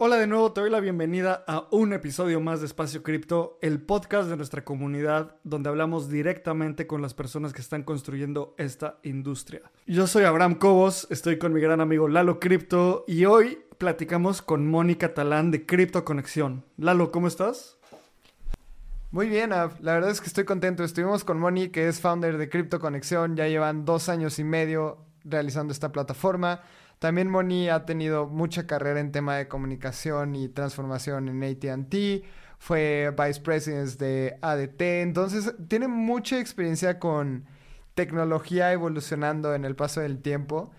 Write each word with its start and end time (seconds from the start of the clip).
Hola 0.00 0.14
de 0.14 0.28
nuevo, 0.28 0.52
te 0.52 0.60
doy 0.60 0.70
la 0.70 0.78
bienvenida 0.78 1.42
a 1.48 1.66
un 1.72 1.92
episodio 1.92 2.40
más 2.40 2.60
de 2.60 2.66
Espacio 2.66 3.02
Cripto, 3.02 3.58
el 3.62 3.80
podcast 3.80 4.30
de 4.30 4.36
nuestra 4.36 4.64
comunidad 4.64 5.34
donde 5.42 5.70
hablamos 5.70 6.08
directamente 6.08 6.86
con 6.86 7.02
las 7.02 7.14
personas 7.14 7.52
que 7.52 7.60
están 7.60 7.82
construyendo 7.82 8.54
esta 8.58 9.00
industria. 9.02 9.60
Yo 9.88 10.06
soy 10.06 10.22
Abraham 10.22 10.54
Cobos, 10.54 11.08
estoy 11.10 11.36
con 11.36 11.52
mi 11.52 11.60
gran 11.60 11.80
amigo 11.80 12.06
Lalo 12.06 12.38
Cripto 12.38 13.04
y 13.08 13.24
hoy 13.24 13.58
platicamos 13.76 14.40
con 14.40 14.70
Mónica 14.70 15.14
Talán 15.14 15.50
de 15.50 15.66
Cripto 15.66 16.04
Conexión. 16.04 16.64
Lalo, 16.76 17.10
¿cómo 17.10 17.26
estás? 17.26 17.76
Muy 19.10 19.28
bien, 19.28 19.50
la 19.50 19.66
verdad 19.80 20.10
es 20.10 20.20
que 20.20 20.28
estoy 20.28 20.44
contento. 20.44 20.84
Estuvimos 20.84 21.24
con 21.24 21.40
Moni, 21.40 21.70
que 21.70 21.88
es 21.88 22.00
founder 22.00 22.38
de 22.38 22.48
Cripto 22.48 22.78
Conexión, 22.78 23.34
ya 23.34 23.48
llevan 23.48 23.84
dos 23.84 24.08
años 24.08 24.38
y 24.38 24.44
medio 24.44 24.98
realizando 25.24 25.72
esta 25.72 25.90
plataforma. 25.90 26.60
También 26.98 27.30
Moni 27.30 27.68
ha 27.68 27.84
tenido 27.84 28.26
mucha 28.26 28.66
carrera 28.66 29.00
en 29.00 29.12
tema 29.12 29.36
de 29.36 29.46
comunicación 29.46 30.34
y 30.34 30.48
transformación 30.48 31.28
en 31.28 31.44
ATT. 31.44 32.24
Fue 32.58 33.14
vice 33.16 33.40
president 33.40 33.98
de 33.98 34.36
ADT. 34.42 34.80
Entonces, 34.80 35.54
tiene 35.68 35.86
mucha 35.86 36.40
experiencia 36.40 36.98
con 36.98 37.44
tecnología 37.94 38.72
evolucionando 38.72 39.54
en 39.54 39.64
el 39.64 39.76
paso 39.76 40.00
del 40.00 40.20
tiempo. 40.20 40.72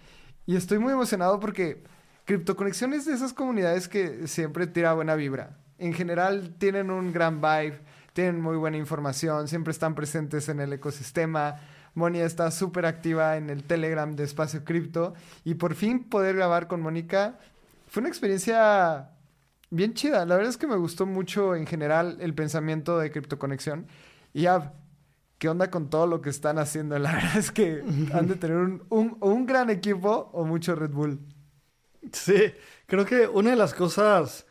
Y 0.46 0.58
estoy 0.58 0.80
muy 0.80 0.92
emocionado 0.92 1.40
porque 1.40 1.84
CryptoConexión 2.26 2.94
es 2.94 3.06
de 3.06 3.14
esas 3.14 3.34
comunidades 3.34 3.88
que 3.88 4.28
siempre 4.28 4.68
tira 4.68 4.94
buena 4.94 5.16
vibra. 5.16 5.58
En 5.78 5.94
general, 5.94 6.56
tienen 6.58 6.92
un 6.92 7.14
gran 7.14 7.40
vibe, 7.40 7.80
tienen 8.12 8.42
muy 8.42 8.58
buena 8.58 8.76
información, 8.76 9.48
siempre 9.48 9.72
están 9.72 9.96
presentes 9.96 10.50
en 10.50 10.60
el 10.60 10.74
ecosistema 10.74 11.62
Moni 11.94 12.20
está 12.20 12.52
súper 12.52 12.86
activa 12.86 13.38
en 13.38 13.50
el 13.50 13.64
Telegram 13.64 14.16
de 14.16 14.24
Espacio 14.24 14.64
Cripto. 14.64 15.14
Y 15.44 15.56
por 15.56 15.76
fin 15.76 16.04
poder 16.04 16.36
grabar 16.36 16.68
con 16.68 16.82
Mónica 16.82 17.40
fue 17.88 18.02
una 18.02 18.10
experiencia 18.10 19.12
bien 19.70 19.94
chida. 19.94 20.26
La 20.26 20.36
verdad 20.36 20.50
es 20.50 20.58
que 20.58 20.68
me 20.68 20.76
gustó 20.76 21.06
mucho 21.06 21.56
en 21.56 21.66
general 21.66 22.18
el 22.22 22.34
pensamiento 22.34 23.00
de 23.00 23.12
Conexión. 23.12 23.88
Y 24.34 24.44
ya, 24.44 24.74
¿qué 25.38 25.50
onda 25.50 25.72
con 25.72 25.90
todo 25.90 26.08
lo 26.08 26.22
que 26.22 26.30
están 26.30 26.60
haciendo? 26.60 26.98
La 27.00 27.14
verdad 27.14 27.38
es 27.38 27.52
que 27.52 27.84
han 28.14 28.28
de 28.28 28.36
tener 28.36 28.58
un, 28.58 29.18
un 29.20 29.46
gran 29.46 29.70
equipo 29.70 30.30
o 30.34 30.46
mucho 30.46 30.76
Red 30.76 30.92
Bull. 30.92 31.20
Sí, 32.14 32.54
creo 32.86 33.06
que 33.06 33.28
una 33.28 33.52
de 33.52 33.56
las 33.56 33.74
cosas 33.74 34.46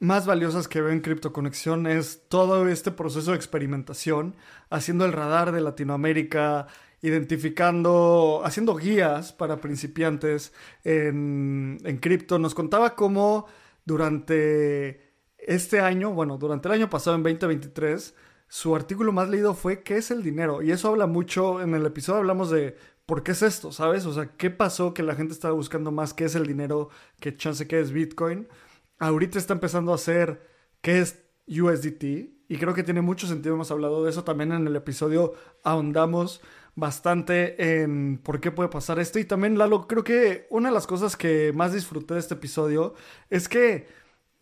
más 0.00 0.26
valiosas 0.26 0.66
que 0.66 0.80
veo 0.80 0.90
en 0.90 1.00
Conexión 1.00 1.86
es 1.86 2.22
todo 2.28 2.66
este 2.68 2.90
proceso 2.90 3.30
de 3.30 3.36
experimentación, 3.36 4.34
haciendo 4.70 5.04
el 5.04 5.12
radar 5.12 5.52
de 5.52 5.60
Latinoamérica, 5.60 6.66
identificando, 7.02 8.40
haciendo 8.44 8.74
guías 8.74 9.32
para 9.32 9.60
principiantes 9.60 10.52
en, 10.84 11.78
en 11.84 11.98
cripto. 11.98 12.38
Nos 12.38 12.54
contaba 12.54 12.94
cómo 12.94 13.46
durante 13.84 15.14
este 15.38 15.80
año, 15.80 16.12
bueno, 16.12 16.38
durante 16.38 16.68
el 16.68 16.74
año 16.74 16.90
pasado, 16.90 17.16
en 17.16 17.22
2023, 17.22 18.14
su 18.48 18.74
artículo 18.74 19.12
más 19.12 19.28
leído 19.28 19.54
fue 19.54 19.82
¿Qué 19.82 19.98
es 19.98 20.10
el 20.10 20.22
dinero? 20.22 20.62
Y 20.62 20.72
eso 20.72 20.88
habla 20.88 21.06
mucho, 21.06 21.60
en 21.60 21.74
el 21.74 21.84
episodio 21.84 22.20
hablamos 22.20 22.50
de 22.50 22.76
¿por 23.04 23.22
qué 23.22 23.32
es 23.32 23.42
esto? 23.42 23.70
¿Sabes? 23.70 24.06
O 24.06 24.14
sea, 24.14 24.30
¿qué 24.36 24.50
pasó 24.50 24.94
que 24.94 25.02
la 25.02 25.14
gente 25.14 25.34
estaba 25.34 25.52
buscando 25.54 25.92
más 25.92 26.14
qué 26.14 26.24
es 26.24 26.34
el 26.34 26.46
dinero 26.46 26.88
que 27.20 27.36
chance 27.36 27.66
que 27.66 27.80
es 27.80 27.92
Bitcoin? 27.92 28.48
Ahorita 29.00 29.38
está 29.38 29.54
empezando 29.54 29.90
a 29.90 29.96
hacer 29.96 30.46
qué 30.80 31.00
es 31.00 31.24
USDT 31.48 32.04
y 32.48 32.56
creo 32.58 32.74
que 32.74 32.84
tiene 32.84 33.00
mucho 33.00 33.26
sentido, 33.26 33.54
hemos 33.54 33.70
hablado 33.72 34.04
de 34.04 34.10
eso 34.10 34.22
también 34.22 34.52
en 34.52 34.66
el 34.66 34.76
episodio, 34.76 35.32
ahondamos 35.64 36.40
bastante 36.76 37.82
en 37.82 38.18
por 38.22 38.40
qué 38.40 38.52
puede 38.52 38.68
pasar 38.68 39.00
esto 39.00 39.18
y 39.18 39.24
también 39.24 39.58
Lalo, 39.58 39.88
creo 39.88 40.04
que 40.04 40.46
una 40.50 40.68
de 40.68 40.74
las 40.74 40.86
cosas 40.86 41.16
que 41.16 41.52
más 41.52 41.72
disfruté 41.72 42.14
de 42.14 42.20
este 42.20 42.34
episodio 42.34 42.94
es 43.28 43.48
que 43.48 43.88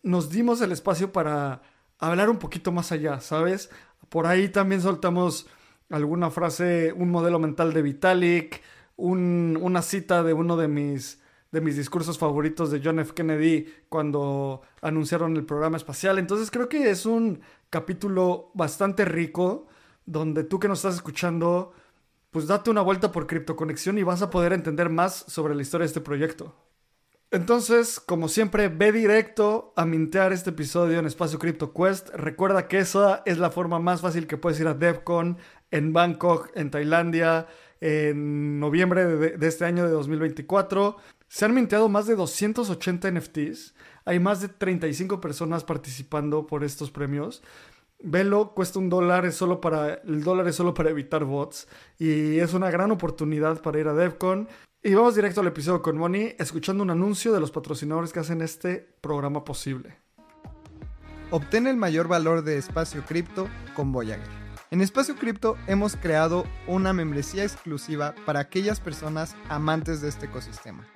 nos 0.03 0.29
dimos 0.29 0.61
el 0.61 0.71
espacio 0.71 1.11
para 1.11 1.61
hablar 1.97 2.29
un 2.29 2.37
poquito 2.37 2.71
más 2.71 2.91
allá, 2.91 3.19
¿sabes? 3.21 3.69
Por 4.09 4.27
ahí 4.27 4.49
también 4.49 4.81
soltamos 4.81 5.47
alguna 5.89 6.29
frase, 6.29 6.93
un 6.93 7.09
modelo 7.09 7.39
mental 7.39 7.73
de 7.73 7.81
Vitalik, 7.81 8.61
una 8.95 9.81
cita 9.81 10.23
de 10.23 10.33
uno 10.33 10.57
de 10.57 10.67
mis 10.67 11.18
de 11.51 11.61
mis 11.61 11.75
discursos 11.75 12.17
favoritos 12.17 12.71
de 12.71 12.81
John 12.83 12.99
F. 12.99 13.13
Kennedy 13.13 13.65
cuando 13.89 14.61
anunciaron 14.81 15.35
el 15.35 15.45
programa 15.45 15.77
espacial. 15.77 16.19
Entonces 16.19 16.51
creo 16.51 16.69
que 16.69 16.89
es 16.89 17.05
un 17.05 17.41
capítulo 17.69 18.51
bastante 18.53 19.05
rico 19.05 19.67
donde 20.05 20.43
tú 20.43 20.59
que 20.59 20.67
nos 20.67 20.79
estás 20.79 20.95
escuchando, 20.95 21.73
pues 22.31 22.47
date 22.47 22.69
una 22.69 22.81
vuelta 22.81 23.11
por 23.11 23.27
Conexión 23.55 23.97
y 23.97 24.03
vas 24.03 24.21
a 24.21 24.29
poder 24.29 24.53
entender 24.53 24.89
más 24.89 25.25
sobre 25.27 25.55
la 25.55 25.61
historia 25.61 25.83
de 25.83 25.89
este 25.89 26.01
proyecto. 26.01 26.55
Entonces, 27.31 27.99
como 27.99 28.27
siempre, 28.27 28.69
ve 28.69 28.91
directo 28.91 29.71
a 29.75 29.85
mintear 29.85 30.33
este 30.33 30.49
episodio 30.49 30.97
en 30.97 31.05
Espacio 31.05 31.37
Crypto 31.37 31.73
Quest. 31.73 32.09
Recuerda 32.09 32.67
que 32.67 32.79
esa 32.79 33.21
es 33.25 33.37
la 33.37 33.51
forma 33.51 33.77
más 33.77 34.01
fácil 34.01 34.25
que 34.25 34.37
puedes 34.37 34.59
ir 34.59 34.67
a 34.67 34.73
DevCon 34.73 35.37
en 35.69 35.93
Bangkok, 35.93 36.49
en 36.55 36.71
Tailandia, 36.71 37.45
en 37.81 38.59
noviembre 38.59 39.05
de, 39.05 39.37
de 39.37 39.47
este 39.47 39.65
año 39.65 39.85
de 39.85 39.91
2024. 39.91 40.97
Se 41.29 41.45
han 41.45 41.53
minteado 41.53 41.89
más 41.89 42.07
de 42.07 42.15
280 42.15 43.11
NFTs. 43.11 43.75
Hay 44.03 44.19
más 44.19 44.41
de 44.41 44.49
35 44.49 45.21
personas 45.21 45.63
participando 45.63 46.47
por 46.47 46.63
estos 46.63 46.89
premios. 46.89 47.43
Velo 48.01 48.53
cuesta 48.55 48.79
un 48.79 48.89
dólar, 48.89 49.31
solo 49.31 49.61
para, 49.61 49.95
el 50.05 50.23
dólar 50.23 50.51
solo 50.53 50.73
para 50.73 50.89
evitar 50.89 51.25
bots 51.25 51.67
y 51.99 52.39
es 52.39 52.53
una 52.53 52.71
gran 52.71 52.91
oportunidad 52.91 53.61
para 53.61 53.79
ir 53.79 53.87
a 53.87 53.93
DevCon. 53.93 54.47
Y 54.81 54.93
vamos 54.95 55.15
directo 55.15 55.41
al 55.41 55.47
episodio 55.47 55.81
con 55.81 55.97
Moni, 55.97 56.33
escuchando 56.39 56.81
un 56.81 56.89
anuncio 56.89 57.31
de 57.31 57.41
los 57.41 57.51
patrocinadores 57.51 58.11
que 58.11 58.21
hacen 58.21 58.41
este 58.41 58.89
programa 59.01 59.43
posible. 59.43 59.97
Obtén 61.29 61.67
el 61.67 61.77
mayor 61.77 62.07
valor 62.07 62.43
de 62.43 62.57
espacio 62.57 63.03
cripto 63.05 63.47
con 63.75 63.91
Voyager. 63.91 64.39
En 64.71 64.81
Espacio 64.81 65.15
Cripto 65.15 65.57
hemos 65.65 65.95
creado 65.95 66.45
una 66.67 66.93
membresía 66.93 67.43
exclusiva 67.43 68.13
para 68.25 68.39
aquellas 68.39 68.79
personas 68.79 69.35
amantes 69.49 69.99
de 69.99 70.09
este 70.09 70.27
ecosistema. 70.27 70.87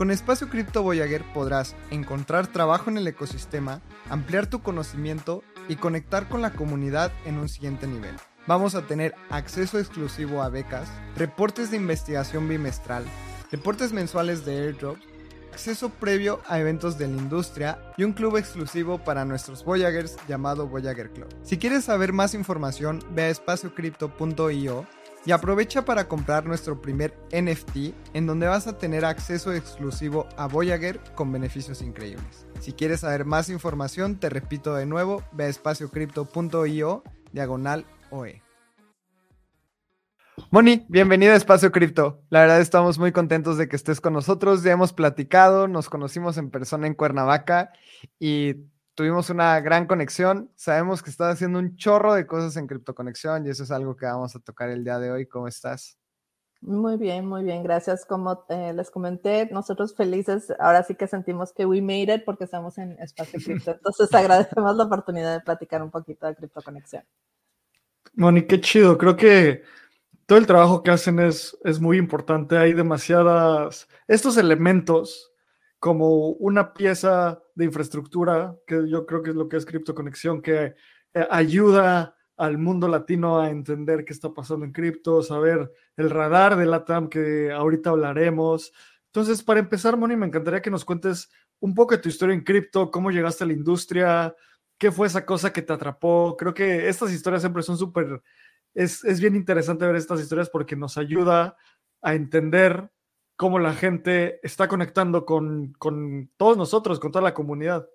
Con 0.00 0.10
Espacio 0.10 0.48
Cripto 0.48 0.82
Voyager 0.82 1.22
podrás 1.34 1.76
encontrar 1.90 2.46
trabajo 2.46 2.88
en 2.88 2.96
el 2.96 3.06
ecosistema, 3.06 3.82
ampliar 4.08 4.46
tu 4.46 4.62
conocimiento 4.62 5.44
y 5.68 5.76
conectar 5.76 6.26
con 6.26 6.40
la 6.40 6.52
comunidad 6.52 7.12
en 7.26 7.36
un 7.36 7.50
siguiente 7.50 7.86
nivel. 7.86 8.16
Vamos 8.46 8.74
a 8.74 8.86
tener 8.86 9.14
acceso 9.28 9.78
exclusivo 9.78 10.42
a 10.42 10.48
becas, 10.48 10.88
reportes 11.16 11.70
de 11.70 11.76
investigación 11.76 12.48
bimestral, 12.48 13.04
reportes 13.52 13.92
mensuales 13.92 14.46
de 14.46 14.68
airdrops, 14.68 15.02
acceso 15.52 15.90
previo 15.90 16.40
a 16.48 16.58
eventos 16.58 16.96
de 16.96 17.06
la 17.06 17.18
industria 17.18 17.78
y 17.98 18.04
un 18.04 18.14
club 18.14 18.38
exclusivo 18.38 19.04
para 19.04 19.26
nuestros 19.26 19.66
Voyagers 19.66 20.16
llamado 20.26 20.66
Voyager 20.66 21.10
Club. 21.10 21.28
Si 21.42 21.58
quieres 21.58 21.84
saber 21.84 22.14
más 22.14 22.32
información, 22.32 23.04
ve 23.10 23.24
a 23.24 23.28
espaciocrypto.io 23.28 24.86
y 25.26 25.32
aprovecha 25.32 25.84
para 25.84 26.08
comprar 26.08 26.46
nuestro 26.46 26.80
primer 26.80 27.14
NFT 27.32 27.94
en 28.14 28.26
donde 28.26 28.46
vas 28.46 28.66
a 28.66 28.78
tener 28.78 29.04
acceso 29.04 29.52
exclusivo 29.52 30.26
a 30.36 30.46
Voyager 30.46 31.00
con 31.14 31.30
beneficios 31.32 31.82
increíbles. 31.82 32.46
Si 32.60 32.72
quieres 32.72 33.00
saber 33.00 33.24
más 33.24 33.50
información, 33.50 34.18
te 34.18 34.30
repito 34.30 34.74
de 34.74 34.86
nuevo, 34.86 35.22
ve 35.32 35.44
a 35.44 35.48
espaciocrypto.io 35.48 37.02
diagonal 37.32 37.84
OE. 38.10 38.42
Moni, 40.50 40.86
bienvenida 40.88 41.32
a 41.32 41.36
Espacio 41.36 41.70
Cripto. 41.70 42.22
La 42.30 42.40
verdad 42.40 42.60
estamos 42.60 42.98
muy 42.98 43.12
contentos 43.12 43.58
de 43.58 43.68
que 43.68 43.76
estés 43.76 44.00
con 44.00 44.14
nosotros. 44.14 44.62
Ya 44.62 44.72
hemos 44.72 44.92
platicado, 44.92 45.68
nos 45.68 45.88
conocimos 45.88 46.38
en 46.38 46.50
persona 46.50 46.86
en 46.86 46.94
Cuernavaca 46.94 47.72
y 48.18 48.56
tuvimos 49.00 49.30
una 49.30 49.58
gran 49.62 49.86
conexión. 49.86 50.50
Sabemos 50.56 51.02
que 51.02 51.08
estás 51.08 51.32
haciendo 51.32 51.58
un 51.58 51.74
chorro 51.76 52.12
de 52.12 52.26
cosas 52.26 52.58
en 52.58 52.68
Conexión 52.68 53.46
y 53.46 53.48
eso 53.48 53.62
es 53.62 53.70
algo 53.70 53.96
que 53.96 54.04
vamos 54.04 54.36
a 54.36 54.40
tocar 54.40 54.68
el 54.68 54.84
día 54.84 54.98
de 54.98 55.10
hoy. 55.10 55.24
¿Cómo 55.24 55.48
estás? 55.48 55.98
Muy 56.60 56.98
bien, 56.98 57.24
muy 57.24 57.42
bien, 57.42 57.62
gracias. 57.62 58.04
Como 58.04 58.44
eh, 58.50 58.74
les 58.74 58.90
comenté, 58.90 59.48
nosotros 59.52 59.96
felices, 59.96 60.52
ahora 60.58 60.82
sí 60.82 60.96
que 60.96 61.06
sentimos 61.06 61.54
que 61.54 61.64
we 61.64 61.80
made 61.80 62.14
it 62.14 62.26
porque 62.26 62.44
estamos 62.44 62.76
en 62.76 62.92
Espacio 63.00 63.40
Cripto. 63.42 63.70
Entonces 63.70 64.12
agradecemos 64.14 64.76
la 64.76 64.84
oportunidad 64.84 65.32
de 65.32 65.40
platicar 65.40 65.82
un 65.82 65.90
poquito 65.90 66.26
de 66.26 66.36
Conexión. 66.62 67.02
Moni, 68.12 68.42
qué 68.42 68.60
chido. 68.60 68.98
Creo 68.98 69.16
que 69.16 69.62
todo 70.26 70.38
el 70.38 70.46
trabajo 70.46 70.82
que 70.82 70.90
hacen 70.90 71.20
es, 71.20 71.56
es 71.64 71.80
muy 71.80 71.96
importante. 71.96 72.58
Hay 72.58 72.74
demasiadas, 72.74 73.88
estos 74.06 74.36
elementos 74.36 75.32
como 75.80 76.28
una 76.32 76.74
pieza 76.74 77.42
de 77.54 77.64
infraestructura, 77.64 78.54
que 78.66 78.88
yo 78.88 79.06
creo 79.06 79.22
que 79.22 79.30
es 79.30 79.36
lo 79.36 79.48
que 79.48 79.56
es 79.56 79.64
Cripto 79.64 79.94
Conexión, 79.94 80.42
que 80.42 80.74
eh, 81.14 81.26
ayuda 81.30 82.14
al 82.36 82.58
mundo 82.58 82.86
latino 82.86 83.40
a 83.40 83.50
entender 83.50 84.04
qué 84.04 84.12
está 84.12 84.32
pasando 84.32 84.64
en 84.64 84.72
cripto, 84.72 85.22
saber 85.22 85.72
el 85.96 86.10
radar 86.10 86.56
de 86.56 86.66
LATAM 86.66 87.08
que 87.08 87.50
ahorita 87.50 87.90
hablaremos. 87.90 88.72
Entonces, 89.06 89.42
para 89.42 89.60
empezar, 89.60 89.96
Moni, 89.96 90.16
me 90.16 90.26
encantaría 90.26 90.62
que 90.62 90.70
nos 90.70 90.84
cuentes 90.84 91.30
un 91.60 91.74
poco 91.74 91.94
de 91.94 92.02
tu 92.02 92.08
historia 92.08 92.34
en 92.34 92.44
cripto, 92.44 92.90
cómo 92.90 93.10
llegaste 93.10 93.44
a 93.44 93.46
la 93.46 93.52
industria, 93.52 94.34
qué 94.78 94.92
fue 94.92 95.06
esa 95.06 95.26
cosa 95.26 95.52
que 95.52 95.62
te 95.62 95.72
atrapó. 95.72 96.36
Creo 96.38 96.54
que 96.54 96.88
estas 96.88 97.12
historias 97.12 97.42
siempre 97.42 97.62
son 97.62 97.76
súper, 97.76 98.22
es, 98.74 99.04
es 99.04 99.20
bien 99.20 99.34
interesante 99.34 99.86
ver 99.86 99.96
estas 99.96 100.20
historias 100.20 100.48
porque 100.48 100.76
nos 100.76 100.96
ayuda 100.96 101.56
a 102.02 102.14
entender 102.14 102.90
cómo 103.40 103.58
la 103.58 103.72
gente 103.72 104.38
está 104.42 104.68
conectando 104.68 105.24
con, 105.24 105.72
con 105.78 106.30
todos 106.36 106.58
nosotros, 106.58 107.00
con 107.00 107.10
toda 107.10 107.22
la 107.22 107.32
comunidad. 107.32 107.88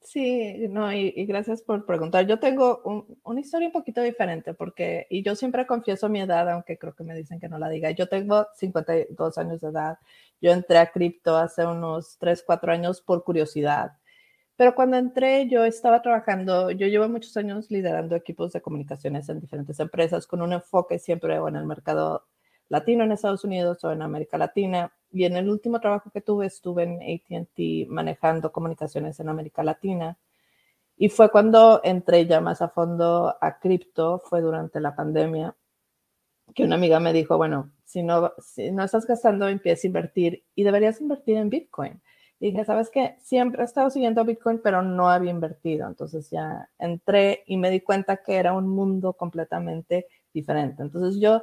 Sí, 0.00 0.66
no, 0.70 0.92
y, 0.92 1.12
gracias 1.24 1.62
por 1.62 1.86
preguntar. 1.86 2.26
Yo 2.26 2.40
tengo 2.40 3.06
una 3.22 3.40
historia 3.40 3.68
un 3.68 3.72
poquito 3.72 4.00
diferente 4.02 4.54
porque, 4.54 5.06
y 5.08 5.22
yo 5.22 5.36
siempre 5.36 5.68
confieso 5.68 6.08
mi 6.08 6.20
edad, 6.20 6.50
aunque 6.50 6.78
creo 6.78 6.96
que 6.96 7.04
me 7.04 7.14
dicen 7.14 7.38
que 7.38 7.48
no 7.48 7.60
la 7.60 7.68
diga. 7.68 7.92
Yo 7.92 8.08
tengo 8.08 8.48
52 8.56 9.38
años 9.38 9.60
de 9.60 9.68
edad. 9.68 9.98
Yo 10.40 10.50
entré 10.50 10.78
a 10.78 10.90
cripto 10.90 11.36
hace 11.36 11.64
unos 11.64 12.18
3, 12.18 12.42
4 12.44 12.72
años 12.72 13.00
por 13.02 13.22
curiosidad. 13.22 13.92
Pero 14.56 14.74
cuando 14.74 14.96
entré, 14.96 15.48
yo 15.48 15.64
estaba 15.64 16.02
trabajando, 16.02 16.72
yo 16.72 16.88
llevo 16.88 17.08
muchos 17.08 17.36
años 17.36 17.70
liderando 17.70 18.16
equipos 18.16 18.52
de 18.52 18.60
comunicaciones 18.60 19.28
en 19.28 19.38
diferentes 19.38 19.78
empresas 19.78 20.26
con 20.26 20.42
un 20.42 20.52
enfoque 20.52 20.98
siempre 20.98 21.36
en 21.36 21.54
el 21.54 21.66
mercado 21.66 22.26
latino 22.72 23.04
en 23.04 23.12
Estados 23.12 23.44
Unidos 23.44 23.84
o 23.84 23.92
en 23.92 24.00
América 24.00 24.38
Latina. 24.38 24.90
Y 25.10 25.24
en 25.26 25.36
el 25.36 25.50
último 25.50 25.78
trabajo 25.78 26.10
que 26.10 26.22
tuve, 26.22 26.46
estuve 26.46 26.84
en 26.84 27.00
ATT 27.02 27.86
manejando 27.90 28.50
comunicaciones 28.50 29.20
en 29.20 29.28
América 29.28 29.62
Latina. 29.62 30.16
Y 30.96 31.10
fue 31.10 31.30
cuando 31.30 31.82
entré 31.84 32.26
ya 32.26 32.40
más 32.40 32.62
a 32.62 32.70
fondo 32.70 33.36
a 33.38 33.58
cripto, 33.58 34.20
fue 34.20 34.40
durante 34.40 34.80
la 34.80 34.96
pandemia, 34.96 35.54
que 36.54 36.64
una 36.64 36.76
amiga 36.76 36.98
me 36.98 37.12
dijo, 37.12 37.36
bueno, 37.36 37.72
si 37.84 38.02
no, 38.02 38.32
si 38.38 38.72
no 38.72 38.84
estás 38.84 39.06
gastando, 39.06 39.48
empieza 39.48 39.86
a 39.86 39.88
invertir 39.88 40.42
y 40.54 40.62
deberías 40.62 40.98
invertir 40.98 41.36
en 41.36 41.50
Bitcoin. 41.50 42.00
Y 42.40 42.52
dije, 42.52 42.64
¿sabes 42.64 42.88
qué? 42.88 43.16
Siempre 43.20 43.60
he 43.60 43.66
estado 43.66 43.90
siguiendo 43.90 44.24
Bitcoin, 44.24 44.60
pero 44.64 44.80
no 44.80 45.10
había 45.10 45.30
invertido. 45.30 45.86
Entonces 45.86 46.30
ya 46.30 46.70
entré 46.78 47.44
y 47.46 47.58
me 47.58 47.70
di 47.70 47.80
cuenta 47.80 48.16
que 48.16 48.36
era 48.36 48.54
un 48.54 48.66
mundo 48.66 49.12
completamente 49.12 50.06
diferente. 50.32 50.82
Entonces 50.82 51.20
yo 51.20 51.42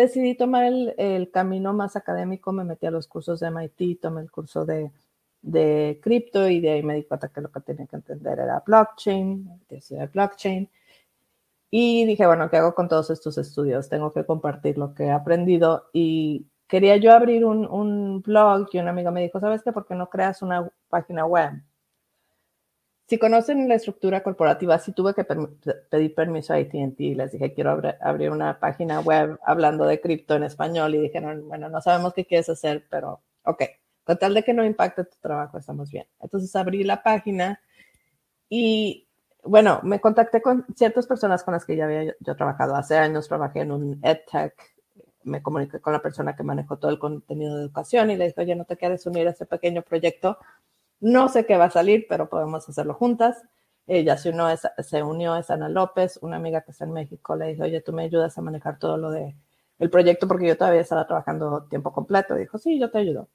decidí 0.00 0.34
tomar 0.34 0.64
el, 0.64 1.30
camino 1.32 1.72
más 1.72 1.96
académico, 1.96 2.52
me 2.52 2.64
metí 2.64 2.86
a 2.86 2.90
los 2.90 3.08
cursos 3.08 3.40
de 3.40 3.48
MIT, 3.48 4.00
tomé 4.00 4.22
el 4.22 4.30
curso 4.30 4.64
de, 4.64 4.92
de 5.42 6.00
cripto 6.02 6.48
y 6.48 6.60
de 6.60 6.70
ahí 6.72 6.82
me 6.82 6.94
di 6.94 7.04
cuenta 7.04 7.28
que 7.28 7.40
lo 7.40 7.50
que 7.50 7.60
tenía 7.60 7.86
que 7.86 7.96
entender 7.96 8.38
era 8.38 8.62
blockchain, 8.66 9.60
de 9.68 10.06
blockchain. 10.12 10.70
Y 11.70 12.04
dije, 12.04 12.26
bueno, 12.26 12.50
¿qué 12.50 12.56
hago 12.56 12.74
con 12.74 12.88
todos 12.88 13.10
estos 13.10 13.38
estudios? 13.38 13.88
Tengo 13.88 14.12
que 14.12 14.24
compartir 14.26 14.76
lo 14.76 14.94
que 14.94 15.04
he 15.04 15.10
aprendido 15.10 15.88
y 15.92 16.46
quería 16.66 16.96
yo 16.96 17.12
abrir 17.12 17.44
un, 17.44 17.66
un 17.66 18.22
blog 18.22 18.68
y 18.72 18.78
una 18.78 18.90
amiga 18.90 19.10
me 19.10 19.22
dijo, 19.22 19.40
¿sabes 19.40 19.62
qué? 19.62 19.72
¿Por 19.72 19.86
qué 19.86 19.94
no 19.94 20.08
creas 20.10 20.42
una 20.42 20.68
página 20.88 21.26
web? 21.26 21.62
Si 23.10 23.18
conocen 23.18 23.68
la 23.68 23.74
estructura 23.74 24.22
corporativa, 24.22 24.78
sí 24.78 24.92
tuve 24.92 25.14
que 25.14 25.24
pedir 25.24 26.14
permiso 26.14 26.52
a 26.52 26.58
ATT 26.58 27.00
y 27.00 27.16
les 27.16 27.32
dije, 27.32 27.52
quiero 27.52 27.82
abrir 28.00 28.30
una 28.30 28.60
página 28.60 29.00
web 29.00 29.36
hablando 29.44 29.84
de 29.84 30.00
cripto 30.00 30.36
en 30.36 30.44
español 30.44 30.94
y 30.94 31.00
dijeron, 31.00 31.48
bueno, 31.48 31.68
no 31.68 31.80
sabemos 31.80 32.14
qué 32.14 32.24
quieres 32.24 32.48
hacer, 32.50 32.86
pero 32.88 33.20
ok, 33.42 33.64
con 34.04 34.16
tal 34.16 34.32
de 34.32 34.44
que 34.44 34.54
no 34.54 34.64
impacte 34.64 35.02
tu 35.02 35.16
trabajo, 35.20 35.58
estamos 35.58 35.90
bien. 35.90 36.06
Entonces 36.20 36.54
abrí 36.54 36.84
la 36.84 37.02
página 37.02 37.60
y 38.48 39.08
bueno, 39.42 39.80
me 39.82 40.00
contacté 40.00 40.40
con 40.40 40.64
ciertas 40.76 41.08
personas 41.08 41.42
con 41.42 41.54
las 41.54 41.64
que 41.64 41.74
ya 41.74 41.86
había 41.86 42.14
yo, 42.20 42.36
trabajado. 42.36 42.76
Hace 42.76 42.96
años 42.96 43.26
trabajé 43.26 43.62
en 43.62 43.72
un 43.72 43.98
EdTech, 44.04 44.54
me 45.24 45.42
comuniqué 45.42 45.80
con 45.80 45.92
la 45.92 46.00
persona 46.00 46.36
que 46.36 46.44
manejó 46.44 46.78
todo 46.78 46.92
el 46.92 47.00
contenido 47.00 47.56
de 47.56 47.62
educación 47.62 48.12
y 48.12 48.16
le 48.16 48.26
dije, 48.26 48.40
oye, 48.40 48.54
¿no 48.54 48.66
te 48.66 48.76
quieres 48.76 49.04
unir 49.04 49.26
a 49.26 49.32
ese 49.32 49.46
pequeño 49.46 49.82
proyecto? 49.82 50.38
No 51.00 51.28
sé 51.28 51.46
qué 51.46 51.56
va 51.56 51.66
a 51.66 51.70
salir, 51.70 52.06
pero 52.08 52.28
podemos 52.28 52.68
hacerlo 52.68 52.94
juntas. 52.94 53.42
Ella 53.86 54.16
se 54.16 54.30
unió, 54.30 54.46
se 54.78 55.02
unió 55.02 55.36
es 55.36 55.50
Ana 55.50 55.68
López, 55.68 56.18
una 56.22 56.36
amiga 56.36 56.60
que 56.60 56.70
está 56.70 56.84
en 56.84 56.92
México. 56.92 57.34
Le 57.36 57.48
dije, 57.48 57.62
oye, 57.62 57.80
tú 57.80 57.92
me 57.92 58.04
ayudas 58.04 58.36
a 58.38 58.42
manejar 58.42 58.78
todo 58.78 58.96
lo 58.96 59.10
de 59.10 59.34
el 59.80 59.90
proyecto 59.90 60.28
porque 60.28 60.46
yo 60.46 60.56
todavía 60.56 60.82
estaba 60.82 61.06
trabajando 61.06 61.64
tiempo 61.64 61.92
completo. 61.92 62.34
dijo, 62.34 62.58
sí, 62.58 62.78
yo 62.78 62.90
te 62.90 62.98
ayudo. 62.98 63.28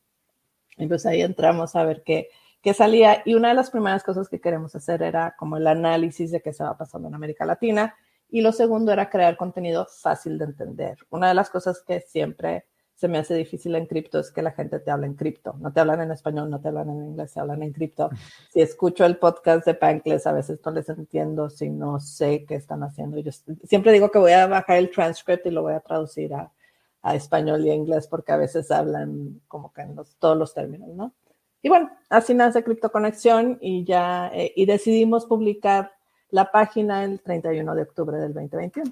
Y 0.78 0.88
pues 0.88 1.06
ahí 1.06 1.22
entramos 1.22 1.76
a 1.76 1.84
ver 1.84 2.04
qué, 2.04 2.30
qué 2.62 2.74
salía. 2.74 3.24
Y 3.26 3.34
una 3.34 3.50
de 3.50 3.56
las 3.56 3.72
primeras 3.72 4.04
cosas 4.04 4.30
que 4.30 4.40
queremos 4.40 4.76
hacer 4.76 5.02
era 5.02 5.36
como 5.38 5.58
el 5.58 5.66
análisis 5.68 6.32
de 6.32 6.42
qué 6.42 6.52
estaba 6.52 6.78
pasando 6.78 7.08
en 7.08 7.16
América 7.16 7.46
Latina. 7.46 7.96
Y 8.30 8.42
lo 8.42 8.52
segundo 8.52 8.92
era 8.92 9.10
crear 9.10 9.38
contenido 9.38 9.88
fácil 9.88 10.38
de 10.38 10.46
entender. 10.46 11.00
Una 11.10 11.28
de 11.30 11.34
las 11.34 11.50
cosas 11.50 11.84
que 11.86 12.02
siempre 12.02 12.66
se 12.95 13.09
me 13.09 13.18
hace 13.18 13.36
difícil 13.36 13.75
en 13.75 13.88
cripto 13.88 14.19
es 14.19 14.31
que 14.31 14.42
la 14.42 14.51
gente 14.51 14.80
te 14.80 14.89
habla 14.89 15.06
en 15.06 15.15
cripto. 15.15 15.56
No 15.59 15.74
te 15.74 15.81
hablan 15.81 16.01
en 16.01 16.12
español, 16.12 16.50
no 16.50 16.62
te 16.62 16.69
hablan 16.69 16.89
en 16.89 17.06
inglés, 17.07 17.33
te 17.33 17.42
hablan 17.42 17.62
en 17.62 17.74
cripto. 17.74 18.09
Si 18.51 18.62
escucho 18.62 19.06
el 19.06 19.18
podcast 19.18 19.65
de 19.65 19.74
Pancles, 19.74 20.25
a 20.25 20.31
veces 20.31 20.59
no 20.65 20.71
les 20.71 20.88
entiendo 20.88 21.50
si 21.50 21.69
no 21.69 22.00
sé 22.00 22.45
qué 22.45 22.56
están 22.56 22.83
haciendo. 22.83 23.19
Yo 23.19 23.31
siempre 23.65 23.92
digo 23.92 24.09
que 24.09 24.19
voy 24.19 24.31
a 24.31 24.47
bajar 24.47 24.77
el 24.77 24.92
transcript 24.92 25.45
y 25.45 25.51
lo 25.51 25.63
voy 25.63 25.74
a 25.74 25.81
traducir 25.81 26.33
a, 26.33 26.51
español 27.13 27.63
y 27.63 27.69
a 27.69 27.75
inglés 27.75 28.07
porque 28.07 28.31
a 28.31 28.38
veces 28.38 28.71
hablan 28.71 29.39
como 29.47 29.71
que 29.71 29.81
en 29.81 29.95
todos 30.18 30.36
los 30.36 30.56
términos, 30.56 30.89
¿no? 30.95 31.13
Y 31.62 31.69
bueno, 31.69 31.92
así 32.09 32.33
nace 32.33 32.63
Cripto 32.63 32.92
Conexión 32.92 33.59
y 33.62 33.83
ya, 33.83 34.31
eh, 34.33 34.53
y 34.56 34.65
decidimos 34.65 35.27
publicar 35.27 35.92
la 36.30 36.51
página 36.51 37.03
el 37.03 37.21
31 37.21 37.75
de 37.75 37.81
octubre 37.83 38.18
del 38.18 38.33
2021. 38.33 38.92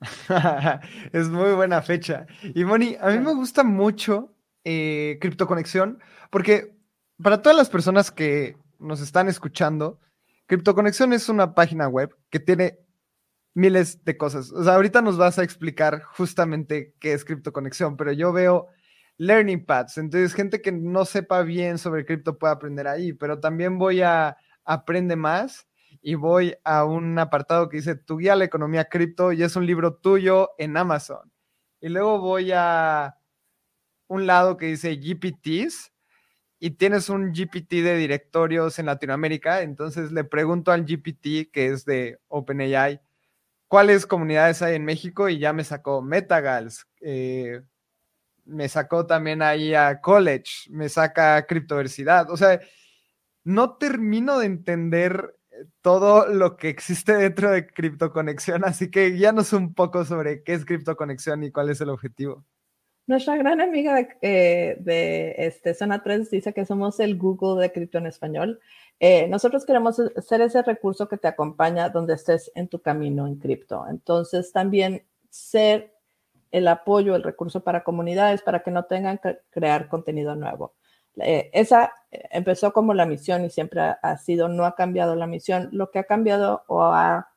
es 1.12 1.28
muy 1.28 1.52
buena 1.52 1.82
fecha. 1.82 2.26
Y 2.54 2.64
Moni, 2.64 2.96
a 3.00 3.08
mí 3.08 3.18
me 3.18 3.34
gusta 3.34 3.64
mucho 3.64 4.34
eh, 4.64 5.18
Crypto 5.20 5.46
Conexión 5.46 5.98
porque 6.30 6.76
para 7.22 7.42
todas 7.42 7.56
las 7.56 7.68
personas 7.68 8.10
que 8.10 8.56
nos 8.78 9.00
están 9.00 9.28
escuchando, 9.28 10.00
Crypto 10.46 10.74
Conexión 10.74 11.12
es 11.12 11.28
una 11.28 11.54
página 11.54 11.86
web 11.88 12.16
que 12.30 12.40
tiene 12.40 12.78
miles 13.54 14.04
de 14.04 14.16
cosas. 14.16 14.52
O 14.52 14.64
sea, 14.64 14.74
ahorita 14.74 15.02
nos 15.02 15.18
vas 15.18 15.38
a 15.38 15.42
explicar 15.42 16.02
justamente 16.02 16.94
qué 16.98 17.12
es 17.12 17.24
Crypto 17.24 17.52
Conexión, 17.52 17.96
pero 17.96 18.12
yo 18.12 18.32
veo 18.32 18.68
learning 19.18 19.66
paths, 19.66 19.98
entonces 19.98 20.32
gente 20.32 20.62
que 20.62 20.72
no 20.72 21.04
sepa 21.04 21.42
bien 21.42 21.76
sobre 21.76 22.06
cripto 22.06 22.38
puede 22.38 22.54
aprender 22.54 22.88
ahí, 22.88 23.12
pero 23.12 23.38
también 23.38 23.76
voy 23.76 24.00
a 24.00 24.38
aprende 24.64 25.14
más 25.14 25.66
y 26.02 26.14
voy 26.14 26.56
a 26.64 26.84
un 26.84 27.18
apartado 27.18 27.68
que 27.68 27.78
dice 27.78 27.94
Tu 27.94 28.18
guía 28.18 28.32
a 28.34 28.36
la 28.36 28.44
economía 28.44 28.86
cripto 28.86 29.32
y 29.32 29.42
es 29.42 29.56
un 29.56 29.66
libro 29.66 29.94
tuyo 29.94 30.50
en 30.58 30.76
Amazon. 30.76 31.32
Y 31.80 31.88
luego 31.88 32.20
voy 32.20 32.52
a 32.54 33.16
un 34.08 34.26
lado 34.26 34.56
que 34.56 34.66
dice 34.66 34.96
GPTs 34.96 35.92
y 36.58 36.72
tienes 36.72 37.08
un 37.08 37.32
GPT 37.32 37.82
de 37.82 37.96
directorios 37.96 38.78
en 38.78 38.86
Latinoamérica. 38.86 39.62
Entonces 39.62 40.12
le 40.12 40.24
pregunto 40.24 40.72
al 40.72 40.84
GPT, 40.84 41.50
que 41.52 41.68
es 41.68 41.84
de 41.84 42.18
OpenAI, 42.28 43.00
cuáles 43.68 44.06
comunidades 44.06 44.62
hay 44.62 44.76
en 44.76 44.84
México 44.84 45.28
y 45.28 45.38
ya 45.38 45.52
me 45.52 45.64
sacó 45.64 46.02
Metagals. 46.02 46.86
Eh, 47.00 47.62
me 48.44 48.68
sacó 48.68 49.06
también 49.06 49.42
ahí 49.42 49.74
a 49.74 50.00
College, 50.00 50.68
me 50.70 50.88
saca 50.88 51.46
Criptoversidad. 51.46 52.30
O 52.30 52.36
sea, 52.36 52.60
no 53.44 53.76
termino 53.76 54.38
de 54.38 54.46
entender 54.46 55.36
todo 55.80 56.26
lo 56.26 56.56
que 56.56 56.68
existe 56.68 57.14
dentro 57.14 57.50
de 57.50 57.66
CryptoConexión, 57.66 58.64
así 58.64 58.90
que 58.90 59.10
guíanos 59.10 59.52
un 59.52 59.74
poco 59.74 60.04
sobre 60.04 60.42
qué 60.42 60.54
es 60.54 60.64
CryptoConexión 60.64 61.42
y 61.44 61.50
cuál 61.50 61.70
es 61.70 61.80
el 61.80 61.90
objetivo. 61.90 62.44
Nuestra 63.06 63.36
gran 63.36 63.60
amiga 63.60 63.96
de, 63.96 64.08
eh, 64.22 65.34
este, 65.38 65.74
Zona 65.74 66.02
3 66.02 66.30
dice 66.30 66.52
que 66.52 66.64
somos 66.64 67.00
el 67.00 67.18
Google 67.18 67.60
de 67.60 67.72
cripto 67.72 67.98
en 67.98 68.06
español. 68.06 68.60
Eh, 69.00 69.26
nosotros 69.26 69.66
queremos 69.66 69.96
ser 69.96 70.40
ese 70.42 70.62
recurso 70.62 71.08
que 71.08 71.16
te 71.16 71.26
acompaña 71.26 71.88
donde 71.88 72.14
estés 72.14 72.52
en 72.54 72.68
tu 72.68 72.80
camino 72.80 73.26
en 73.26 73.36
cripto. 73.36 73.84
Entonces, 73.90 74.52
también 74.52 75.04
ser 75.28 75.92
el 76.52 76.68
apoyo, 76.68 77.16
el 77.16 77.22
recurso 77.22 77.64
para 77.64 77.82
comunidades 77.82 78.42
para 78.42 78.62
que 78.62 78.70
no 78.70 78.84
tengan 78.84 79.18
que 79.18 79.38
crear 79.50 79.88
contenido 79.88 80.36
nuevo. 80.36 80.74
Eh, 81.22 81.50
esa 81.52 81.92
eh, 82.10 82.28
empezó 82.30 82.72
como 82.72 82.94
la 82.94 83.06
misión 83.06 83.44
y 83.44 83.50
siempre 83.50 83.80
ha, 83.80 84.16
sido, 84.18 84.48
no 84.48 84.64
ha 84.64 84.74
cambiado 84.74 85.14
la 85.16 85.26
misión. 85.26 85.68
Lo 85.72 85.90
que 85.90 85.98
ha 85.98 86.04
cambiado 86.04 86.64
o 86.66 86.82
ha, 86.82 87.30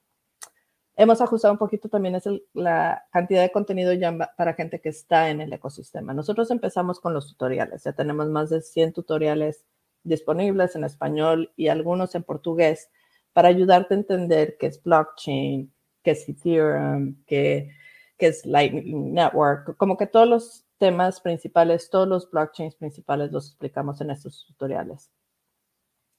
hemos 0.95 1.21
ajustado 1.21 1.53
un 1.53 1.57
poquito 1.57 1.89
también 1.89 2.15
es 2.15 2.23
la 2.53 3.05
cantidad 3.11 3.41
de 3.41 3.51
contenido 3.51 3.93
ya 3.93 4.15
para 4.37 4.53
gente 4.53 4.79
que 4.81 4.89
está 4.89 5.29
en 5.29 5.41
el 5.41 5.53
ecosistema. 5.53 6.13
Nosotros 6.13 6.51
empezamos 6.51 6.99
con 6.99 7.13
los 7.13 7.27
tutoriales, 7.27 7.83
ya 7.83 7.93
tenemos 7.93 8.27
más 8.29 8.49
de 8.49 8.61
100 8.61 8.93
tutoriales 8.93 9.65
disponibles 10.03 10.75
en 10.75 10.83
español 10.83 11.51
y 11.55 11.69
algunos 11.69 12.13
en 12.15 12.23
portugués 12.23 12.89
para 13.31 13.49
ayudarte 13.49 13.93
a 13.93 13.97
entender 13.97 14.57
qué 14.59 14.67
es 14.67 14.81
blockchain, 14.83 15.71
qué 16.03 16.11
es 16.11 16.29
Ethereum, 16.29 17.15
qué, 17.25 17.71
qué 18.17 18.27
es 18.27 18.45
Lightning 18.45 19.13
Network, 19.13 19.75
como 19.77 19.97
que 19.97 20.07
todos 20.07 20.27
los 20.27 20.65
temas 20.83 21.21
principales, 21.21 21.89
todos 21.89 22.09
los 22.09 22.29
blockchains 22.29 22.75
principales 22.75 23.31
los 23.31 23.47
explicamos 23.47 24.01
en 24.01 24.09
estos 24.09 24.45
tutoriales. 24.45 25.09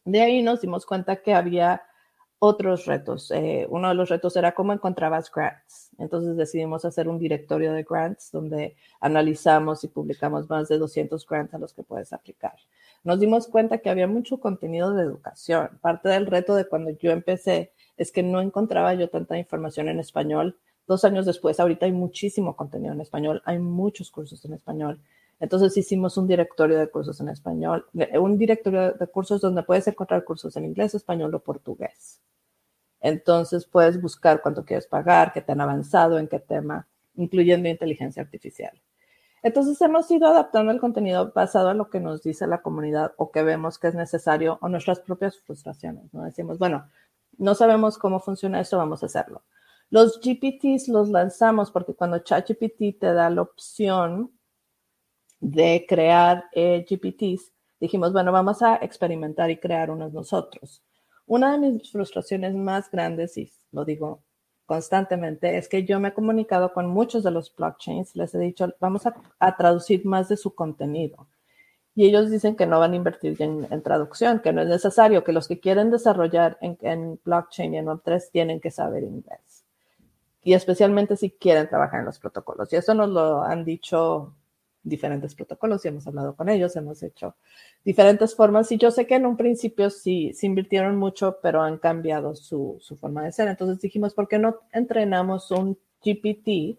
De 0.07 0.23
ahí 0.23 0.41
nos 0.41 0.63
dimos 0.63 0.87
cuenta 0.87 1.17
que 1.17 1.35
había 1.35 1.83
otros 2.39 2.87
retos. 2.87 3.31
Eh, 3.31 3.67
uno 3.69 3.91
de 3.91 3.95
los 3.95 4.09
retos 4.09 4.35
era 4.37 4.55
cómo 4.55 4.73
encontrabas 4.73 5.31
grants. 5.31 5.91
Entonces 5.99 6.39
decidimos 6.39 6.87
hacer 6.87 7.09
un 7.09 7.19
directorio 7.19 7.75
de 7.75 7.83
grants 7.83 8.33
donde 8.33 8.75
analizamos 9.01 9.85
y 9.85 9.89
publicamos 9.89 10.49
más 10.49 10.69
de 10.69 10.79
200 10.79 11.27
grants 11.27 11.53
a 11.53 11.59
los 11.59 11.75
que 11.75 11.83
puedes 11.83 12.15
aplicar. 12.15 12.57
Nos 13.03 13.21
dimos 13.21 13.49
cuenta 13.49 13.77
que 13.77 13.91
había 13.91 14.07
mucho 14.07 14.41
contenido 14.41 14.95
de 14.95 15.03
educación. 15.03 15.79
Parte 15.83 16.09
del 16.09 16.25
reto 16.25 16.55
de 16.55 16.67
cuando 16.67 16.89
yo 16.89 17.11
empecé 17.11 17.75
es 17.99 18.11
que 18.11 18.23
no 18.23 18.41
encontraba 18.41 18.95
yo 18.95 19.11
tanta 19.11 19.37
información 19.37 19.91
en 19.91 20.01
español 20.01 20.59
Dos 20.87 21.05
años 21.05 21.27
después, 21.27 21.59
ahorita 21.61 21.87
hay 21.87 21.93
muchísimo 21.93 22.57
contenido 22.57 22.93
en 22.93 23.01
español, 23.01 23.43
hay 23.45 23.59
muchos 23.59 24.11
cursos 24.11 24.45
en 24.45 24.53
español. 24.55 25.01
Entonces 25.41 25.77
hicimos 25.77 26.17
un 26.17 26.27
directorio 26.27 26.79
de 26.79 26.89
cursos 26.89 27.21
en 27.21 27.29
español, 27.29 27.87
un 28.21 28.39
directorio 28.39 28.93
de 28.93 29.07
cursos 29.07 29.41
donde 29.41 29.63
puedes 29.63 29.87
encontrar 29.89 30.25
cursos 30.25 30.57
en 30.57 30.67
inglés, 30.67 30.95
español 30.95 31.35
o 31.35 31.41
portugués. 31.41 32.21
Entonces 33.01 33.67
puedes 33.67 34.01
buscar 34.01 34.41
cuánto 34.41 34.65
quieres 34.65 34.87
pagar, 34.87 35.33
qué 35.33 35.43
te 35.43 35.53
han 35.53 35.61
avanzado, 35.61 36.19
en 36.19 36.29
qué 36.29 36.39
tema, 36.39 36.87
incluyendo 37.17 37.69
inteligencia 37.69 38.23
artificial. 38.23 38.81
Entonces 39.43 39.79
hemos 39.83 40.11
ido 40.11 40.27
adaptando 40.27 40.73
el 40.73 40.81
contenido 40.81 41.31
basado 41.35 41.71
en 41.71 41.77
lo 41.77 41.91
que 41.91 42.01
nos 42.01 42.23
dice 42.23 42.47
la 42.47 42.63
comunidad 42.63 43.13
o 43.19 43.31
que 43.31 43.43
vemos 43.43 43.79
que 43.79 43.89
es 43.89 43.95
necesario 43.95 44.59
o 44.63 44.71
nuestras 44.71 45.01
propias 45.01 45.39
frustraciones. 45.39 46.15
¿no? 46.15 46.25
Decimos, 46.25 46.59
bueno, 46.59 46.89
no 47.37 47.55
sabemos 47.55 47.99
cómo 47.99 48.21
funciona 48.21 48.61
esto, 48.61 48.79
vamos 48.79 49.03
a 49.03 49.07
hacerlo. 49.07 49.43
Los 49.95 50.19
GPTs 50.21 50.89
los 50.89 51.09
lanzamos 51.09 51.71
porque 51.71 51.95
cuando 51.95 52.19
ChatGPT 52.19 52.99
te 52.99 53.13
da 53.13 53.31
la 53.31 53.43
opción 53.43 54.33
de 55.39 55.87
crear 55.89 56.47
eh, 56.51 56.85
GPTs, 56.85 57.53
dijimos, 57.79 58.13
bueno, 58.13 58.33
vamos 58.33 58.61
a 58.63 58.75
experimentar 58.83 59.53
y 59.53 59.59
crear 59.59 59.93
unos 59.93 60.13
nosotros. 60.13 60.83
Una 61.27 61.53
de 61.53 61.59
mis 61.59 61.93
frustraciones 61.93 62.57
más 62.57 62.91
grandes, 62.91 63.39
y 63.39 63.53
lo 63.71 63.85
digo 63.85 64.25
constantemente, 64.67 65.57
es 65.59 65.69
que 65.69 65.85
yo 65.85 66.01
me 66.01 66.09
he 66.09 66.13
comunicado 66.13 66.73
con 66.73 66.89
muchos 66.89 67.23
de 67.23 67.31
los 67.31 67.55
blockchains, 67.55 68.17
les 68.17 68.35
he 68.35 68.41
dicho, 68.41 68.75
vamos 68.81 69.07
a, 69.07 69.57
traducir 69.57 70.05
más 70.05 70.29
de 70.29 70.37
su 70.37 70.57
contenido. 70.57 71.29
Y 71.95 72.07
ellos 72.07 72.33
dicen 72.33 72.57
que 72.57 72.67
no 72.67 72.81
van 72.81 72.95
a 72.95 72.97
invertir 72.97 73.41
en, 73.41 73.83
traducción, 73.85 74.41
que 74.41 74.53
no 74.53 74.63
es 74.63 74.69
necesario, 74.69 75.23
que 75.23 75.33
los 75.33 75.47
que 75.47 75.61
quieren 75.61 75.93
desarrollar 75.93 76.59
en, 76.61 77.21
blockchain 77.25 77.75
y 77.75 77.79
en 77.79 77.87
Web3 77.87 78.31
tienen 78.33 78.61
que 78.61 78.73
saber 78.73 79.05
inglés. 79.05 79.64
Y 80.45 80.53
especialmente 80.53 81.17
si 81.17 81.31
quieren 81.31 81.69
trabajar 81.69 82.01
en 82.01 82.07
los 82.07 82.19
protocolos. 82.19 82.73
Y 82.73 82.77
eso 82.77 82.95
nos 82.95 83.09
lo 83.09 83.43
han 83.43 83.65
dicho 83.65 84.35
diferentes 84.85 85.35
protocolos 85.35 85.85
y 85.85 85.89
hemos 85.89 86.07
hablado 86.07 86.37
con 86.37 86.49
ellos, 86.49 86.77
hemos 86.77 87.03
hecho 87.03 87.35
diferentes 87.85 88.37
formas 88.37 88.71
y 88.71 88.77
yo 88.77 88.91
sé 88.91 89.07
que 89.07 89.17
en 89.17 89.27
un 89.27 89.37
principio 89.37 89.91
sí 89.91 90.33
se 90.35 90.47
invirtieron 90.47 90.97
mucho, 90.97 91.39
pero 91.43 91.63
han 91.63 91.79
cambiado 91.79 92.37
su, 92.37 92.77
su, 92.81 92.97
forma 92.97 93.25
de 93.25 93.33
ser. 93.33 93.49
Entonces 93.49 93.81
dijimos, 93.81 94.15
¿por 94.15 94.29
qué 94.29 94.39
no 94.39 94.61
entrenamos 94.73 95.51
un 95.51 95.79
GPT 96.05 96.79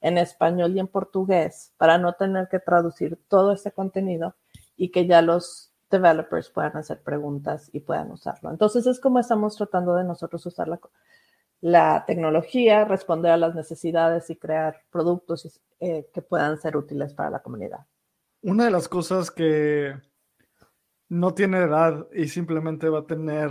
en 0.00 0.18
español 0.18 0.76
y 0.76 0.80
en 0.80 0.88
portugués 0.88 1.72
para 1.78 1.98
no 1.98 2.12
tener 2.12 2.48
que 2.48 2.60
traducir 2.60 3.18
todo 3.28 3.52
ese 3.52 3.72
contenido 3.72 4.36
y 4.76 4.90
que 4.90 5.06
ya 5.06 5.22
los 5.22 5.72
developers 5.90 6.50
puedan 6.50 6.76
hacer 6.76 7.02
preguntas 7.02 7.70
y 7.72 7.80
puedan 7.80 8.10
usarlo? 8.10 8.50
Entonces 8.50 8.86
es 8.86 9.00
como 9.00 9.18
estamos 9.18 9.56
tratando 9.56 9.94
de 9.94 10.04
nosotros 10.04 10.44
usar 10.44 10.68
la, 10.68 10.78
la 11.60 12.04
tecnología, 12.06 12.84
responder 12.84 13.32
a 13.32 13.36
las 13.36 13.54
necesidades 13.54 14.30
y 14.30 14.36
crear 14.36 14.82
productos 14.90 15.60
eh, 15.80 16.08
que 16.12 16.22
puedan 16.22 16.60
ser 16.60 16.76
útiles 16.76 17.14
para 17.14 17.30
la 17.30 17.42
comunidad. 17.42 17.86
Una 18.42 18.64
de 18.64 18.70
las 18.70 18.88
cosas 18.88 19.30
que 19.30 19.94
no 21.08 21.34
tiene 21.34 21.58
edad 21.58 22.06
y 22.12 22.28
simplemente 22.28 22.88
va 22.88 23.00
a 23.00 23.06
tener 23.06 23.50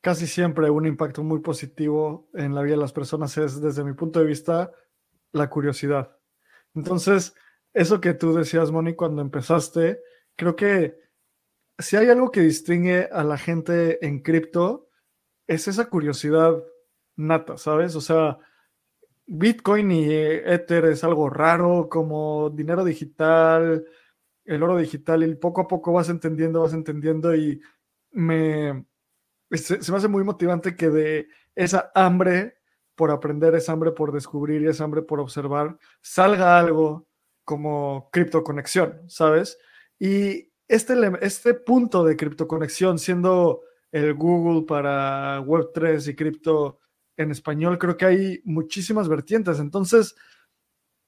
casi 0.00 0.26
siempre 0.26 0.70
un 0.70 0.86
impacto 0.86 1.22
muy 1.22 1.40
positivo 1.40 2.28
en 2.34 2.54
la 2.54 2.62
vida 2.62 2.74
de 2.74 2.80
las 2.80 2.92
personas 2.92 3.36
es, 3.36 3.60
desde 3.60 3.84
mi 3.84 3.92
punto 3.92 4.18
de 4.20 4.26
vista, 4.26 4.72
la 5.32 5.48
curiosidad. 5.50 6.16
Entonces, 6.74 7.34
eso 7.72 8.00
que 8.00 8.14
tú 8.14 8.34
decías, 8.34 8.70
Moni, 8.70 8.94
cuando 8.94 9.22
empezaste, 9.22 10.00
creo 10.36 10.56
que 10.56 10.98
si 11.78 11.96
hay 11.96 12.08
algo 12.08 12.30
que 12.30 12.40
distingue 12.40 13.08
a 13.12 13.22
la 13.22 13.38
gente 13.38 14.04
en 14.04 14.22
cripto, 14.22 14.88
es 15.46 15.68
esa 15.68 15.88
curiosidad 15.88 16.62
nata, 17.20 17.56
¿sabes? 17.56 17.96
O 17.96 18.00
sea, 18.00 18.38
Bitcoin 19.26 19.90
y 19.90 20.12
Ether 20.12 20.86
es 20.86 21.04
algo 21.04 21.30
raro, 21.30 21.88
como 21.88 22.50
dinero 22.50 22.84
digital, 22.84 23.84
el 24.44 24.62
oro 24.62 24.78
digital, 24.78 25.22
y 25.22 25.34
poco 25.36 25.62
a 25.62 25.68
poco 25.68 25.92
vas 25.92 26.08
entendiendo, 26.08 26.62
vas 26.62 26.74
entendiendo, 26.74 27.34
y 27.34 27.60
me 28.12 28.84
se, 29.58 29.78
me 29.90 29.98
hace 29.98 30.08
muy 30.08 30.24
motivante 30.24 30.76
que 30.76 30.90
de 30.90 31.28
esa 31.54 31.90
hambre 31.94 32.58
por 32.94 33.10
aprender, 33.10 33.54
esa 33.54 33.72
hambre 33.72 33.92
por 33.92 34.12
descubrir 34.12 34.62
y 34.62 34.68
esa 34.68 34.84
hambre 34.84 35.02
por 35.02 35.20
observar, 35.20 35.78
salga 36.02 36.58
algo 36.58 37.08
como 37.44 38.10
criptoconexión, 38.12 39.02
¿sabes? 39.08 39.58
Y 39.98 40.52
este, 40.68 40.94
este 41.22 41.54
punto 41.54 42.04
de 42.04 42.16
criptoconexión, 42.16 42.98
siendo 42.98 43.62
el 43.90 44.14
Google 44.14 44.66
para 44.66 45.40
Web3 45.40 46.08
y 46.08 46.14
cripto 46.14 46.78
en 47.20 47.30
español, 47.30 47.78
creo 47.78 47.96
que 47.96 48.06
hay 48.06 48.40
muchísimas 48.44 49.08
vertientes. 49.08 49.58
Entonces, 49.58 50.16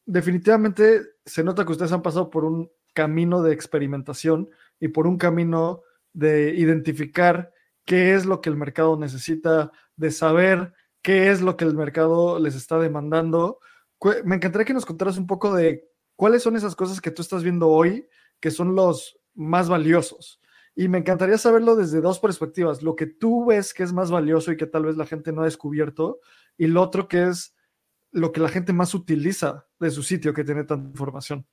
definitivamente 0.05 1.03
se 1.25 1.43
nota 1.43 1.65
que 1.65 1.73
ustedes 1.73 1.93
han 1.93 2.03
pasado 2.03 2.29
por 2.31 2.45
un 2.45 2.71
camino 2.93 3.43
de 3.43 3.53
experimentación 3.55 4.51
y 4.79 4.89
por 4.89 5.07
un 5.07 5.17
camino 5.17 5.83
de 6.13 6.55
identificar 6.55 7.53
qué 7.87 8.15
es 8.15 8.27
lo 8.27 8.41
que 8.41 8.51
el 8.51 8.57
mercado 8.57 8.99
necesita, 8.99 9.73
de 9.97 10.11
saber 10.11 10.75
qué 11.01 11.31
es 11.31 11.41
lo 11.41 11.57
que 11.57 11.65
el 11.65 11.75
mercado 11.75 12.39
les 12.39 12.55
está 12.55 12.79
demandando. 12.79 13.59
Me 14.25 14.37
encantaría 14.37 14.67
que 14.67 14.75
nos 14.75 14.87
contaras 14.87 15.17
un 15.17 15.27
poco 15.27 15.55
de 15.55 15.89
cuáles 16.15 16.43
son 16.43 16.57
esas 16.57 16.77
cosas 16.77 17.01
que 17.01 17.11
tú 17.11 17.23
estás 17.23 17.43
viendo 17.43 17.69
hoy 17.69 18.07
que 18.39 18.51
son 18.51 18.75
los 18.75 19.19
más 19.35 19.69
valiosos. 19.69 20.42
Y 20.75 20.89
me 20.89 20.99
encantaría 20.99 21.37
saberlo 21.39 21.77
desde 21.77 22.01
dos 22.01 22.19
perspectivas. 22.19 22.83
Lo 22.83 22.97
que 22.97 23.07
tú 23.07 23.45
ves 23.47 23.75
que 23.75 23.83
es 23.83 23.93
más 23.93 24.11
valioso 24.11 24.53
y 24.53 24.57
que 24.57 24.67
tal 24.67 24.87
vez 24.87 24.97
la 24.97 25.07
gente 25.07 25.33
no 25.33 25.43
ha 25.43 25.47
descubierto, 25.47 26.21
y 26.57 26.67
lo 26.67 26.83
otro 26.83 27.09
que 27.09 27.29
es 27.29 27.55
lo 28.11 28.31
que 28.33 28.41
la 28.41 28.49
gente 28.49 28.73
más 28.73 28.95
utiliza 28.95 29.67
de 29.81 29.91
su 29.91 30.03
sitio 30.03 30.35
que 30.35 30.45
tiene 30.45 30.65
tanta 30.65 30.89
información. 30.89 31.47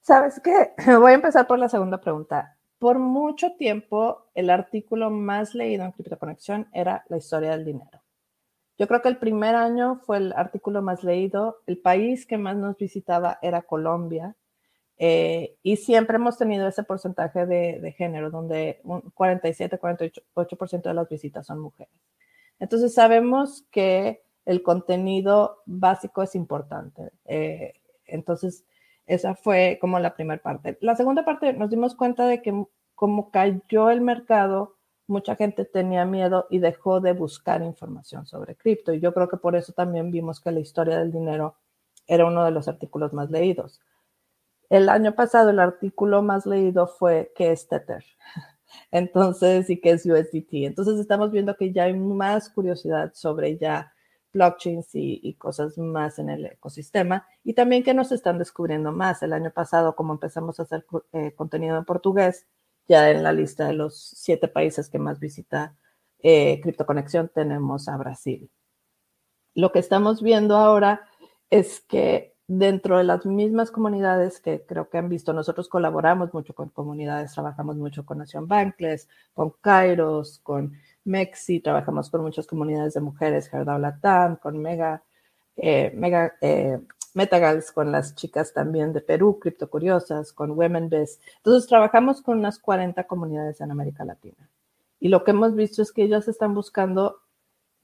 Sabes 0.00 0.40
qué, 0.42 0.72
voy 0.98 1.12
a 1.12 1.14
empezar 1.14 1.46
por 1.46 1.58
la 1.58 1.68
segunda 1.68 2.00
pregunta. 2.00 2.56
Por 2.78 2.98
mucho 2.98 3.54
tiempo, 3.56 4.26
el 4.34 4.50
artículo 4.50 5.10
más 5.10 5.54
leído 5.54 5.84
en 5.84 5.92
CryptoConexión 5.92 6.68
era 6.72 7.04
la 7.08 7.16
historia 7.16 7.52
del 7.52 7.64
dinero. 7.64 8.02
Yo 8.78 8.86
creo 8.86 9.00
que 9.00 9.08
el 9.08 9.16
primer 9.16 9.54
año 9.54 10.00
fue 10.04 10.18
el 10.18 10.32
artículo 10.34 10.82
más 10.82 11.02
leído. 11.02 11.62
El 11.66 11.78
país 11.78 12.26
que 12.26 12.36
más 12.36 12.56
nos 12.56 12.76
visitaba 12.76 13.38
era 13.40 13.62
Colombia. 13.62 14.36
Eh, 14.98 15.56
y 15.62 15.76
siempre 15.76 16.16
hemos 16.16 16.38
tenido 16.38 16.66
ese 16.66 16.82
porcentaje 16.82 17.46
de, 17.46 17.94
género, 17.96 18.30
donde 18.30 18.80
un 18.84 19.02
47, 19.14 19.78
48% 19.78 20.82
de 20.82 20.94
las 20.94 21.08
visitas 21.08 21.46
son 21.46 21.60
mujeres. 21.60 21.92
Entonces 22.58 22.94
sabemos 22.94 23.66
que 23.70 24.22
el 24.46 24.62
contenido 24.62 25.62
básico 25.66 26.22
es 26.22 26.34
importante. 26.34 27.10
Eh, 27.26 27.74
entonces, 28.06 28.64
esa 29.06 29.34
fue 29.34 29.78
como 29.80 29.98
la 29.98 30.14
primera 30.14 30.42
parte. 30.42 30.78
La 30.80 30.96
segunda 30.96 31.24
parte, 31.24 31.52
nos 31.52 31.70
dimos 31.70 31.94
cuenta 31.94 32.26
de 32.26 32.40
que 32.42 32.64
como 32.94 33.30
cayó 33.30 33.90
el 33.90 34.00
mercado, 34.00 34.76
mucha 35.06 35.36
gente 35.36 35.64
tenía 35.64 36.04
miedo 36.04 36.46
y 36.50 36.58
dejó 36.58 37.00
de 37.00 37.12
buscar 37.12 37.62
información 37.62 38.26
sobre 38.26 38.56
cripto. 38.56 38.92
Y 38.92 39.00
yo 39.00 39.12
creo 39.12 39.28
que 39.28 39.36
por 39.36 39.54
eso 39.54 39.72
también 39.72 40.10
vimos 40.10 40.40
que 40.40 40.50
la 40.50 40.60
historia 40.60 40.98
del 40.98 41.12
dinero 41.12 41.56
era 42.06 42.24
uno 42.26 42.44
de 42.44 42.50
los 42.50 42.68
artículos 42.68 43.12
más 43.12 43.30
leídos. 43.30 43.80
El 44.68 44.88
año 44.88 45.14
pasado 45.14 45.50
el 45.50 45.60
artículo 45.60 46.22
más 46.22 46.46
leído 46.46 46.86
fue 46.86 47.32
¿qué 47.36 47.52
es 47.52 47.68
Tether? 47.68 48.04
Entonces, 48.90 49.70
y 49.70 49.80
qué 49.80 49.92
es 49.92 50.06
USDT. 50.06 50.64
Entonces 50.64 50.98
estamos 50.98 51.30
viendo 51.30 51.56
que 51.56 51.72
ya 51.72 51.84
hay 51.84 51.94
más 51.94 52.50
curiosidad 52.50 53.12
sobre 53.14 53.58
ya 53.58 53.92
blockchains 54.32 54.90
y, 54.92 55.34
cosas 55.34 55.78
más 55.78 56.18
en 56.18 56.28
el 56.28 56.44
ecosistema 56.44 57.26
y 57.42 57.54
también 57.54 57.82
que 57.82 57.94
nos 57.94 58.12
están 58.12 58.38
descubriendo 58.38 58.92
más. 58.92 59.22
El 59.22 59.32
año 59.32 59.50
pasado, 59.50 59.96
como 59.96 60.12
empezamos 60.12 60.60
a 60.60 60.64
hacer 60.64 60.84
eh, 61.12 61.32
contenido 61.34 61.78
en 61.78 61.84
portugués, 61.84 62.46
ya 62.86 63.10
en 63.10 63.22
la 63.22 63.32
lista 63.32 63.66
de 63.66 63.72
los 63.72 63.98
siete 63.98 64.48
países 64.48 64.88
que 64.90 64.98
más 64.98 65.18
visita 65.18 65.74
eh, 66.22 66.60
CryptoConexión 66.62 67.30
tenemos 67.34 67.88
a 67.88 67.96
Brasil. 67.96 68.50
Lo 69.54 69.72
que 69.72 69.78
estamos 69.78 70.22
viendo 70.22 70.56
ahora 70.56 71.08
es 71.50 71.80
que 71.80 72.35
dentro 72.48 72.98
de 72.98 73.04
las 73.04 73.26
mismas 73.26 73.70
comunidades 73.70 74.40
que 74.40 74.64
creo 74.64 74.88
que 74.88 74.98
han 74.98 75.08
visto, 75.08 75.32
nosotros 75.32 75.68
colaboramos 75.68 76.32
mucho 76.32 76.54
con 76.54 76.68
comunidades, 76.68 77.32
trabajamos 77.32 77.76
mucho 77.76 78.04
con 78.06 78.18
Nación 78.18 78.46
Bankless, 78.46 79.08
con 79.34 79.50
Kairos, 79.60 80.40
con 80.42 80.72
Mexi, 81.04 81.60
trabajamos 81.60 82.10
con 82.10 82.22
muchas 82.22 82.46
comunidades 82.46 82.94
de 82.94 83.00
mujeres, 83.00 83.52
Herdao 83.52 83.78
Latam, 83.78 84.36
con 84.36 84.58
Mega, 84.58 85.02
eh, 85.56 85.92
Mega 85.94 86.34
eh, 86.40 86.78
Metagals, 87.14 87.72
con 87.72 87.90
las 87.90 88.14
chicas 88.14 88.52
también 88.52 88.92
de 88.92 89.00
Perú, 89.00 89.38
Criptocuriosas, 89.40 90.32
con 90.32 90.52
Women 90.52 90.88
Biz. 90.88 91.20
Entonces 91.38 91.68
trabajamos 91.68 92.22
con 92.22 92.38
unas 92.38 92.58
40 92.58 93.04
comunidades 93.04 93.60
en 93.60 93.70
América 93.70 94.04
Latina. 94.04 94.50
Y 95.00 95.08
lo 95.08 95.24
que 95.24 95.30
hemos 95.32 95.54
visto 95.54 95.82
es 95.82 95.92
que 95.92 96.02
ellos 96.02 96.28
están 96.28 96.54
buscando 96.54 97.20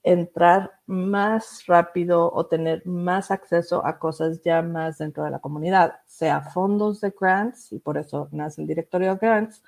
entrar 0.02 0.72
más 0.86 1.64
rápido 1.66 2.32
o 2.32 2.46
tener 2.46 2.84
más 2.86 3.30
acceso 3.30 3.86
a 3.86 3.98
cosas 3.98 4.42
ya 4.42 4.60
más 4.62 4.98
dentro 4.98 5.24
de 5.24 5.30
la 5.30 5.38
comunidad, 5.38 6.00
sea 6.06 6.40
fondos 6.40 7.00
de 7.00 7.14
grants, 7.18 7.72
y 7.72 7.78
por 7.78 7.98
eso 7.98 8.28
nace 8.32 8.60
el 8.62 8.66
directorio 8.66 9.12
de 9.12 9.18
grants, 9.18 9.62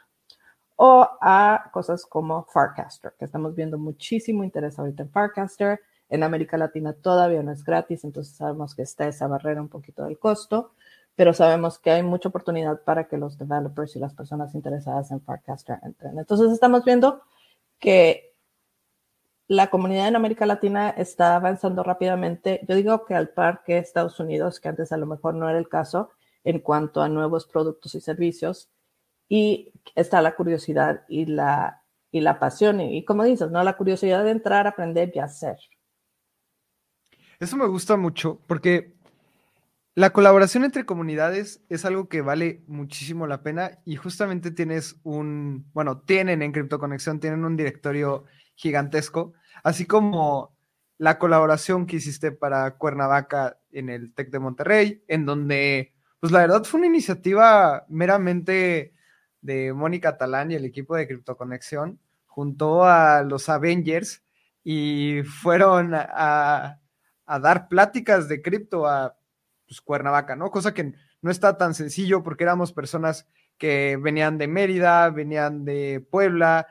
o 0.76 1.08
a 1.20 1.70
cosas 1.72 2.04
como 2.04 2.44
Farcaster, 2.44 3.14
que 3.18 3.26
estamos 3.26 3.54
viendo 3.54 3.78
muchísimo 3.78 4.42
interés 4.42 4.78
ahorita 4.78 5.04
en 5.04 5.10
Farcaster. 5.10 5.80
En 6.08 6.22
América 6.22 6.58
Latina 6.58 6.92
todavía 6.92 7.42
no 7.42 7.52
es 7.52 7.64
gratis, 7.64 8.04
entonces 8.04 8.36
sabemos 8.36 8.74
que 8.74 8.82
está 8.82 9.06
esa 9.06 9.26
barrera 9.26 9.62
un 9.62 9.68
poquito 9.68 10.04
del 10.04 10.18
costo, 10.18 10.72
pero 11.14 11.32
sabemos 11.32 11.78
que 11.78 11.90
hay 11.92 12.02
mucha 12.02 12.28
oportunidad 12.28 12.82
para 12.82 13.04
que 13.08 13.16
los 13.16 13.38
developers 13.38 13.96
y 13.96 14.00
las 14.00 14.14
personas 14.14 14.54
interesadas 14.54 15.10
en 15.12 15.20
Farcaster 15.22 15.78
entren. 15.82 16.18
Entonces 16.18 16.52
estamos 16.52 16.84
viendo 16.84 17.22
que 17.78 18.33
la 19.46 19.68
comunidad 19.68 20.08
en 20.08 20.16
América 20.16 20.46
Latina 20.46 20.90
está 20.90 21.36
avanzando 21.36 21.82
rápidamente. 21.82 22.60
Yo 22.68 22.74
digo 22.76 23.04
que 23.04 23.14
al 23.14 23.28
par 23.28 23.62
que 23.64 23.78
Estados 23.78 24.18
Unidos, 24.18 24.60
que 24.60 24.68
antes 24.68 24.92
a 24.92 24.96
lo 24.96 25.06
mejor 25.06 25.34
no 25.34 25.48
era 25.48 25.58
el 25.58 25.68
caso 25.68 26.10
en 26.44 26.60
cuanto 26.60 27.02
a 27.02 27.08
nuevos 27.08 27.46
productos 27.46 27.94
y 27.94 28.00
servicios, 28.00 28.70
y 29.28 29.72
está 29.94 30.22
la 30.22 30.34
curiosidad 30.36 31.04
y 31.08 31.26
la, 31.26 31.82
y 32.10 32.20
la 32.20 32.38
pasión, 32.38 32.80
y, 32.80 33.04
como 33.04 33.24
dices, 33.24 33.50
¿no? 33.50 33.62
La 33.64 33.76
curiosidad 33.76 34.24
de 34.24 34.30
entrar, 34.30 34.66
aprender 34.66 35.12
y 35.14 35.18
hacer. 35.18 35.56
Eso 37.40 37.56
me 37.56 37.66
gusta 37.66 37.96
mucho 37.96 38.40
porque 38.46 38.94
la 39.94 40.10
colaboración 40.10 40.64
entre 40.64 40.86
comunidades 40.86 41.62
es 41.68 41.84
algo 41.84 42.08
que 42.08 42.20
vale 42.20 42.62
muchísimo 42.66 43.26
la 43.26 43.42
pena 43.42 43.78
y 43.84 43.96
justamente 43.96 44.50
tienes 44.50 44.96
un, 45.02 45.66
bueno, 45.72 46.00
tienen 46.00 46.42
en 46.42 46.52
CryptoConexión, 46.52 47.20
tienen 47.20 47.44
un 47.44 47.56
directorio 47.56 48.24
gigantesco, 48.54 49.32
así 49.62 49.86
como 49.86 50.54
la 50.98 51.18
colaboración 51.18 51.86
que 51.86 51.96
hiciste 51.96 52.32
para 52.32 52.76
Cuernavaca 52.76 53.58
en 53.72 53.88
el 53.90 54.14
TEC 54.14 54.30
de 54.30 54.38
Monterrey, 54.38 55.04
en 55.08 55.26
donde, 55.26 55.92
pues 56.20 56.32
la 56.32 56.40
verdad 56.40 56.64
fue 56.64 56.78
una 56.78 56.86
iniciativa 56.86 57.84
meramente 57.88 58.94
de 59.40 59.72
Mónica 59.72 60.16
Talán 60.16 60.50
y 60.50 60.54
el 60.54 60.64
equipo 60.64 60.96
de 60.96 61.06
CryptoConexión, 61.06 61.98
junto 62.26 62.84
a 62.84 63.22
los 63.22 63.48
Avengers 63.48 64.24
y 64.64 65.22
fueron 65.22 65.92
a, 65.94 66.80
dar 67.26 67.68
pláticas 67.68 68.28
de 68.28 68.42
cripto 68.42 68.86
a 68.86 69.16
pues, 69.66 69.80
Cuernavaca, 69.80 70.34
¿no? 70.34 70.50
Cosa 70.50 70.74
que 70.74 70.94
no 71.20 71.30
está 71.30 71.56
tan 71.56 71.74
sencillo 71.74 72.22
porque 72.22 72.44
éramos 72.44 72.72
personas 72.72 73.28
que 73.56 73.96
venían 74.00 74.38
de 74.38 74.48
Mérida, 74.48 75.10
venían 75.10 75.64
de 75.64 76.04
Puebla, 76.10 76.66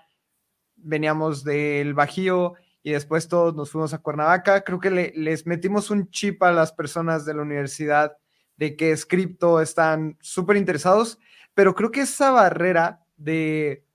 veníamos 0.83 1.43
del 1.43 1.93
Bajío 1.93 2.53
y 2.83 2.91
después 2.91 3.27
todos 3.27 3.55
nos 3.55 3.71
fuimos 3.71 3.93
a 3.93 3.99
Cuernavaca. 3.99 4.63
Creo 4.63 4.79
que 4.79 4.91
les 5.15 5.47
metimos 5.47 5.89
un 5.89 6.09
chip 6.11 6.43
a 6.43 6.51
las 6.51 6.71
personas 6.71 7.25
de 7.25 7.33
la 7.33 7.41
universidad 7.41 8.17
de 8.57 8.75
que 8.75 8.91
es 8.91 9.05
cripto, 9.05 9.61
están 9.61 10.17
súper 10.21 10.57
interesados, 10.57 11.17
pero 11.53 11.73
creo 11.73 11.91
que 11.91 12.01
esa 12.01 12.31
barrera 12.31 13.03
de 13.15 13.85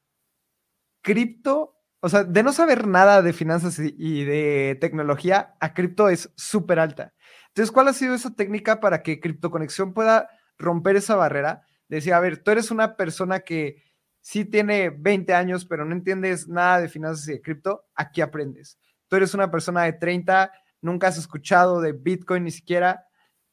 cripto, 1.03 1.77
o 2.01 2.09
sea, 2.09 2.25
de 2.25 2.43
no 2.43 2.53
saber 2.53 2.87
nada 2.87 3.23
de 3.23 3.33
finanzas 3.33 3.79
y 3.79 4.25
de 4.25 4.77
tecnología 4.81 5.55
a 5.61 5.75
cripto 5.75 6.09
es 6.09 6.33
súper 6.37 6.81
alta. 6.81 7.15
Entonces, 7.49 7.73
¿cuál 7.73 7.89
ha 7.89 7.93
sido 7.93 8.15
esa 8.15 8.35
técnica 8.35 8.79
para 8.79 9.03
que 9.03 9.21
Cripto 9.21 9.51
Conexión 9.51 9.93
pueda 9.93 10.29
romper 10.59 10.97
esa 10.97 11.17
barrera? 11.17 11.63
Decir, 11.89 12.15
a 12.15 12.21
ver, 12.21 12.43
tú 12.43 12.51
eres 12.51 12.71
una 12.71 12.97
persona 12.97 13.41
que 13.41 13.83
sí 14.29 14.45
tiene 14.45 14.91
20 14.91 15.33
años, 15.33 15.65
pero 15.65 15.87
no 15.87 15.95
entiendes 15.95 16.49
nada 16.49 16.83
de 16.83 16.91
finanzas 16.91 17.27
y 17.29 17.33
de 17.33 17.41
cripto, 17.41 17.87
aquí 17.95 18.21
aprendes. 18.21 18.79
Tú 19.09 19.17
eres 19.17 19.33
una 19.33 19.51
persona 19.51 19.85
de 19.85 19.95
30, 19.95 20.53
nunca 20.83 21.09
has 21.09 21.17
escuchado 21.17 21.81
de 21.81 21.93
Bitcoin 21.93 22.45
ni 22.45 22.51
siquiera, 22.51 23.07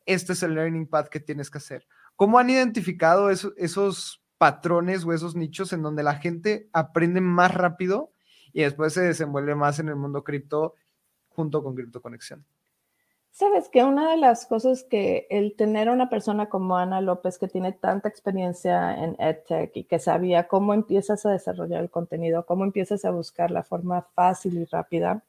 este 0.06 0.34
es 0.34 0.44
el 0.44 0.54
learning 0.54 0.88
path 0.88 1.08
que 1.08 1.22
tienes 1.22 1.50
que 1.50 1.60
hacer. 1.60 1.88
¿Cómo 2.18 2.40
han 2.40 2.50
identificado 2.50 3.30
esos 3.30 4.22
patrones 4.38 5.06
o 5.06 5.14
esos 5.14 5.34
nichos 5.34 5.72
en 5.72 5.82
donde 5.82 6.04
la 6.04 6.16
gente 6.16 6.68
aprende 6.74 7.22
más 7.22 7.54
rápido 7.54 8.12
y 8.52 8.64
después 8.64 8.92
se 8.92 9.02
desenvuelve 9.02 9.56
más 9.56 9.80
en 9.80 9.88
el 9.88 9.96
mundo 9.96 10.26
cripto 10.26 10.76
junto 11.30 11.64
con 11.64 11.74
Cripto 11.76 12.02
Conexión? 12.02 12.46
Sabes 13.38 13.68
que 13.68 13.84
una 13.84 14.12
de 14.12 14.16
las 14.16 14.46
cosas 14.46 14.84
que 14.84 15.28
el 15.30 15.58
tener 15.58 15.90
una 15.90 16.10
persona 16.10 16.48
como 16.48 16.78
Ana 16.78 17.02
López 17.02 17.38
que 17.38 17.50
tiene 17.50 17.74
tanta 17.74 18.08
experiencia 18.08 18.96
en 19.04 19.18
EdTech 19.20 19.76
y 19.76 19.84
que 19.84 20.00
sabía 20.00 20.48
cómo 20.48 20.74
empiezas 20.74 21.26
a 21.26 21.32
desarrollar 21.32 21.82
el 21.82 21.90
contenido, 21.90 22.46
cómo 22.46 22.64
empiezas 22.64 23.04
a 23.04 23.12
buscar 23.12 23.52
la 23.52 23.64
forma 23.64 24.04
fácil 24.16 24.58
y 24.58 24.64
rápida 24.64 25.22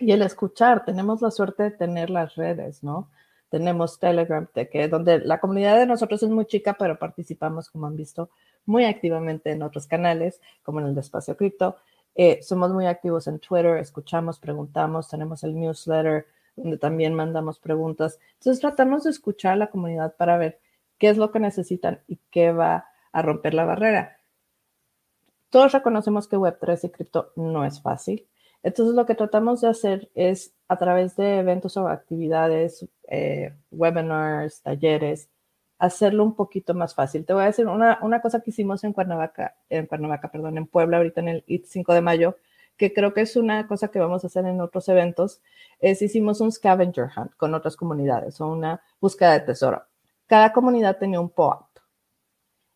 y 0.00 0.12
el 0.12 0.22
escuchar, 0.22 0.86
tenemos 0.86 1.20
la 1.20 1.30
suerte 1.30 1.64
de 1.64 1.70
tener 1.72 2.08
las 2.08 2.36
redes, 2.36 2.82
¿no? 2.82 3.10
Tenemos 3.50 3.98
Telegram, 3.98 4.48
que, 4.54 4.88
donde 4.88 5.18
la 5.18 5.40
comunidad 5.40 5.76
de 5.76 5.84
nosotros 5.84 6.22
es 6.22 6.30
muy 6.30 6.46
chica, 6.46 6.74
pero 6.78 6.98
participamos, 6.98 7.68
como 7.68 7.86
han 7.86 7.96
visto, 7.96 8.30
muy 8.64 8.86
activamente 8.86 9.50
en 9.50 9.62
otros 9.62 9.86
canales, 9.86 10.40
como 10.62 10.80
en 10.80 10.86
el 10.86 10.94
de 10.94 11.02
Espacio 11.02 11.36
Cripto. 11.36 11.76
Eh, 12.14 12.40
somos 12.42 12.72
muy 12.72 12.86
activos 12.86 13.26
en 13.26 13.40
Twitter, 13.40 13.76
escuchamos, 13.76 14.38
preguntamos, 14.38 15.10
tenemos 15.10 15.44
el 15.44 15.54
newsletter, 15.54 16.26
donde 16.56 16.78
también 16.78 17.14
mandamos 17.14 17.58
preguntas. 17.58 18.18
Entonces 18.34 18.60
tratamos 18.60 19.04
de 19.04 19.10
escuchar 19.10 19.52
a 19.52 19.56
la 19.56 19.70
comunidad 19.70 20.16
para 20.16 20.38
ver 20.38 20.60
qué 20.98 21.08
es 21.08 21.16
lo 21.16 21.30
que 21.30 21.40
necesitan 21.40 22.00
y 22.06 22.18
qué 22.30 22.52
va 22.52 22.86
a 23.12 23.22
romper 23.22 23.54
la 23.54 23.64
barrera. 23.64 24.18
Todos 25.50 25.72
reconocemos 25.72 26.26
que 26.26 26.36
Web3 26.36 26.84
y 26.84 26.88
cripto 26.90 27.32
no 27.36 27.64
es 27.64 27.80
fácil. 27.80 28.26
Entonces 28.62 28.94
lo 28.94 29.06
que 29.06 29.14
tratamos 29.14 29.60
de 29.60 29.68
hacer 29.68 30.10
es 30.14 30.54
a 30.68 30.76
través 30.78 31.16
de 31.16 31.38
eventos 31.38 31.76
o 31.76 31.86
actividades, 31.86 32.86
eh, 33.08 33.54
webinars, 33.70 34.62
talleres, 34.62 35.28
hacerlo 35.78 36.24
un 36.24 36.34
poquito 36.34 36.74
más 36.74 36.94
fácil. 36.94 37.26
Te 37.26 37.34
voy 37.34 37.42
a 37.42 37.46
decir 37.46 37.66
una, 37.66 37.98
una, 38.02 38.20
cosa 38.20 38.40
que 38.40 38.50
hicimos 38.50 38.82
en 38.84 38.92
Cuernavaca, 38.92 39.54
en 39.68 39.86
Cuernavaca, 39.86 40.30
perdón, 40.30 40.56
en 40.56 40.66
Puebla, 40.66 40.96
ahorita 40.96 41.20
en 41.20 41.28
el 41.28 41.44
5 41.46 41.92
de 41.94 42.00
mayo, 42.00 42.36
que 42.76 42.92
creo 42.92 43.14
que 43.14 43.22
es 43.22 43.36
una 43.36 43.66
cosa 43.66 43.88
que 43.88 43.98
vamos 43.98 44.24
a 44.24 44.26
hacer 44.26 44.46
en 44.46 44.60
otros 44.60 44.88
eventos, 44.88 45.40
es 45.78 46.02
hicimos 46.02 46.40
un 46.40 46.52
scavenger 46.52 47.08
hunt 47.16 47.34
con 47.36 47.54
otras 47.54 47.76
comunidades 47.76 48.40
o 48.40 48.48
una 48.48 48.82
búsqueda 49.00 49.32
de 49.32 49.40
tesoro. 49.40 49.84
Cada 50.26 50.52
comunidad 50.52 50.98
tenía 50.98 51.20
un 51.20 51.30
POAP. 51.30 51.66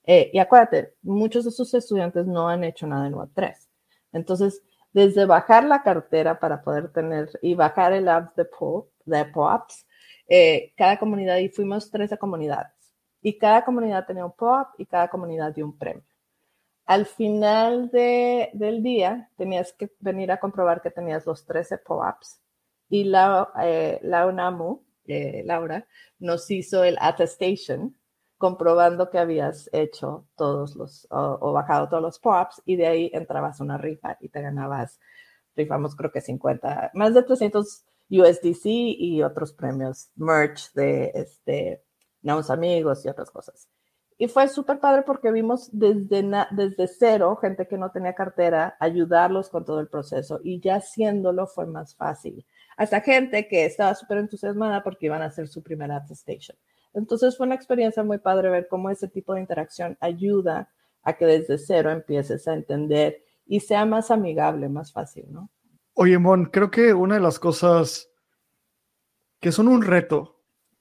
Eh, 0.05 0.31
y 0.33 0.39
acuérdate, 0.39 0.95
muchos 1.03 1.45
de 1.45 1.51
sus 1.51 1.73
estudiantes 1.75 2.27
no 2.27 2.49
han 2.49 2.65
hecho 2.65 2.87
nada 2.87 3.07
en 3.07 3.15
Web3. 3.15 3.55
Entonces, 4.13 4.63
desde 4.93 5.27
bajar 5.27 5.65
la 5.65 5.83
cartera 5.83 6.39
para 6.39 6.63
poder 6.63 6.91
tener 6.93 7.31
y 7.43 7.55
bajar 7.55 7.93
el 7.93 8.09
app 8.09 8.35
de, 8.37 8.47
PO, 8.47 8.89
de 9.05 9.25
POAPs, 9.27 9.87
eh, 10.29 10.73
cada 10.77 10.99
comunidad, 10.99 11.39
y 11.39 11.49
fuimos 11.49 11.91
13 11.91 12.17
comunidades, 12.17 12.73
y 13.21 13.37
cada 13.37 13.65
comunidad 13.65 14.07
tenía 14.07 14.25
un 14.25 14.33
POAP 14.33 14.79
y 14.79 14.87
cada 14.87 15.09
comunidad 15.09 15.55
dio 15.55 15.67
un 15.67 15.77
premio 15.77 16.08
al 16.89 17.05
final 17.05 17.91
del 17.91 18.83
día 18.83 19.31
tenías 19.37 19.75
que 19.75 19.93
venir 20.01 20.33
a 20.33 20.41
comprobar 20.41 20.81
que 20.81 20.91
tenías 20.91 21.27
los 21.27 21.45
13 21.45 21.77
POAPs 21.79 22.41
y 22.89 23.05
la, 23.05 23.53
eh, 23.63 24.01
la 24.03 24.27
UNAMU, 24.27 24.87
eh, 25.05 25.43
Laura, 25.45 25.87
nos 26.19 26.51
hizo 26.51 26.85
el 26.85 26.97
attestation 26.99 27.95
comprobando 28.39 29.11
que 29.11 29.19
habías 29.19 29.69
hecho 29.75 30.29
todos 30.35 30.77
los 30.77 31.07
o, 31.11 31.53
bajado 31.53 31.91
todos 31.91 32.03
los 32.03 32.19
POAPs 32.21 32.63
y 32.65 32.77
de 32.77 32.87
ahí 32.87 33.11
entrabas 33.13 33.61
una 33.61 33.77
rifa 33.77 34.17
y 34.23 34.31
te 34.31 34.41
ganabas, 34.41 34.99
rifamos 35.57 35.95
creo 35.95 36.11
que 36.11 36.23
50, 36.23 36.93
más 36.95 37.13
de 37.13 37.23
300 37.23 37.85
USDC 38.09 38.65
y 38.65 39.23
otros 39.23 39.53
premios, 39.53 40.11
merch 40.17 40.73
de 40.73 41.13
este, 41.15 41.85
nuevos 42.23 42.49
amigos 42.49 43.05
y 43.05 43.11
otras 43.11 43.31
cosas. 43.31 43.69
Y 44.21 44.27
fue 44.27 44.49
súper 44.49 44.81
padre 44.81 45.03
porque 45.07 45.31
vimos 45.31 45.71
desde, 45.73 46.29
desde 46.51 46.89
cero 46.89 47.37
gente 47.37 47.69
que 47.69 47.79
no 47.79 47.93
tenía 47.93 48.15
cartera, 48.15 48.77
ayudarlos 48.81 49.49
con 49.49 49.65
todo 49.65 49.79
el 49.79 49.87
proceso 49.87 50.41
y 50.43 50.61
ya 50.61 50.77
haciéndolo 50.77 51.47
fue 51.47 51.67
más 51.67 51.95
fácil. 51.95 52.45
Hasta 52.77 53.01
gente 53.01 53.47
que 53.47 53.65
estaba 53.65 53.95
súper 53.95 54.19
entusiasmada 54.19 54.83
porque 54.83 55.07
iban 55.07 55.23
a 55.23 55.27
hacer 55.27 55.47
su 55.47 55.63
primera 55.63 55.97
attestation. 55.97 56.59
Entonces 56.95 57.37
fue 57.37 57.47
una 57.47 57.55
experiencia 57.55 58.03
muy 58.03 58.19
padre 58.19 58.51
ver 58.51 58.67
cómo 58.69 58.91
ese 58.91 59.07
tipo 59.07 59.35
de 59.35 59.41
interacción 59.41 59.97
ayuda 60.01 60.69
a 61.05 61.13
que 61.13 61.25
desde 61.25 61.57
cero 61.57 61.93
empieces 61.93 62.49
a 62.49 62.55
entender 62.55 63.23
y 63.47 63.61
sea 63.61 63.87
más 63.87 64.11
amigable, 64.11 64.69
más 64.69 64.93
fácil, 64.93 65.27
¿no? 65.31 65.49
Oye, 65.95 66.19
Mon, 66.19 66.47
creo 66.47 66.73
que 66.73 66.93
una 66.93 67.15
de 67.15 67.21
las 67.21 67.39
cosas 67.39 68.11
que 69.39 69.53
son 69.53 69.69
un 69.69 69.83
reto 69.83 70.41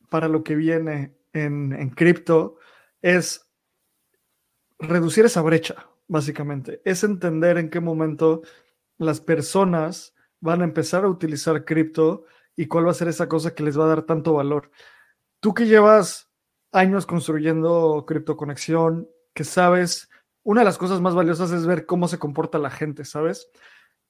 para 0.09 0.27
lo 0.27 0.43
que 0.43 0.55
viene 0.55 1.15
en, 1.33 1.73
en 1.73 1.89
cripto 1.91 2.57
es 3.01 3.47
reducir 4.79 5.25
esa 5.25 5.41
brecha, 5.41 5.87
básicamente. 6.07 6.81
Es 6.85 7.03
entender 7.03 7.57
en 7.57 7.69
qué 7.69 7.79
momento 7.79 8.41
las 8.97 9.21
personas 9.21 10.15
van 10.39 10.61
a 10.61 10.65
empezar 10.65 11.03
a 11.03 11.09
utilizar 11.09 11.65
cripto 11.65 12.25
y 12.55 12.67
cuál 12.67 12.87
va 12.87 12.91
a 12.91 12.95
ser 12.95 13.07
esa 13.07 13.27
cosa 13.27 13.53
que 13.53 13.63
les 13.63 13.79
va 13.79 13.85
a 13.85 13.89
dar 13.89 14.03
tanto 14.03 14.33
valor. 14.33 14.71
Tú 15.39 15.53
que 15.53 15.67
llevas 15.67 16.29
años 16.71 17.05
construyendo 17.05 18.05
criptoconexión, 18.07 19.07
que 19.33 19.43
sabes, 19.43 20.09
una 20.43 20.61
de 20.61 20.65
las 20.65 20.77
cosas 20.77 21.01
más 21.01 21.13
valiosas 21.13 21.51
es 21.51 21.65
ver 21.65 21.85
cómo 21.85 22.07
se 22.07 22.19
comporta 22.19 22.57
la 22.57 22.69
gente, 22.69 23.05
¿sabes? 23.05 23.49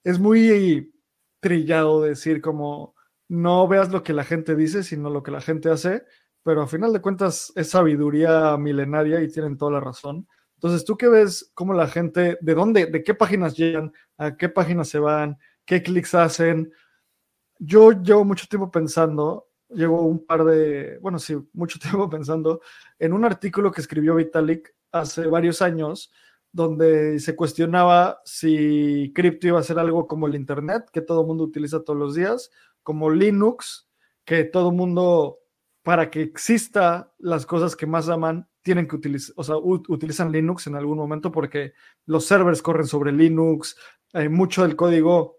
Es 0.04 0.20
muy 0.20 0.94
trillado 1.40 2.02
decir 2.02 2.42
como 2.42 2.96
no 3.28 3.68
veas 3.68 3.92
lo 3.92 4.04
que 4.04 4.14
la 4.14 4.24
gente 4.24 4.56
dice, 4.56 4.84
sino 4.84 5.10
lo 5.10 5.24
que 5.24 5.32
la 5.32 5.42
gente 5.42 5.70
hace 5.70 6.06
pero 6.48 6.62
a 6.62 6.68
final 6.68 6.94
de 6.94 7.02
cuentas 7.02 7.52
es 7.58 7.72
sabiduría 7.72 8.56
milenaria 8.56 9.20
y 9.22 9.28
tienen 9.28 9.58
toda 9.58 9.74
la 9.74 9.80
razón. 9.82 10.26
Entonces, 10.56 10.86
¿tú 10.86 10.96
qué 10.96 11.10
ves 11.10 11.52
cómo 11.54 11.74
la 11.74 11.88
gente, 11.88 12.38
de 12.40 12.54
dónde, 12.54 12.86
de 12.86 13.04
qué 13.04 13.14
páginas 13.14 13.58
llegan, 13.58 13.92
a 14.18 14.38
qué 14.38 14.48
páginas 14.48 14.88
se 14.88 15.00
van, 15.00 15.38
qué 15.66 15.84
clics 15.84 16.16
hacen? 16.16 16.72
Yo 17.60 17.92
llevo 17.92 18.24
mucho 18.24 18.48
tiempo 18.48 18.72
pensando 18.72 19.50
llevo 19.68 20.04
un 20.04 20.26
par 20.26 20.46
de, 20.46 21.00
bueno, 21.02 21.20
sí, 21.20 21.36
mucho 21.52 21.80
tiempo 21.82 22.10
pensando 22.10 22.62
en 22.98 23.12
un 23.12 23.26
artículo 23.26 23.70
que 23.70 23.82
escribió 23.82 24.16
Vitalik 24.16 24.74
hace 24.94 25.28
varios 25.28 25.62
años, 25.62 26.14
donde 26.54 27.20
se 27.20 27.36
cuestionaba 27.36 28.22
si 28.24 29.12
cripto 29.14 29.48
iba 29.48 29.60
a 29.60 29.64
ser 29.64 29.80
algo 29.80 30.08
como 30.08 30.28
el 30.28 30.36
Internet, 30.36 30.86
que 30.94 31.02
todo 31.02 31.24
el 31.24 31.28
mundo 31.28 31.44
utiliza 31.44 31.84
todos 31.84 32.00
los 32.00 32.16
días, 32.16 32.52
como 32.84 33.10
Linux, 33.10 33.90
que 34.24 34.46
todo 34.46 34.70
el 34.70 34.76
mundo, 34.78 35.40
para 35.88 36.12
que 36.12 36.22
exista 36.22 37.14
las 37.18 37.46
cosas 37.46 37.78
que 37.78 37.86
más 37.86 38.10
aman, 38.10 38.50
tienen 38.62 38.90
que 38.90 38.98
utilizar, 38.98 39.34
o 39.38 39.44
sea, 39.46 39.56
utilizan 39.56 40.34
Linux 40.34 40.68
en 40.68 40.76
algún 40.76 40.98
momento 40.98 41.32
porque 41.32 41.72
los 42.06 42.26
servers 42.26 42.62
corren 42.62 42.88
sobre 42.88 43.14
Linux, 43.14 43.78
hay 44.12 44.28
mucho 44.28 44.64
del 44.64 44.76
código 44.76 45.38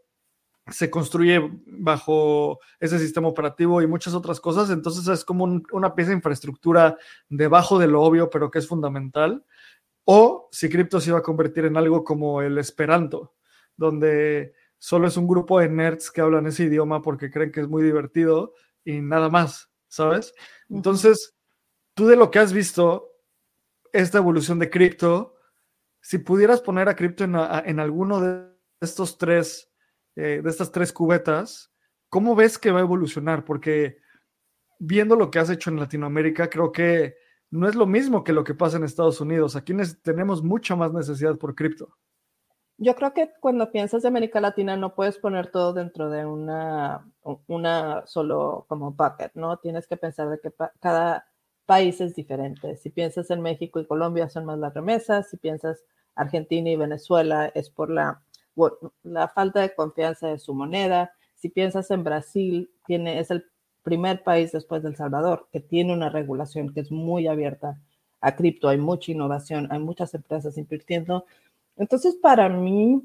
se 0.71 0.89
construye 0.89 1.51
bajo 1.67 2.61
ese 2.81 2.99
sistema 2.99 3.29
operativo 3.29 3.83
y 3.83 3.87
muchas 3.87 4.15
otras 4.15 4.41
cosas. 4.41 4.71
Entonces 4.71 5.07
es 5.09 5.23
como 5.23 5.45
una 5.71 5.95
pieza 5.95 6.13
de 6.13 6.17
infraestructura 6.17 6.97
debajo 7.29 7.79
de 7.79 7.89
lo 7.89 8.01
obvio, 8.01 8.31
pero 8.31 8.51
que 8.51 8.59
es 8.59 8.67
fundamental. 8.67 9.45
O 10.07 10.49
si 10.51 10.71
cripto 10.71 10.99
se 10.99 11.11
iba 11.11 11.19
a 11.19 11.23
convertir 11.23 11.67
en 11.67 11.77
algo 11.77 12.05
como 12.05 12.41
el 12.41 12.57
Esperanto, 12.57 13.35
donde 13.77 14.55
solo 14.79 15.09
es 15.09 15.19
un 15.19 15.29
grupo 15.29 15.61
de 15.61 15.69
nerds 15.69 16.11
que 16.11 16.23
hablan 16.23 16.47
ese 16.47 16.65
idioma 16.65 17.03
porque 17.03 17.31
creen 17.31 17.53
que 17.53 17.61
es 17.61 17.69
muy 17.69 17.83
divertido 17.83 18.55
y 18.83 19.03
nada 19.03 19.29
más, 19.29 19.68
¿sabes? 19.89 20.35
Entonces, 20.69 21.35
tú 21.95 22.07
de 22.07 22.17
lo 22.17 22.31
que 22.31 22.39
has 22.39 22.53
visto, 22.53 23.13
esta 23.93 24.19
evolución 24.19 24.59
de 24.59 24.71
cripto, 24.71 25.37
si 26.01 26.19
pudieras 26.19 26.61
poner 26.61 26.89
a 26.89 26.97
cripto 26.97 27.25
en, 27.25 27.35
en 27.35 27.81
alguno 27.81 28.21
de 28.21 28.49
estos 28.81 29.19
tres 29.19 29.69
eh, 30.21 30.41
de 30.43 30.51
estas 30.51 30.73
tres 30.73 30.93
cubetas, 30.93 31.73
¿cómo 32.09 32.35
ves 32.35 32.59
que 32.59 32.73
va 32.73 32.81
a 32.81 32.83
evolucionar? 32.83 33.45
Porque 33.45 33.99
viendo 34.81 35.15
lo 35.15 35.31
que 35.31 35.39
has 35.39 35.49
hecho 35.49 35.71
en 35.71 35.79
Latinoamérica, 35.79 36.51
creo 36.51 36.73
que 36.73 37.15
no 37.51 37.69
es 37.69 37.77
lo 37.77 37.87
mismo 37.87 38.25
que 38.25 38.33
lo 38.33 38.43
que 38.43 38.53
pasa 38.53 38.79
en 38.79 38.83
Estados 38.83 39.21
Unidos. 39.21 39.55
Aquí 39.55 39.73
tenemos 40.03 40.43
mucha 40.43 40.75
más 40.75 40.93
necesidad 40.93 41.37
por 41.37 41.55
cripto. 41.55 41.97
Yo 42.79 42.95
creo 42.95 43.13
que 43.13 43.33
cuando 43.41 43.73
piensas 43.73 44.03
de 44.03 44.09
América 44.09 44.41
Latina 44.41 44.77
no 44.77 44.95
puedes 44.95 45.19
poner 45.19 45.51
todo 45.51 45.73
dentro 45.73 46.11
de 46.11 46.25
una, 46.25 47.05
una 47.49 48.07
solo 48.07 48.67
como 48.69 48.93
bucket, 48.93 49.33
¿no? 49.35 49.57
Tienes 49.59 49.89
que 49.89 49.97
pensar 49.97 50.29
de 50.31 50.39
que 50.41 50.53
cada 50.81 51.27
país 51.67 52.01
es 52.01 52.15
diferente. 52.15 52.77
Si 52.77 52.91
piensas 52.91 53.31
en 53.31 53.43
México 53.43 53.81
y 53.81 53.87
Colombia 53.87 54.29
son 54.29 54.45
más 54.45 54.59
las 54.59 54.75
remesas, 54.75 55.29
si 55.29 55.37
piensas 55.37 55.83
Argentina 56.15 56.71
y 56.71 56.77
Venezuela 56.77 57.51
es 57.55 57.69
por 57.69 57.91
la 57.91 58.23
la 59.03 59.29
falta 59.29 59.61
de 59.61 59.75
confianza 59.75 60.29
de 60.29 60.39
su 60.39 60.55
moneda. 60.55 61.13
Si 61.35 61.49
piensas 61.49 61.91
en 61.91 62.05
Brasil, 62.05 62.71
tiene, 62.87 63.21
es 63.21 63.31
el 63.31 63.45
primer 63.83 64.23
país 64.23 64.53
después 64.53 64.83
del 64.83 64.97
Salvador 64.97 65.49
que 65.53 65.61
tiene 65.61 65.93
una 65.93 66.11
regulación 66.11 66.73
que 66.75 66.81
es 66.81 66.91
muy 66.91 67.27
abierta 67.29 67.79
a 68.21 68.35
cripto, 68.35 68.69
hay 68.69 68.79
mucha 68.79 69.13
innovación, 69.13 69.69
hay 69.71 69.79
muchas 69.79 70.13
empresas 70.15 70.59
invirtiendo. 70.59 71.25
Entonces, 71.79 72.17
para 72.17 72.49
mí, 72.49 73.03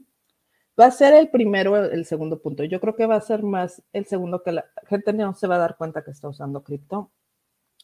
va 0.80 0.88
a 0.88 0.92
ser 0.92 1.14
el 1.14 1.30
primero, 1.30 1.78
el 1.78 2.06
segundo 2.06 2.42
punto. 2.42 2.64
Yo 2.64 2.80
creo 2.80 2.96
que 2.96 3.06
va 3.06 3.16
a 3.16 3.22
ser 3.22 3.44
más 3.44 3.82
el 3.94 4.06
segundo 4.06 4.44
que 4.44 4.52
la 4.52 4.66
gente 4.88 5.14
no 5.14 5.34
se 5.34 5.48
va 5.48 5.56
a 5.56 5.60
dar 5.60 5.78
cuenta 5.78 6.04
que 6.04 6.12
está 6.12 6.28
usando 6.28 6.64
cripto 6.64 7.12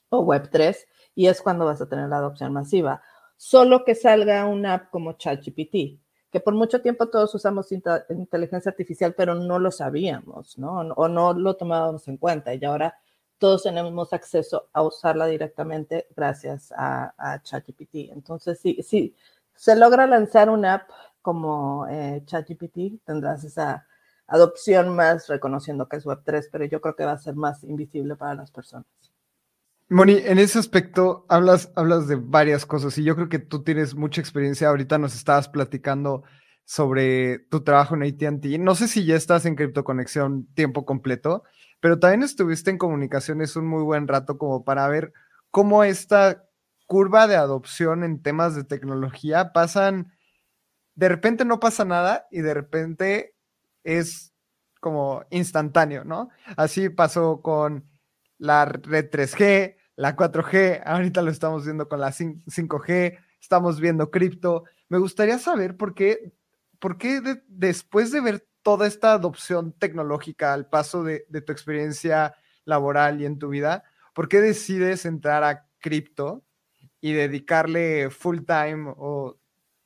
o 0.10 0.26
Web3 0.26 0.76
y 1.16 1.28
es 1.28 1.42
cuando 1.42 1.66
vas 1.66 1.82
a 1.82 1.90
tener 1.90 2.10
la 2.10 2.18
adopción 2.18 2.52
masiva. 2.54 3.02
Solo 3.38 3.86
que 3.86 3.96
salga 3.96 4.46
una 4.46 4.74
app 4.76 4.90
como 4.90 5.14
ChatGPT 5.14 6.00
que 6.32 6.40
por 6.40 6.54
mucho 6.54 6.82
tiempo 6.82 7.10
todos 7.10 7.34
usamos 7.34 7.72
inteligencia 7.72 8.70
artificial, 8.70 9.14
pero 9.16 9.36
no 9.36 9.60
lo 9.60 9.72
sabíamos, 9.72 10.58
¿no? 10.58 10.80
O 10.96 11.08
no 11.08 11.34
lo 11.34 11.56
tomábamos 11.56 12.08
en 12.08 12.18
cuenta 12.18 12.54
y 12.54 12.64
ahora 12.64 12.96
todos 13.40 13.64
tenemos 13.64 14.14
acceso 14.14 14.70
a 14.74 14.84
usarla 14.84 15.26
directamente 15.26 16.08
gracias 16.16 16.72
a, 16.76 17.42
ChatGPT. 17.44 18.12
Entonces, 18.12 18.60
si, 18.60 18.84
si 18.84 19.16
se 19.60 19.76
logra 19.76 20.08
lanzar 20.08 20.50
una 20.50 20.76
app 20.76 20.90
como 21.22 21.86
eh, 21.90 22.24
ChatGPT, 22.24 23.04
tendrás 23.04 23.44
esa 23.44 23.86
adopción 24.26 24.96
más 24.96 25.28
reconociendo 25.28 25.90
que 25.90 25.98
es 25.98 26.06
Web3, 26.06 26.48
pero 26.50 26.64
yo 26.64 26.80
creo 26.80 26.96
que 26.96 27.04
va 27.04 27.12
a 27.12 27.18
ser 27.18 27.36
más 27.36 27.66
invisible 27.66 28.16
para 28.16 28.36
las 28.36 28.52
personas. 28.52 28.88
Moni, 29.90 30.14
en 30.24 30.40
ese 30.40 30.60
aspecto 30.60 31.26
hablas, 31.28 31.74
hablas 31.76 32.08
de 32.08 32.16
varias 32.16 32.66
cosas 32.66 32.98
y 32.98 33.04
yo 33.04 33.16
creo 33.16 33.28
que 33.28 33.40
tú 33.40 33.62
tienes 33.62 33.96
mucha 33.96 34.22
experiencia. 34.22 34.70
Ahorita 34.70 34.98
nos 34.98 35.14
estabas 35.14 35.50
platicando 35.50 36.24
sobre 36.64 37.40
tu 37.40 37.62
trabajo 37.62 37.96
en 37.96 38.04
ATT. 38.04 38.46
No 38.60 38.76
sé 38.76 38.88
si 38.88 39.04
ya 39.04 39.18
estás 39.18 39.46
en 39.46 39.58
Conexión 39.84 40.48
tiempo 40.54 40.86
completo, 40.86 41.44
pero 41.82 42.00
también 42.00 42.24
estuviste 42.24 42.72
en 42.72 42.78
comunicaciones 42.78 43.58
un 43.58 43.68
muy 43.68 43.84
buen 43.84 44.08
rato 44.08 44.38
como 44.38 44.64
para 44.64 44.88
ver 44.88 45.12
cómo 45.52 45.84
esta 45.84 46.49
curva 46.90 47.28
de 47.28 47.36
adopción 47.36 48.04
en 48.04 48.20
temas 48.20 48.56
de 48.56 48.64
tecnología 48.64 49.54
pasan, 49.54 50.12
de 50.96 51.08
repente 51.08 51.46
no 51.46 51.60
pasa 51.60 51.86
nada 51.86 52.26
y 52.32 52.42
de 52.42 52.56
repente 52.56 53.36
es 53.84 54.34
como 54.82 55.24
instantáneo, 55.30 56.04
¿no? 56.04 56.30
Así 56.58 56.90
pasó 56.90 57.44
con 57.44 57.88
la 58.40 58.66
red 58.66 59.08
3G, 59.12 59.76
la 59.98 60.16
4G, 60.16 60.82
ahorita 60.84 61.22
lo 61.22 61.30
estamos 61.30 61.64
viendo 61.64 61.88
con 61.88 62.00
la 62.00 62.10
5G, 62.10 63.20
estamos 63.40 63.80
viendo 63.80 64.10
cripto. 64.10 64.64
Me 64.88 64.98
gustaría 64.98 65.38
saber 65.38 65.78
por 65.78 65.94
qué, 65.94 66.34
por 66.80 66.98
qué 66.98 67.22
después 67.48 68.12
de 68.12 68.22
ver 68.22 68.48
toda 68.64 68.88
esta 68.88 69.14
adopción 69.14 69.74
tecnológica 69.74 70.54
al 70.54 70.68
paso 70.68 71.04
de, 71.04 71.20
tu 71.46 71.52
experiencia 71.52 72.34
laboral 72.66 73.22
y 73.22 73.28
en 73.28 73.38
tu 73.38 73.50
vida, 73.50 73.84
¿por 74.16 74.28
qué 74.28 74.42
decides 74.42 75.06
entrar 75.06 75.44
a 75.44 75.70
cripto 75.78 76.49
y 77.02 77.14
dedicarle 77.14 78.10
full 78.10 78.40
time 78.46 78.94
o 78.98 79.38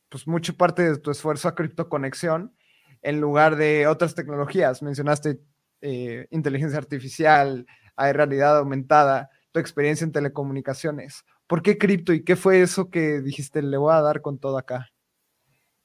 pues 0.09 0.27
mucha 0.27 0.53
parte 0.53 0.83
de 0.83 0.97
tu 0.97 1.11
esfuerzo 1.11 1.47
a 1.47 1.55
cripto 1.55 1.89
conexión 1.89 2.55
en 3.01 3.19
lugar 3.19 3.55
de 3.55 3.87
otras 3.87 4.15
tecnologías? 4.15 4.81
Mencionaste 4.81 5.39
eh, 5.81 6.27
inteligencia 6.31 6.77
artificial, 6.77 7.65
hay 7.95 8.13
realidad 8.13 8.57
aumentada 8.57 9.29
tu 9.51 9.59
experiencia 9.59 10.05
en 10.05 10.11
telecomunicaciones. 10.11 11.25
¿Por 11.47 11.61
qué 11.61 11.77
cripto 11.77 12.13
y 12.13 12.23
qué 12.23 12.35
fue 12.35 12.61
eso 12.61 12.89
que 12.89 13.21
dijiste, 13.21 13.61
le 13.61 13.77
voy 13.77 13.93
a 13.93 14.01
dar 14.01 14.21
con 14.21 14.39
todo 14.39 14.57
acá? 14.57 14.89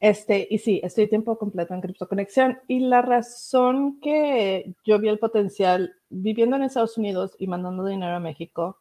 Este, 0.00 0.46
y 0.48 0.58
sí, 0.58 0.80
estoy 0.84 1.08
tiempo 1.08 1.36
completo 1.36 1.74
en 1.74 1.80
Cripto 1.80 2.08
Conexión 2.08 2.58
y 2.68 2.80
la 2.80 3.02
razón 3.02 3.98
que 4.00 4.72
yo 4.84 5.00
vi 5.00 5.08
el 5.08 5.18
potencial 5.18 5.96
viviendo 6.08 6.56
en 6.56 6.62
Estados 6.62 6.96
Unidos 6.96 7.34
y 7.38 7.48
mandando 7.48 7.84
dinero 7.84 8.14
a 8.14 8.20
México, 8.20 8.78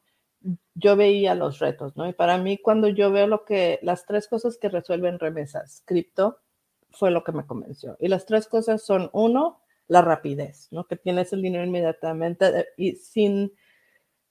yo 0.76 0.96
veía 0.96 1.36
los 1.36 1.60
retos, 1.60 1.96
¿no? 1.96 2.08
Y 2.08 2.14
para 2.14 2.38
mí 2.38 2.58
cuando 2.58 2.88
yo 2.88 3.12
veo 3.12 3.28
lo 3.28 3.46
que 3.46 3.80
las 3.82 4.06
tres 4.06 4.28
cosas 4.28 4.58
que 4.58 4.70
resuelven 4.70 5.20
remesas, 5.20 5.84
cripto 5.86 6.40
fue 6.92 7.12
lo 7.12 7.24
que 7.24 7.32
me 7.32 7.46
convenció. 7.46 7.98
Y 8.00 8.08
las 8.08 8.26
tres 8.26 8.48
cosas 8.48 8.84
son 8.84 9.10
uno, 9.14 9.62
la 9.88 10.02
rapidez, 10.02 10.68
¿no? 10.72 10.88
Que 10.88 10.96
tienes 10.96 11.34
el 11.34 11.42
dinero 11.42 11.64
inmediatamente 11.64 12.68
y 12.78 12.94
sin 12.96 13.52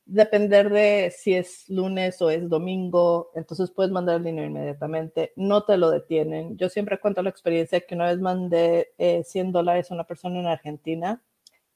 depender 0.06 0.70
de 0.70 1.12
si 1.16 1.34
es 1.34 1.68
lunes 1.68 2.22
o 2.22 2.30
es 2.30 2.48
domingo, 2.48 3.30
entonces 3.34 3.72
puedes 3.72 3.90
mandar 3.90 4.16
el 4.16 4.24
dinero 4.24 4.46
inmediatamente, 4.46 5.32
no 5.34 5.64
te 5.64 5.76
lo 5.76 5.90
detienen. 5.90 6.56
Yo 6.56 6.68
siempre 6.68 7.00
cuento 7.00 7.22
la 7.22 7.30
experiencia 7.30 7.80
que 7.80 7.96
una 7.96 8.06
vez 8.06 8.20
mandé 8.20 8.92
100 8.98 9.48
eh, 9.48 9.50
dólares 9.50 9.90
a 9.90 9.94
una 9.94 10.04
persona 10.04 10.38
en 10.38 10.46
Argentina 10.46 11.22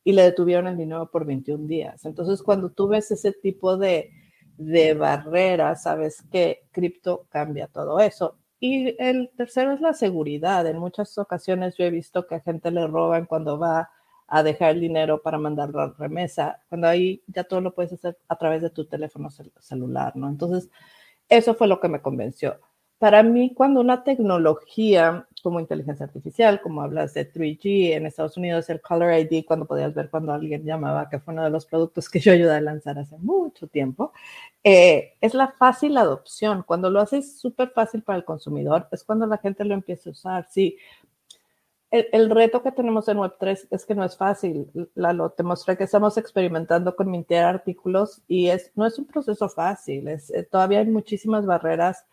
y 0.04 0.12
le 0.12 0.22
detuvieron 0.22 0.68
el 0.68 0.76
dinero 0.76 1.10
por 1.10 1.26
21 1.26 1.66
días. 1.66 2.04
Entonces, 2.04 2.42
cuando 2.42 2.70
tú 2.70 2.88
ves 2.88 3.10
ese 3.10 3.32
tipo 3.32 3.76
de, 3.76 4.12
de 4.60 4.92
barreras, 4.92 5.84
sabes 5.84 6.22
que 6.30 6.64
cripto 6.70 7.26
cambia 7.30 7.66
todo 7.66 7.98
eso. 7.98 8.36
Y 8.60 8.94
el 9.02 9.30
tercero 9.34 9.72
es 9.72 9.80
la 9.80 9.94
seguridad. 9.94 10.66
En 10.66 10.78
muchas 10.78 11.16
ocasiones 11.16 11.76
yo 11.78 11.84
he 11.84 11.90
visto 11.90 12.26
que 12.26 12.34
a 12.34 12.40
gente 12.40 12.70
le 12.70 12.86
roban 12.86 13.24
cuando 13.24 13.58
va 13.58 13.90
a 14.28 14.42
dejar 14.42 14.72
el 14.72 14.80
dinero 14.80 15.22
para 15.22 15.38
mandar 15.38 15.70
la 15.70 15.94
remesa, 15.98 16.60
cuando 16.68 16.88
ahí 16.88 17.22
ya 17.26 17.44
todo 17.44 17.62
lo 17.62 17.74
puedes 17.74 17.94
hacer 17.94 18.18
a 18.28 18.36
través 18.36 18.60
de 18.62 18.70
tu 18.70 18.84
teléfono 18.86 19.30
celular, 19.30 20.14
¿no? 20.14 20.28
Entonces, 20.28 20.70
eso 21.28 21.54
fue 21.54 21.66
lo 21.66 21.80
que 21.80 21.88
me 21.88 22.02
convenció. 22.02 22.60
Para 22.98 23.22
mí, 23.22 23.54
cuando 23.54 23.80
una 23.80 24.04
tecnología 24.04 25.26
como 25.42 25.60
inteligencia 25.60 26.06
artificial, 26.06 26.60
como 26.60 26.82
hablas 26.82 27.14
de 27.14 27.30
3G 27.30 27.92
en 27.92 28.06
Estados 28.06 28.36
Unidos, 28.36 28.68
el 28.70 28.80
Color 28.80 29.14
ID, 29.14 29.44
cuando 29.46 29.66
podías 29.66 29.94
ver 29.94 30.10
cuando 30.10 30.32
alguien 30.32 30.64
llamaba, 30.64 31.08
que 31.08 31.18
fue 31.18 31.34
uno 31.34 31.44
de 31.44 31.50
los 31.50 31.66
productos 31.66 32.08
que 32.08 32.20
yo 32.20 32.32
ayudé 32.32 32.54
a 32.54 32.60
lanzar 32.60 32.98
hace 32.98 33.16
mucho 33.18 33.66
tiempo, 33.66 34.12
eh, 34.64 35.14
es 35.20 35.34
la 35.34 35.48
fácil 35.52 35.96
adopción. 35.96 36.64
Cuando 36.66 36.90
lo 36.90 37.00
haces 37.00 37.38
súper 37.40 37.70
fácil 37.70 38.02
para 38.02 38.18
el 38.18 38.24
consumidor, 38.24 38.88
es 38.92 39.04
cuando 39.04 39.26
la 39.26 39.38
gente 39.38 39.64
lo 39.64 39.74
empieza 39.74 40.10
a 40.10 40.12
usar. 40.12 40.46
Sí, 40.50 40.76
el, 41.90 42.30
reto 42.30 42.62
que 42.62 42.70
tenemos 42.70 43.08
en 43.08 43.18
Web3 43.18 43.66
es 43.70 43.84
que 43.84 43.96
no 43.96 44.04
es 44.04 44.16
fácil. 44.16 44.70
Lalo, 44.94 45.30
te 45.30 45.42
mostré 45.42 45.76
que 45.76 45.84
estamos 45.84 46.16
experimentando 46.18 46.94
con 46.94 47.10
mintear 47.10 47.46
artículos 47.46 48.22
y 48.28 48.48
es, 48.48 48.70
no 48.76 48.86
es 48.86 48.96
un 48.98 49.06
proceso 49.06 49.48
fácil. 49.48 50.06
Es, 50.06 50.30
eh, 50.30 50.44
todavía 50.44 50.78
hay 50.78 50.86
muchísimas 50.86 51.46
barreras 51.46 52.06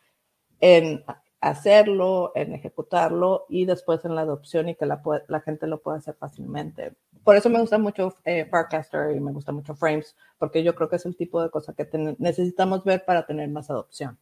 en 0.59 1.03
hacerlo, 1.41 2.31
en 2.35 2.53
ejecutarlo 2.53 3.45
y 3.49 3.65
después 3.65 4.03
en 4.05 4.15
la 4.15 4.21
adopción 4.21 4.69
y 4.69 4.75
que 4.75 4.85
la, 4.85 5.01
la 5.27 5.41
gente 5.41 5.67
lo 5.67 5.81
pueda 5.81 5.97
hacer 5.97 6.15
fácilmente. 6.15 6.93
Por 7.23 7.35
eso 7.35 7.49
me 7.49 7.59
gusta 7.59 7.77
mucho 7.77 8.15
eh, 8.23 8.45
Farcaster 8.45 9.15
y 9.15 9.19
me 9.19 9.31
gusta 9.31 9.51
mucho 9.51 9.75
Frames, 9.75 10.15
porque 10.37 10.63
yo 10.63 10.73
creo 10.75 10.89
que 10.89 10.95
es 10.95 11.05
el 11.05 11.15
tipo 11.15 11.41
de 11.41 11.49
cosa 11.49 11.73
que 11.73 11.87
necesitamos 12.17 12.83
ver 12.83 13.03
para 13.05 13.25
tener 13.25 13.49
más 13.49 13.69
adopción. 13.69 14.17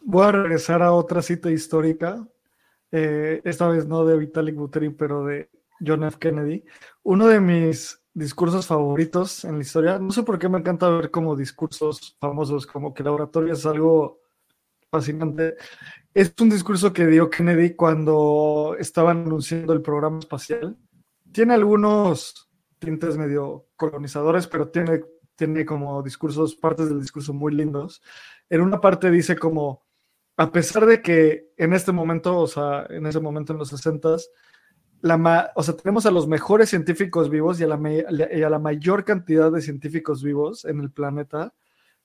Voy 0.00 0.26
a 0.26 0.32
regresar 0.32 0.82
a 0.82 0.92
otra 0.92 1.22
cita 1.22 1.50
histórica, 1.50 2.26
eh, 2.90 3.40
esta 3.44 3.68
vez 3.68 3.86
no 3.86 4.04
de 4.04 4.16
Vitalik 4.16 4.56
Buterin, 4.56 4.96
pero 4.96 5.24
de 5.24 5.48
John 5.84 6.04
F. 6.04 6.18
Kennedy. 6.18 6.64
Uno 7.02 7.26
de 7.26 7.40
mis 7.40 8.02
discursos 8.12 8.66
favoritos 8.66 9.44
en 9.44 9.56
la 9.56 9.62
historia, 9.62 9.98
no 9.98 10.10
sé 10.10 10.22
por 10.22 10.38
qué 10.38 10.48
me 10.48 10.58
encanta 10.58 10.88
ver 10.90 11.10
como 11.10 11.36
discursos 11.36 12.16
famosos, 12.18 12.66
como 12.66 12.92
que 12.92 13.04
la 13.04 13.12
oratoria 13.12 13.52
es 13.52 13.64
algo 13.64 14.20
fascinante. 14.90 15.56
Es 16.12 16.34
un 16.40 16.50
discurso 16.50 16.92
que 16.92 17.06
dio 17.06 17.30
Kennedy 17.30 17.74
cuando 17.76 18.74
estaban 18.80 19.22
anunciando 19.26 19.72
el 19.72 19.80
programa 19.80 20.18
espacial. 20.18 20.76
Tiene 21.30 21.54
algunos 21.54 22.50
tintes 22.80 23.16
medio 23.16 23.66
colonizadores, 23.76 24.48
pero 24.48 24.68
tiene, 24.68 25.04
tiene 25.36 25.64
como 25.64 26.02
discursos, 26.02 26.56
partes 26.56 26.88
del 26.88 27.00
discurso 27.00 27.32
muy 27.32 27.54
lindos. 27.54 28.02
En 28.48 28.60
una 28.60 28.80
parte 28.80 29.08
dice 29.10 29.36
como, 29.36 29.84
a 30.36 30.50
pesar 30.50 30.84
de 30.86 31.00
que 31.00 31.52
en 31.56 31.74
este 31.74 31.92
momento, 31.92 32.38
o 32.38 32.46
sea, 32.48 32.86
en 32.90 33.06
ese 33.06 33.20
momento 33.20 33.52
en 33.52 33.60
los 33.60 33.68
60 33.68 34.16
la 35.02 35.52
o 35.54 35.62
sea, 35.62 35.76
tenemos 35.76 36.06
a 36.06 36.10
los 36.10 36.26
mejores 36.26 36.70
científicos 36.70 37.30
vivos 37.30 37.60
y 37.60 37.64
a 37.64 37.68
la 37.68 38.58
mayor 38.58 39.04
cantidad 39.04 39.50
de 39.52 39.62
científicos 39.62 40.22
vivos 40.22 40.64
en 40.64 40.80
el 40.80 40.90
planeta, 40.90 41.54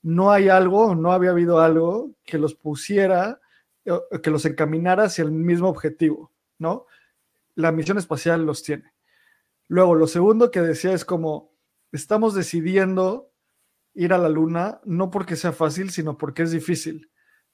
no 0.02 0.32
hay 0.32 0.48
algo, 0.50 0.94
no 0.96 1.12
había 1.12 1.32
habido 1.32 1.60
algo 1.60 2.12
que 2.24 2.38
los 2.38 2.54
pusiera, 2.54 3.42
que 4.24 4.32
los 4.32 4.46
encaminara 4.46 5.04
hacia 5.04 5.24
el 5.24 5.32
mismo 5.32 5.70
objetivo, 5.70 6.32
¿no? 6.58 6.86
La 7.56 7.72
misión 7.72 7.98
espacial 7.98 8.46
los 8.46 8.64
tiene. 8.64 8.94
Luego, 9.68 9.96
lo 9.96 10.08
segundo 10.08 10.52
que 10.52 10.62
decía 10.62 10.94
es 10.94 11.06
como, 11.06 11.54
estamos 11.92 12.34
decidiendo 12.36 13.32
ir 13.94 14.14
a 14.14 14.18
la 14.18 14.30
luna 14.30 14.82
no 14.84 15.10
porque 15.10 15.36
sea 15.36 15.54
fácil, 15.54 15.90
sino 15.90 16.18
porque 16.18 16.44
es 16.44 16.52
difícil. 16.52 17.12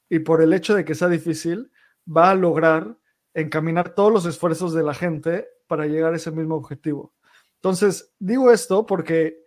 Y 0.10 0.20
por 0.20 0.42
el 0.42 0.54
hecho 0.54 0.76
de 0.76 0.84
que 0.84 0.96
sea 0.96 1.08
difícil, 1.08 1.72
va 2.06 2.32
a 2.32 2.36
lograr 2.36 2.98
encaminar 3.34 3.96
todos 3.96 4.12
los 4.12 4.26
esfuerzos 4.26 4.74
de 4.74 4.84
la 4.84 4.94
gente 4.94 5.48
para 5.68 5.86
llegar 5.86 6.14
a 6.14 6.18
ese 6.18 6.32
mismo 6.32 6.56
objetivo. 6.56 7.14
Entonces, 7.56 8.14
digo 8.20 8.52
esto 8.52 8.86
porque 8.86 9.42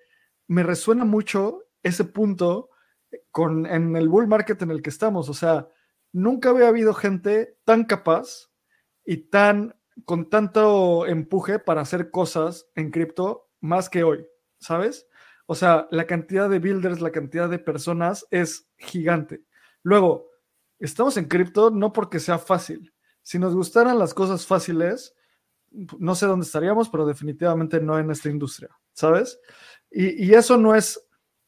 me 0.46 0.62
resuena 0.62 1.04
mucho 1.04 1.64
ese 1.82 2.04
punto 2.04 2.70
con, 3.30 3.66
en 3.66 3.96
el 3.96 4.08
bull 4.08 4.26
market 4.26 4.62
en 4.62 4.70
el 4.70 4.80
que 4.80 4.90
estamos. 4.90 5.28
O 5.28 5.34
sea, 5.34 5.68
nunca 6.14 6.50
había 6.50 6.68
habido 6.68 6.94
gente 6.94 7.58
tan 7.64 7.84
capaz 7.84 8.50
y 9.04 9.28
tan 9.28 9.76
con 10.04 10.30
tanto 10.30 11.06
empuje 11.06 11.58
para 11.58 11.82
hacer 11.82 12.10
cosas 12.10 12.66
en 12.74 12.90
cripto 12.90 13.50
más 13.60 13.90
que 13.90 14.04
hoy, 14.04 14.26
¿sabes? 14.58 15.06
O 15.46 15.54
sea, 15.54 15.88
la 15.90 16.06
cantidad 16.06 16.48
de 16.48 16.60
builders, 16.60 17.00
la 17.00 17.10
cantidad 17.10 17.50
de 17.50 17.58
personas 17.58 18.26
es 18.30 18.68
gigante. 18.78 19.44
Luego, 19.82 20.30
estamos 20.78 21.16
en 21.16 21.26
cripto 21.26 21.70
no 21.70 21.92
porque 21.92 22.20
sea 22.20 22.38
fácil. 22.38 22.94
Si 23.22 23.38
nos 23.38 23.54
gustaran 23.54 23.98
las 23.98 24.14
cosas 24.14 24.46
fáciles, 24.46 25.14
no 25.98 26.14
sé 26.14 26.26
dónde 26.26 26.46
estaríamos, 26.46 26.88
pero 26.88 27.06
definitivamente 27.06 27.80
no 27.80 27.98
en 27.98 28.10
esta 28.10 28.30
industria, 28.30 28.70
¿sabes? 28.92 29.38
Y, 29.90 30.24
y 30.24 30.34
eso 30.34 30.56
no 30.56 30.74
es 30.74 31.04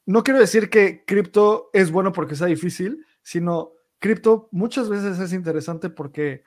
no 0.07 0.23
quiero 0.23 0.39
decir 0.39 0.71
que 0.71 1.05
cripto 1.05 1.69
es 1.73 1.91
bueno 1.91 2.13
porque 2.13 2.37
sea 2.37 2.47
difícil, 2.47 3.05
sino 3.23 3.76
cripto 3.99 4.49
muchas 4.53 4.89
veces 4.89 5.19
es 5.19 5.33
interesante 5.33 5.91
porque 5.91 6.45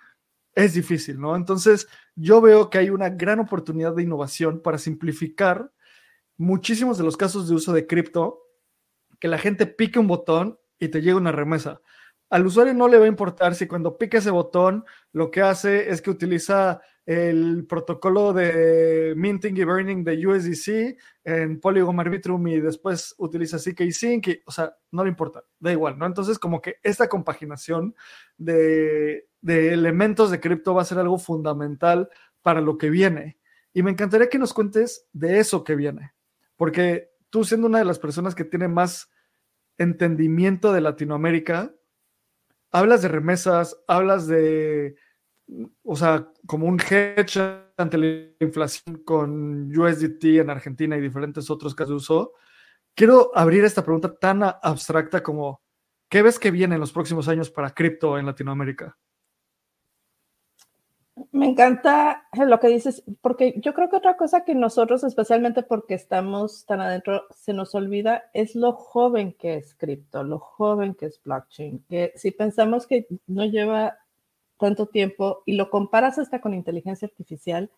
es 0.55 0.73
difícil, 0.73 1.19
¿no? 1.19 1.35
Entonces, 1.35 1.87
yo 2.15 2.41
veo 2.41 2.69
que 2.69 2.79
hay 2.79 2.89
una 2.89 3.09
gran 3.09 3.39
oportunidad 3.39 3.95
de 3.95 4.03
innovación 4.03 4.61
para 4.61 4.77
simplificar 4.77 5.71
muchísimos 6.37 6.97
de 6.97 7.03
los 7.03 7.17
casos 7.17 7.47
de 7.47 7.55
uso 7.55 7.73
de 7.73 7.85
cripto, 7.85 8.41
que 9.19 9.27
la 9.27 9.37
gente 9.37 9.67
pique 9.67 9.99
un 9.99 10.07
botón 10.07 10.59
y 10.79 10.87
te 10.87 11.01
llegue 11.01 11.15
una 11.15 11.31
remesa. 11.31 11.81
Al 12.29 12.45
usuario 12.45 12.73
no 12.73 12.87
le 12.87 12.97
va 12.97 13.05
a 13.05 13.09
importar 13.09 13.55
si 13.55 13.67
cuando 13.67 13.97
pica 13.97 14.19
ese 14.19 14.31
botón 14.31 14.85
lo 15.11 15.31
que 15.31 15.41
hace 15.41 15.89
es 15.89 16.01
que 16.01 16.11
utiliza 16.11 16.81
el 17.09 17.65
protocolo 17.67 18.33
de 18.33 19.15
minting 19.17 19.57
y 19.57 19.63
burning 19.63 20.03
de 20.03 20.27
USDC 20.27 20.95
en 21.23 21.59
Polygon 21.59 21.99
Arbitrum 21.99 22.47
y 22.49 22.59
después 22.59 23.15
utiliza 23.17 23.57
CK 23.57 23.91
Sync, 23.91 24.27
o 24.45 24.51
sea, 24.51 24.77
no 24.91 25.03
le 25.03 25.09
importa, 25.09 25.43
da 25.59 25.71
igual, 25.71 25.97
¿no? 25.97 26.05
Entonces, 26.05 26.37
como 26.37 26.61
que 26.61 26.75
esta 26.83 27.09
compaginación 27.09 27.95
de, 28.37 29.27
de 29.41 29.73
elementos 29.73 30.29
de 30.29 30.39
cripto 30.39 30.75
va 30.75 30.83
a 30.83 30.85
ser 30.85 30.99
algo 30.99 31.17
fundamental 31.17 32.09
para 32.43 32.61
lo 32.61 32.77
que 32.77 32.91
viene. 32.91 33.39
Y 33.73 33.81
me 33.81 33.89
encantaría 33.89 34.29
que 34.29 34.37
nos 34.37 34.53
cuentes 34.53 35.07
de 35.11 35.39
eso 35.39 35.63
que 35.63 35.75
viene, 35.75 36.13
porque 36.57 37.09
tú 37.31 37.43
siendo 37.43 37.65
una 37.65 37.79
de 37.79 37.85
las 37.85 37.97
personas 37.97 38.35
que 38.35 38.43
tiene 38.43 38.67
más 38.67 39.09
entendimiento 39.79 40.73
de 40.73 40.81
Latinoamérica, 40.81 41.73
hablas 42.69 43.01
de 43.01 43.07
remesas, 43.07 43.81
hablas 43.87 44.27
de 44.27 44.95
o 45.83 45.95
sea, 45.95 46.31
como 46.45 46.67
un 46.67 46.79
hedge 46.79 47.39
ante 47.77 47.97
la 47.97 48.45
inflación 48.45 49.03
con 49.03 49.75
USDT 49.75 50.23
en 50.39 50.49
Argentina 50.49 50.97
y 50.97 51.01
diferentes 51.01 51.49
otros 51.49 51.73
casos 51.73 51.89
de 51.89 51.95
uso, 51.95 52.33
quiero 52.95 53.31
abrir 53.35 53.63
esta 53.63 53.83
pregunta 53.83 54.15
tan 54.15 54.43
abstracta 54.43 55.23
como, 55.23 55.61
¿qué 56.09 56.21
ves 56.21 56.39
que 56.39 56.51
viene 56.51 56.75
en 56.75 56.81
los 56.81 56.91
próximos 56.91 57.27
años 57.27 57.49
para 57.49 57.73
cripto 57.73 58.17
en 58.17 58.25
Latinoamérica? 58.25 58.97
Me 61.31 61.47
encanta 61.47 62.27
lo 62.33 62.59
que 62.59 62.69
dices, 62.69 63.03
porque 63.21 63.55
yo 63.57 63.73
creo 63.73 63.89
que 63.89 63.97
otra 63.97 64.15
cosa 64.15 64.45
que 64.45 64.55
nosotros, 64.55 65.03
especialmente 65.03 65.63
porque 65.63 65.93
estamos 65.93 66.65
tan 66.65 66.79
adentro, 66.79 67.23
se 67.31 67.53
nos 67.53 67.75
olvida 67.75 68.29
es 68.33 68.55
lo 68.55 68.73
joven 68.73 69.33
que 69.33 69.55
es 69.55 69.75
cripto, 69.75 70.23
lo 70.23 70.39
joven 70.39 70.95
que 70.95 71.07
es 71.07 71.21
blockchain, 71.21 71.83
que 71.89 72.13
si 72.15 72.31
pensamos 72.31 72.87
que 72.87 73.07
no 73.27 73.45
lleva 73.45 73.97
tanto 74.59 74.87
tiempo 74.87 75.43
y 75.45 75.53
lo 75.53 75.69
comparas 75.69 76.19
hasta 76.19 76.41
con 76.41 76.53
inteligencia 76.53 77.07
artificial, 77.07 77.71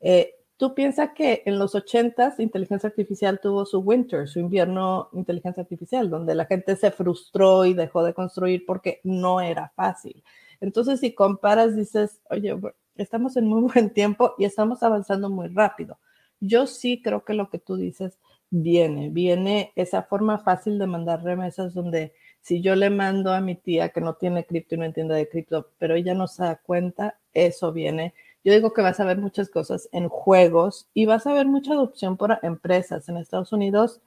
eh, 0.00 0.34
tú 0.56 0.74
piensas 0.74 1.10
que 1.14 1.42
en 1.46 1.58
los 1.58 1.74
80 1.74 2.34
inteligencia 2.38 2.88
artificial 2.88 3.40
tuvo 3.40 3.64
su 3.66 3.80
winter, 3.80 4.28
su 4.28 4.40
invierno 4.40 5.08
inteligencia 5.12 5.62
artificial, 5.62 6.10
donde 6.10 6.34
la 6.34 6.46
gente 6.46 6.76
se 6.76 6.90
frustró 6.90 7.64
y 7.64 7.74
dejó 7.74 8.02
de 8.02 8.14
construir 8.14 8.64
porque 8.66 9.00
no 9.04 9.40
era 9.40 9.72
fácil. 9.76 10.24
Entonces, 10.60 11.00
si 11.00 11.14
comparas, 11.14 11.76
dices, 11.76 12.20
oye, 12.30 12.56
estamos 12.96 13.36
en 13.36 13.46
muy 13.46 13.62
buen 13.74 13.90
tiempo 13.90 14.34
y 14.38 14.44
estamos 14.44 14.82
avanzando 14.82 15.30
muy 15.30 15.48
rápido. 15.48 15.98
Yo 16.40 16.66
sí 16.66 17.00
creo 17.02 17.24
que 17.24 17.34
lo 17.34 17.50
que 17.50 17.58
tú 17.58 17.76
dices 17.76 18.18
viene, 18.50 19.08
viene 19.10 19.72
esa 19.76 20.02
forma 20.02 20.38
fácil 20.38 20.78
de 20.78 20.86
mandar 20.86 21.22
remesas 21.22 21.74
donde 21.74 22.12
si 22.42 22.60
yo 22.60 22.74
le 22.74 22.90
mando 22.90 23.32
a 23.32 23.40
mi 23.40 23.54
tía 23.54 23.90
que 23.90 24.00
no 24.00 24.14
tiene 24.14 24.44
cripto 24.44 24.74
y 24.74 24.78
no 24.78 24.84
entiende 24.84 25.14
de 25.14 25.28
cripto, 25.28 25.70
pero 25.78 25.94
ella 25.94 26.12
no 26.14 26.26
se 26.26 26.42
da 26.42 26.56
cuenta, 26.56 27.16
eso 27.32 27.72
viene. 27.72 28.14
Yo 28.44 28.52
digo 28.52 28.72
que 28.72 28.82
vas 28.82 28.98
a 28.98 29.04
ver 29.04 29.18
muchas 29.18 29.48
cosas 29.48 29.88
en 29.92 30.08
juegos 30.08 30.88
y 30.92 31.06
vas 31.06 31.26
a 31.26 31.32
ver 31.32 31.46
mucha 31.46 31.72
adopción 31.72 32.16
por 32.16 32.38
empresas. 32.42 33.08
En 33.08 33.16
Estados 33.16 33.52
Unidos 33.52 34.00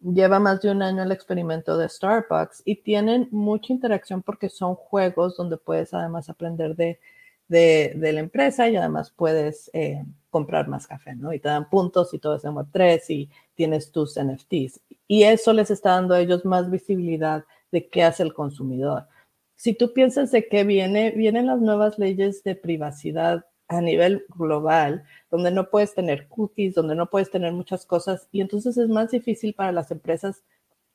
lleva 0.00 0.40
más 0.40 0.60
de 0.60 0.72
un 0.72 0.82
año 0.82 1.04
el 1.04 1.12
experimento 1.12 1.78
de 1.78 1.88
Starbucks 1.88 2.62
y 2.64 2.76
tienen 2.76 3.28
mucha 3.30 3.72
interacción 3.72 4.22
porque 4.22 4.48
son 4.48 4.74
juegos 4.74 5.36
donde 5.36 5.56
puedes 5.56 5.94
además 5.94 6.28
aprender 6.28 6.74
de, 6.74 6.98
de, 7.46 8.12
la 8.12 8.20
empresa 8.20 8.68
y 8.68 8.74
además 8.76 9.12
puedes 9.14 9.70
eh, 9.72 10.04
comprar 10.30 10.66
más 10.66 10.88
café, 10.88 11.14
¿no? 11.14 11.32
Y 11.32 11.38
te 11.38 11.48
dan 11.48 11.70
puntos 11.70 12.12
y 12.12 12.18
todo 12.18 12.34
es 12.34 12.44
en 12.44 12.54
Web3 12.54 13.02
y 13.10 13.30
tienes 13.54 13.92
tus 13.92 14.18
NFTs. 14.18 14.80
Y 15.06 15.22
eso 15.22 15.52
les 15.52 15.70
está 15.70 15.90
dando 15.92 16.14
a 16.14 16.20
ellos 16.20 16.44
más 16.44 16.68
visibilidad 16.68 17.44
de 17.72 17.88
qué 17.88 18.02
hace 18.02 18.22
el 18.22 18.34
consumidor. 18.34 19.06
Si 19.56 19.74
tú 19.74 19.92
piensas 19.92 20.30
de 20.30 20.48
qué 20.48 20.64
viene, 20.64 21.10
vienen 21.10 21.46
las 21.46 21.60
nuevas 21.60 21.98
leyes 21.98 22.42
de 22.44 22.54
privacidad 22.54 23.44
a 23.68 23.80
nivel 23.80 24.24
global, 24.28 25.04
donde 25.30 25.50
no 25.50 25.68
puedes 25.70 25.94
tener 25.94 26.28
cookies, 26.28 26.74
donde 26.74 26.94
no 26.94 27.10
puedes 27.10 27.30
tener 27.30 27.52
muchas 27.52 27.84
cosas, 27.84 28.28
y 28.32 28.40
entonces 28.40 28.78
es 28.78 28.88
más 28.88 29.10
difícil 29.10 29.54
para 29.54 29.72
las 29.72 29.90
empresas 29.90 30.42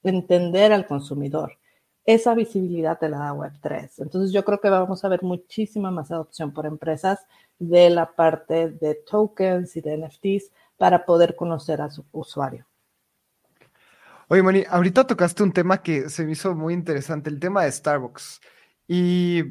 entender 0.03 0.73
al 0.73 0.88
consumidor. 0.88 1.57
Esa 2.05 2.33
visibilidad 2.33 2.99
te 2.99 3.09
la 3.09 3.19
da 3.19 3.33
Web3. 3.33 3.91
Entonces 3.99 4.33
yo 4.33 4.43
creo 4.43 4.59
que 4.59 4.69
vamos 4.69 5.05
a 5.05 5.09
ver 5.09 5.23
muchísima 5.23 5.91
más 5.91 6.12
adopción 6.12 6.51
por 6.53 6.65
empresas 6.65 7.19
de 7.59 7.89
la 7.89 8.13
parte 8.13 8.69
de 8.69 8.95
tokens 8.95 9.75
y 9.77 9.81
de 9.81 9.97
NFTs 9.97 10.51
para 10.77 11.05
poder 11.05 11.36
conocer 11.36 11.81
a 11.81 11.89
su 11.89 12.03
usuario. 12.12 12.65
Oye, 14.34 14.41
Moni, 14.41 14.63
ahorita 14.67 15.06
tocaste 15.06 15.43
un 15.43 15.52
tema 15.52 15.84
que 15.84 16.10
se 16.10 16.26
me 16.26 16.32
hizo 16.32 16.56
muy 16.56 16.74
interesante, 16.74 17.30
el 17.30 17.39
tema 17.39 17.65
de 17.65 17.72
Starbucks. 17.72 18.41
Y 18.88 19.43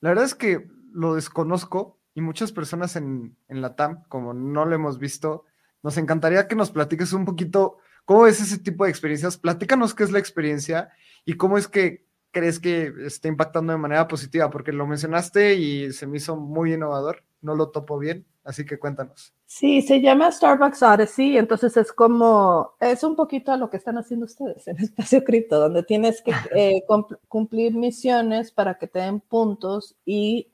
la 0.00 0.10
verdad 0.10 0.26
es 0.26 0.34
que 0.34 0.68
lo 0.92 1.14
desconozco 1.14 1.98
y 2.12 2.20
muchas 2.20 2.52
personas 2.52 2.96
en, 2.96 3.38
en 3.48 3.62
la 3.62 3.76
TAM, 3.76 4.02
como 4.08 4.34
no 4.34 4.66
lo 4.66 4.74
hemos 4.74 4.98
visto, 4.98 5.46
nos 5.82 5.96
encantaría 5.96 6.48
que 6.48 6.54
nos 6.54 6.70
platiques 6.70 7.14
un 7.14 7.24
poquito 7.24 7.78
cómo 8.04 8.26
es 8.26 8.42
ese 8.42 8.58
tipo 8.58 8.84
de 8.84 8.90
experiencias. 8.90 9.38
Platícanos 9.38 9.94
qué 9.94 10.04
es 10.04 10.10
la 10.10 10.18
experiencia 10.18 10.90
y 11.24 11.38
cómo 11.38 11.56
es 11.56 11.66
que, 11.66 12.06
crees 12.30 12.60
que 12.60 12.92
está 13.06 13.28
impactando 13.28 13.72
de 13.72 13.78
manera 13.78 14.06
positiva? 14.06 14.50
Porque 14.50 14.70
lo 14.70 14.86
mencionaste 14.86 15.54
y 15.54 15.94
se 15.94 16.06
me 16.06 16.18
hizo 16.18 16.36
muy 16.36 16.74
innovador, 16.74 17.24
no 17.40 17.54
lo 17.54 17.70
topo 17.70 17.98
bien, 17.98 18.26
así 18.44 18.66
que 18.66 18.78
cuéntanos. 18.78 19.32
Sí, 19.50 19.80
se 19.80 20.02
llama 20.02 20.30
Starbucks 20.30 20.82
Odyssey, 20.82 21.38
entonces 21.38 21.74
es 21.78 21.90
como, 21.90 22.74
es 22.80 23.02
un 23.02 23.16
poquito 23.16 23.50
a 23.50 23.56
lo 23.56 23.70
que 23.70 23.78
están 23.78 23.96
haciendo 23.96 24.26
ustedes 24.26 24.68
en 24.68 24.76
Espacio 24.76 25.24
Cripto, 25.24 25.58
donde 25.58 25.82
tienes 25.82 26.20
que 26.20 26.32
eh, 26.54 26.82
cumplir 27.28 27.72
misiones 27.74 28.52
para 28.52 28.76
que 28.76 28.86
te 28.86 28.98
den 28.98 29.20
puntos 29.20 29.96
y 30.04 30.50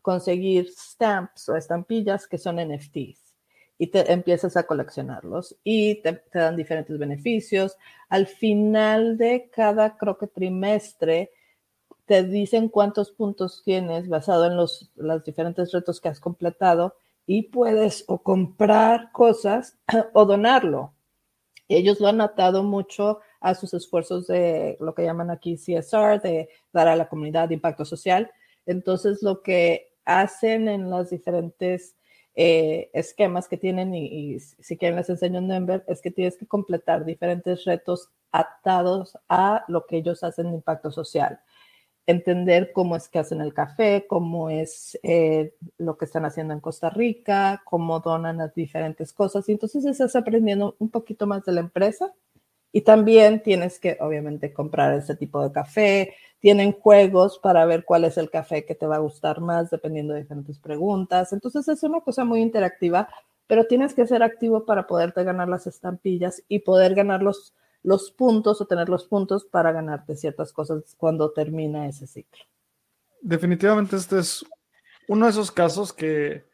conseguir 0.00 0.70
stamps 0.70 1.50
o 1.50 1.56
estampillas 1.56 2.26
que 2.26 2.38
son 2.38 2.56
NFTs 2.56 3.36
y 3.76 3.88
te 3.88 4.10
empiezas 4.10 4.56
a 4.56 4.62
coleccionarlos 4.62 5.58
y 5.62 5.96
te, 5.96 6.22
dan 6.32 6.56
diferentes 6.56 6.98
beneficios. 6.98 7.76
Al 8.08 8.26
final 8.26 9.18
de 9.18 9.50
cada, 9.50 9.98
creo 9.98 10.16
que 10.16 10.28
trimestre, 10.28 11.30
te 12.06 12.24
dicen 12.24 12.70
cuántos 12.70 13.10
puntos 13.10 13.60
tienes 13.62 14.08
basado 14.08 14.46
en 14.46 14.56
los, 14.56 14.90
los 14.96 15.26
diferentes 15.26 15.72
retos 15.72 16.00
que 16.00 16.08
has 16.08 16.20
completado 16.20 16.96
y 17.32 17.42
puedes 17.42 18.02
o 18.08 18.24
comprar 18.24 19.12
cosas 19.12 19.78
o 20.14 20.24
donarlo. 20.24 20.94
Ellos 21.68 22.00
lo 22.00 22.08
han 22.08 22.20
atado 22.20 22.64
mucho 22.64 23.20
a 23.40 23.54
sus 23.54 23.72
esfuerzos 23.72 24.26
de 24.26 24.76
lo 24.80 24.96
que 24.96 25.04
llaman 25.04 25.30
aquí 25.30 25.54
CSR, 25.54 26.20
de 26.20 26.48
dar 26.72 26.88
a 26.88 26.96
la 26.96 27.08
comunidad 27.08 27.46
de 27.46 27.54
impacto 27.54 27.84
social. 27.84 28.32
Entonces, 28.66 29.22
lo 29.22 29.42
que 29.42 29.92
hacen 30.04 30.66
en 30.66 30.90
las 30.90 31.10
diferentes 31.10 31.94
eh, 32.34 32.90
esquemas 32.94 33.46
que 33.46 33.56
tienen 33.56 33.94
y, 33.94 34.40
si 34.40 34.76
quieren 34.76 34.96
les 34.96 35.08
enseño 35.08 35.38
en 35.38 35.46
Denver, 35.46 35.84
es 35.86 36.02
que 36.02 36.10
tienes 36.10 36.36
que 36.36 36.48
completar 36.48 37.04
diferentes 37.04 37.64
retos 37.64 38.08
atados 38.32 39.16
a 39.28 39.64
lo 39.68 39.86
que 39.86 39.98
ellos 39.98 40.24
hacen 40.24 40.48
de 40.48 40.56
impacto 40.56 40.90
social. 40.90 41.38
Entender 42.10 42.72
cómo 42.72 42.96
es 42.96 43.08
que 43.08 43.18
hacen 43.18 43.40
el 43.40 43.54
café, 43.54 44.06
cómo 44.08 44.50
es 44.50 44.98
eh, 45.02 45.54
lo 45.78 45.96
que 45.96 46.04
están 46.04 46.24
haciendo 46.24 46.52
en 46.52 46.60
Costa 46.60 46.90
Rica, 46.90 47.62
cómo 47.64 48.00
donan 48.00 48.38
las 48.38 48.54
diferentes 48.54 49.12
cosas. 49.12 49.48
Y 49.48 49.52
entonces 49.52 49.84
estás 49.84 50.16
aprendiendo 50.16 50.74
un 50.78 50.90
poquito 50.90 51.26
más 51.26 51.44
de 51.44 51.52
la 51.52 51.60
empresa 51.60 52.12
y 52.72 52.82
también 52.82 53.42
tienes 53.42 53.78
que, 53.78 53.96
obviamente, 54.00 54.52
comprar 54.52 54.94
ese 54.94 55.16
tipo 55.16 55.42
de 55.42 55.52
café, 55.52 56.14
tienen 56.40 56.72
juegos 56.72 57.38
para 57.38 57.64
ver 57.64 57.84
cuál 57.84 58.04
es 58.04 58.16
el 58.16 58.30
café 58.30 58.64
que 58.64 58.74
te 58.74 58.86
va 58.86 58.96
a 58.96 59.00
gustar 59.00 59.40
más 59.40 59.70
dependiendo 59.70 60.14
de 60.14 60.22
diferentes 60.22 60.58
preguntas. 60.58 61.32
Entonces 61.32 61.68
es 61.68 61.82
una 61.82 62.00
cosa 62.00 62.24
muy 62.24 62.40
interactiva, 62.40 63.08
pero 63.46 63.66
tienes 63.66 63.94
que 63.94 64.06
ser 64.06 64.22
activo 64.22 64.64
para 64.64 64.86
poderte 64.86 65.24
ganar 65.24 65.48
las 65.48 65.66
estampillas 65.66 66.42
y 66.48 66.60
poder 66.60 66.94
ganar 66.94 67.22
los, 67.22 67.54
los 67.82 68.10
puntos 68.10 68.60
o 68.60 68.66
tener 68.66 68.88
los 68.88 69.06
puntos 69.06 69.44
para 69.44 69.72
ganarte 69.72 70.16
ciertas 70.16 70.52
cosas 70.52 70.94
cuando 70.96 71.32
termina 71.32 71.88
ese 71.88 72.06
ciclo. 72.06 72.44
Definitivamente 73.22 73.96
este 73.96 74.18
es 74.18 74.44
uno 75.08 75.26
de 75.26 75.32
esos 75.32 75.50
casos 75.50 75.92
que, 75.92 76.44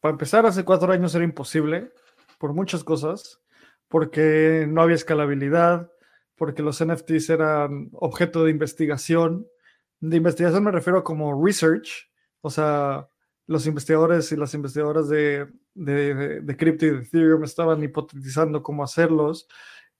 para 0.00 0.12
empezar, 0.12 0.46
hace 0.46 0.64
cuatro 0.64 0.92
años 0.92 1.14
era 1.14 1.24
imposible 1.24 1.92
por 2.38 2.52
muchas 2.52 2.84
cosas, 2.84 3.40
porque 3.88 4.66
no 4.68 4.82
había 4.82 4.96
escalabilidad, 4.96 5.90
porque 6.36 6.62
los 6.62 6.84
NFTs 6.84 7.30
eran 7.30 7.90
objeto 7.92 8.44
de 8.44 8.50
investigación. 8.50 9.46
De 10.00 10.16
investigación 10.16 10.64
me 10.64 10.72
refiero 10.72 11.04
como 11.04 11.44
research, 11.44 12.10
o 12.40 12.50
sea, 12.50 13.08
los 13.46 13.66
investigadores 13.66 14.32
y 14.32 14.36
las 14.36 14.54
investigadoras 14.54 15.08
de, 15.08 15.46
de, 15.74 16.40
de, 16.40 16.56
Crypto 16.56 16.86
y 16.86 16.90
de 16.90 16.98
Ethereum 17.02 17.44
estaban 17.44 17.82
hipotetizando 17.82 18.62
cómo 18.62 18.82
hacerlos 18.82 19.46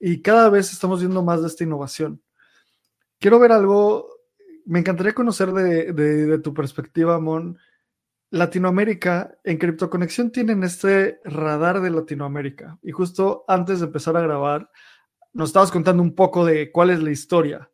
y 0.06 0.20
cada 0.20 0.50
vez 0.50 0.70
estamos 0.70 1.00
viendo 1.00 1.22
más 1.22 1.40
de 1.40 1.46
esta 1.46 1.64
innovación. 1.64 2.20
Quiero 3.18 3.38
ver 3.38 3.52
algo, 3.52 4.06
me 4.66 4.80
encantaría 4.80 5.14
conocer 5.14 5.50
de, 5.52 6.38
tu 6.40 6.52
perspectiva, 6.52 7.18
Mon. 7.18 7.56
Latinoamérica, 8.28 9.38
en 9.44 9.56
CryptoConexión 9.56 10.30
tienen 10.30 10.62
este 10.62 11.20
radar 11.24 11.80
de 11.80 11.88
Latinoamérica 11.88 12.78
y 12.82 12.90
justo 12.90 13.46
antes 13.48 13.80
de 13.80 13.86
empezar 13.86 14.14
a 14.18 14.20
grabar, 14.20 14.70
nos 15.32 15.48
estabas 15.48 15.70
contando 15.70 16.02
un 16.02 16.14
poco 16.14 16.44
de 16.44 16.70
cuál 16.70 16.90
es 16.90 17.02
la 17.02 17.10
historia. 17.10 17.70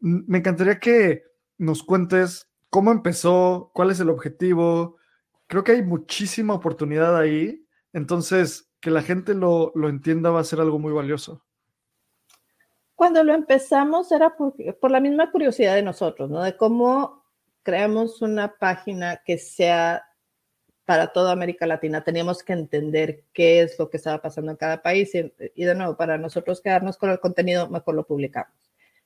Me 0.00 0.38
encantaría 0.38 0.78
que 0.78 1.24
nos 1.58 1.82
cuentes 1.82 2.48
cómo 2.70 2.92
empezó, 2.92 3.72
cuál 3.74 3.90
es 3.90 3.98
el 3.98 4.10
objetivo. 4.10 4.98
Creo 5.48 5.64
que 5.64 5.72
hay 5.72 5.82
muchísima 5.82 6.54
oportunidad 6.54 7.16
ahí, 7.16 7.66
entonces 7.92 8.70
que 8.80 8.92
la 8.92 9.02
gente 9.02 9.34
lo, 9.34 9.72
entienda 9.88 10.30
va 10.30 10.38
a 10.38 10.44
ser 10.44 10.60
algo 10.60 10.78
muy 10.78 10.92
valioso. 10.92 11.45
Cuando 12.96 13.22
lo 13.22 13.34
empezamos 13.34 14.10
era 14.10 14.34
por, 14.36 14.90
la 14.90 15.00
misma 15.00 15.30
curiosidad 15.30 15.74
de 15.74 15.82
nosotros, 15.82 16.30
¿no? 16.30 16.42
De 16.42 16.56
cómo 16.56 17.22
creamos 17.62 18.22
una 18.22 18.56
página 18.56 19.22
que 19.22 19.36
sea 19.36 20.02
para 20.86 21.08
toda 21.08 21.32
América 21.32 21.66
Latina. 21.66 22.02
Teníamos 22.02 22.42
que 22.42 22.54
entender 22.54 23.24
qué 23.34 23.60
es 23.60 23.78
lo 23.78 23.90
que 23.90 23.98
estaba 23.98 24.22
pasando 24.22 24.50
en 24.50 24.56
cada 24.56 24.80
país 24.82 25.14
y, 25.14 25.64
de 25.64 25.74
nuevo, 25.74 25.94
para 25.96 26.16
nosotros 26.16 26.62
quedarnos 26.62 26.96
con 26.96 27.10
el 27.10 27.20
contenido, 27.20 27.68
mejor 27.68 27.94
lo 27.94 28.06
publicamos. 28.06 28.54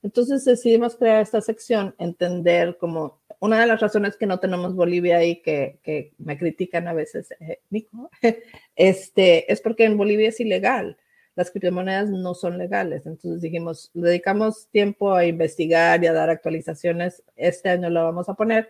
Entonces 0.02 0.44
decidimos 0.44 0.94
crear 0.96 1.20
esta 1.20 1.40
sección, 1.40 1.94
entender 1.98 2.78
como 2.78 3.20
una 3.40 3.60
de 3.60 3.66
las 3.66 3.80
razones 3.80 4.16
que 4.16 4.26
no 4.26 4.38
tenemos 4.38 4.74
Bolivia 4.76 5.18
que, 5.18 5.80
que 5.82 6.12
me 6.18 6.38
critican 6.38 6.86
a 6.86 6.92
veces, 6.92 7.32
eh, 7.40 7.60
Nico, 7.70 8.08
este, 8.76 9.52
es 9.52 9.60
porque 9.60 9.84
en 9.84 9.96
Bolivia 9.96 10.28
es 10.28 10.38
ilegal. 10.38 10.96
Las 11.36 11.50
criptomonedas 11.50 12.10
no 12.10 12.34
son 12.34 12.58
legales. 12.58 13.06
Entonces 13.06 13.40
dijimos, 13.40 13.90
dedicamos 13.94 14.68
tiempo 14.70 15.14
a 15.14 15.24
investigar 15.24 16.02
y 16.02 16.06
a 16.06 16.12
dar 16.12 16.30
actualizaciones. 16.30 17.22
Este 17.36 17.68
año 17.68 17.90
lo 17.90 18.04
vamos 18.04 18.28
a 18.28 18.34
poner 18.34 18.68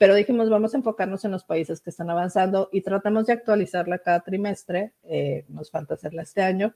pero 0.00 0.14
dijimos, 0.14 0.48
vamos 0.48 0.72
a 0.72 0.78
enfocarnos 0.78 1.26
en 1.26 1.30
los 1.30 1.44
países 1.44 1.82
que 1.82 1.90
están 1.90 2.08
avanzando 2.08 2.70
y 2.72 2.80
tratamos 2.80 3.26
de 3.26 3.34
actualizarla 3.34 3.98
cada 3.98 4.20
trimestre, 4.20 4.94
eh, 5.02 5.44
nos 5.48 5.70
falta 5.70 5.92
hacerla 5.92 6.22
este 6.22 6.40
año, 6.40 6.74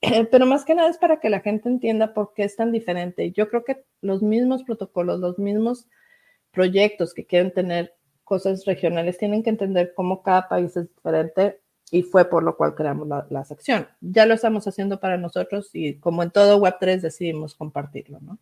pero 0.30 0.46
más 0.46 0.64
que 0.64 0.74
nada 0.74 0.88
es 0.88 0.96
para 0.96 1.20
que 1.20 1.28
la 1.28 1.40
gente 1.40 1.68
entienda 1.68 2.14
por 2.14 2.32
qué 2.32 2.44
es 2.44 2.56
tan 2.56 2.72
diferente. 2.72 3.32
Yo 3.32 3.50
creo 3.50 3.64
que 3.64 3.84
los 4.00 4.22
mismos 4.22 4.64
protocolos, 4.64 5.20
los 5.20 5.38
mismos 5.38 5.88
proyectos 6.52 7.12
que 7.12 7.26
quieren 7.26 7.52
tener 7.52 7.96
cosas 8.24 8.64
regionales 8.64 9.18
tienen 9.18 9.42
que 9.42 9.50
entender 9.50 9.92
cómo 9.94 10.22
cada 10.22 10.48
país 10.48 10.74
es 10.74 10.88
diferente 10.88 11.60
y 11.90 12.02
fue 12.02 12.24
por 12.24 12.42
lo 12.42 12.56
cual 12.56 12.74
creamos 12.74 13.06
la, 13.06 13.26
la 13.30 13.44
sección. 13.44 13.86
Ya 14.00 14.26
lo 14.26 14.34
estamos 14.34 14.66
haciendo 14.66 15.00
para 15.00 15.16
nosotros 15.16 15.70
y 15.72 15.98
como 15.98 16.22
en 16.22 16.30
todo 16.30 16.60
Web3 16.60 17.00
decidimos 17.00 17.54
compartirlo, 17.54 18.20
¿no? 18.20 18.38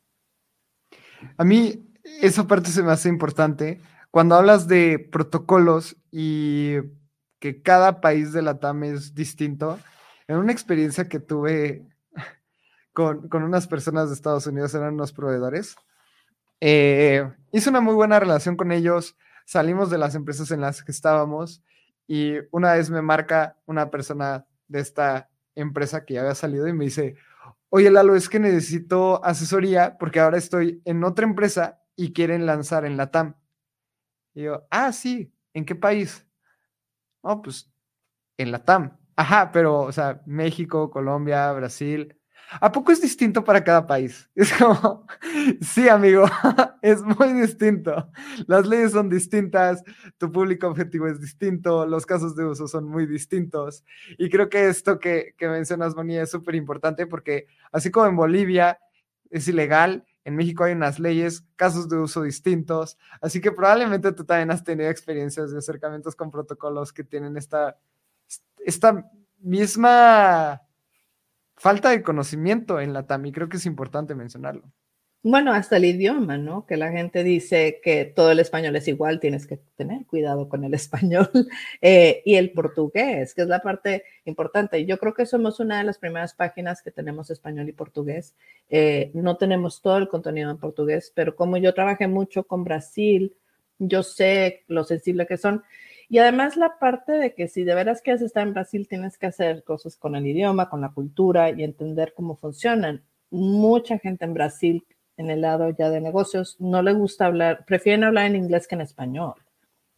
A 1.37 1.45
mí 1.45 1.89
esa 2.21 2.47
parte 2.47 2.71
se 2.71 2.83
me 2.83 2.93
hace 2.93 3.09
importante 3.09 3.81
cuando 4.11 4.35
hablas 4.35 4.69
de 4.69 4.99
protocolos 4.99 5.97
y 6.11 6.77
que 7.39 7.63
cada 7.63 8.01
país 8.01 8.33
de 8.33 8.43
la 8.43 8.61
TAM 8.61 8.85
es 8.85 9.15
distinto, 9.15 9.79
en 10.29 10.37
una 10.37 10.53
experiencia 10.53 11.09
que 11.09 11.19
tuve 11.19 11.85
con, 12.93 13.29
unas 13.33 13.67
personas 13.67 14.09
de 14.09 14.15
Estados 14.15 14.47
Unidos, 14.47 14.75
eran 14.75 14.95
unos 14.95 15.13
proveedores, 15.13 15.77
eh, 16.61 17.29
hice 17.51 17.71
una 17.71 17.81
muy 17.81 17.95
buena 17.95 18.21
relación 18.21 18.57
con 18.57 18.71
ellos, 18.71 19.17
salimos 19.47 19.91
de 19.91 19.99
las 19.99 20.15
empresas 20.15 20.51
en 20.51 20.61
las 20.61 20.85
que 20.85 20.93
estábamos 20.93 21.63
y 22.07 22.35
una 22.51 22.75
vez 22.75 22.91
me 22.91 23.03
marca 23.03 23.59
una 23.67 23.91
persona 23.91 24.47
de 24.69 24.81
esta 24.81 25.31
empresa 25.55 26.05
que 26.05 26.15
ya 26.15 26.21
había 26.23 26.35
salido 26.35 26.67
y 26.69 26.73
me 26.73 26.87
dice, 26.87 27.17
oye 27.69 27.91
Lalo, 27.91 28.17
es 28.17 28.29
que 28.29 28.39
necesito 28.39 29.25
asesoría 29.25 29.97
porque 29.99 30.21
ahora 30.21 30.39
estoy 30.39 30.83
en 30.85 31.05
otra 31.05 31.27
empresa 31.27 31.81
y 31.97 32.13
quieren 32.13 32.47
lanzar 32.47 32.85
en 32.85 32.97
la 32.97 33.11
TAM. 33.11 33.37
Y 34.35 34.43
yo, 34.43 34.67
ah, 34.71 34.93
sí, 34.93 35.33
¿en 35.55 35.65
qué 35.65 35.75
país? 35.75 36.27
Oh, 37.23 37.43
pues 37.43 37.71
en 38.39 38.53
la 38.53 38.65
TAM. 38.65 38.99
Ajá, 39.17 39.51
pero, 39.53 39.81
o 39.81 39.93
sea, 39.93 40.23
México, 40.27 40.91
Colombia, 40.91 41.53
Brasil. 41.53 42.17
¿A 42.61 42.71
poco 42.73 42.93
es 42.93 43.01
distinto 43.01 43.45
para 43.45 43.63
cada 43.65 43.87
país? 43.87 44.29
Es 44.35 44.53
como, 44.53 45.07
sí, 45.61 45.89
amigo, 45.89 46.25
es 46.83 47.03
muy 47.03 47.33
distinto. 47.33 48.11
Las 48.47 48.67
leyes 48.67 48.93
son 48.93 49.09
distintas, 49.09 49.83
tu 50.19 50.31
público 50.33 50.67
objetivo 50.67 51.07
es 51.07 51.21
distinto, 51.21 51.87
los 51.87 52.07
casos 52.07 52.35
de 52.35 52.45
uso 52.45 52.67
son 52.67 52.85
muy 52.85 53.07
distintos. 53.07 53.85
Y 54.19 54.29
creo 54.31 54.49
que 54.49 54.69
esto 54.69 54.99
que, 54.99 55.35
que 55.39 55.49
mencionas, 55.49 55.95
Moni, 55.95 56.17
es 56.17 56.31
súper 56.31 56.55
importante 56.55 57.07
porque 57.07 57.47
así 57.71 57.91
como 57.91 58.07
en 58.07 58.17
Bolivia 58.17 58.79
es 59.31 59.49
ilegal, 59.49 60.05
en 60.25 60.37
México 60.37 60.65
hay 60.65 60.73
unas 60.73 60.99
leyes, 60.99 61.45
casos 61.57 61.89
de 61.89 61.99
uso 61.99 62.23
distintos, 62.23 62.99
así 63.21 63.41
que 63.41 63.51
probablemente 63.51 64.13
tú 64.13 64.25
también 64.25 64.51
has 64.51 64.63
tenido 64.63 64.89
experiencias 64.89 65.51
de 65.51 65.59
acercamientos 65.59 66.15
con 66.15 66.31
protocolos 66.31 66.93
que 66.93 67.03
tienen 67.03 67.37
esta, 67.37 67.77
esta 68.65 69.11
misma 69.41 70.63
falta 71.63 71.91
de 71.91 72.03
conocimiento 72.03 72.81
en 72.81 72.93
la 72.93 73.07
TAM 73.07 73.27
y 73.27 73.33
creo 73.33 73.49
que 73.49 73.57
es 73.57 73.67
importante 73.67 74.17
mencionarlo. 74.17 74.65
Bueno, 75.23 75.53
hasta 75.53 75.77
el 75.77 75.85
idioma, 75.85 76.37
¿no? 76.37 76.67
Que 76.67 76.77
la 76.77 76.91
gente 76.91 77.23
dice 77.23 77.81
que 77.85 78.05
todo 78.05 78.33
el 78.33 78.41
español 78.41 78.75
es 78.75 78.89
igual, 78.89 79.21
tienes 79.21 79.47
que 79.47 79.61
tener 79.77 80.05
cuidado 80.07 80.49
con 80.49 80.65
el 80.65 80.75
español 80.83 81.31
eh, 81.81 82.21
y 82.25 82.35
el 82.35 82.51
portugués, 82.51 83.33
que 83.33 83.43
es 83.43 83.47
la 83.47 83.61
parte 83.61 84.03
importante. 84.25 84.85
Yo 84.85 84.99
creo 84.99 85.15
que 85.15 85.25
somos 85.25 85.61
una 85.61 85.79
de 85.79 85.85
las 85.85 85.99
primeras 85.99 86.35
páginas 86.35 86.83
que 86.83 86.91
tenemos 86.91 87.31
español 87.31 87.69
y 87.69 87.73
portugués. 87.73 88.35
Eh, 88.69 89.13
no 89.15 89.37
tenemos 89.37 89.81
todo 89.81 89.99
el 89.99 90.09
contenido 90.09 90.51
en 90.51 90.59
portugués, 90.59 91.13
pero 91.15 91.37
como 91.37 91.57
yo 91.59 91.73
trabajé 91.73 92.09
mucho 92.09 92.43
con 92.43 92.65
Brasil, 92.65 93.37
yo 93.79 94.03
sé 94.03 94.65
lo 94.67 94.83
sensible 94.83 95.29
que 95.29 95.37
son. 95.37 95.63
Y 96.13 96.19
además 96.19 96.59
la 96.59 96.79
parte 96.79 97.13
de 97.13 97.35
que 97.35 97.49
si 97.49 97.65
de 97.65 97.75
veras 97.75 98.03
quieres 98.03 98.21
estar 98.21 98.47
en 98.47 98.53
Brasil, 98.53 98.87
tienes 98.87 99.17
que 99.17 99.25
hacer 99.25 99.65
cosas 99.65 99.97
con 99.97 100.15
el 100.15 100.27
idioma, 100.27 100.69
con 100.69 100.83
la 100.83 100.91
cultura 100.91 101.49
y 101.49 101.65
entender 101.65 102.13
cómo 102.15 102.37
funcionan. 102.37 103.03
Mucha 103.31 103.99
gente 103.99 104.27
en 104.27 104.35
Brasil 104.35 104.87
en 105.17 105.31
el 105.31 105.41
lado 105.41 105.71
ya 105.71 105.89
de 105.89 106.03
negocios, 106.03 106.57
no 106.59 106.83
le 106.83 106.93
gusta 106.93 107.25
hablar, 107.25 107.65
prefieren 107.65 108.05
hablar 108.05 108.27
en 108.27 108.37
inglés 108.37 108.69
que 108.69 108.75
en 108.75 108.83
español. 108.83 109.37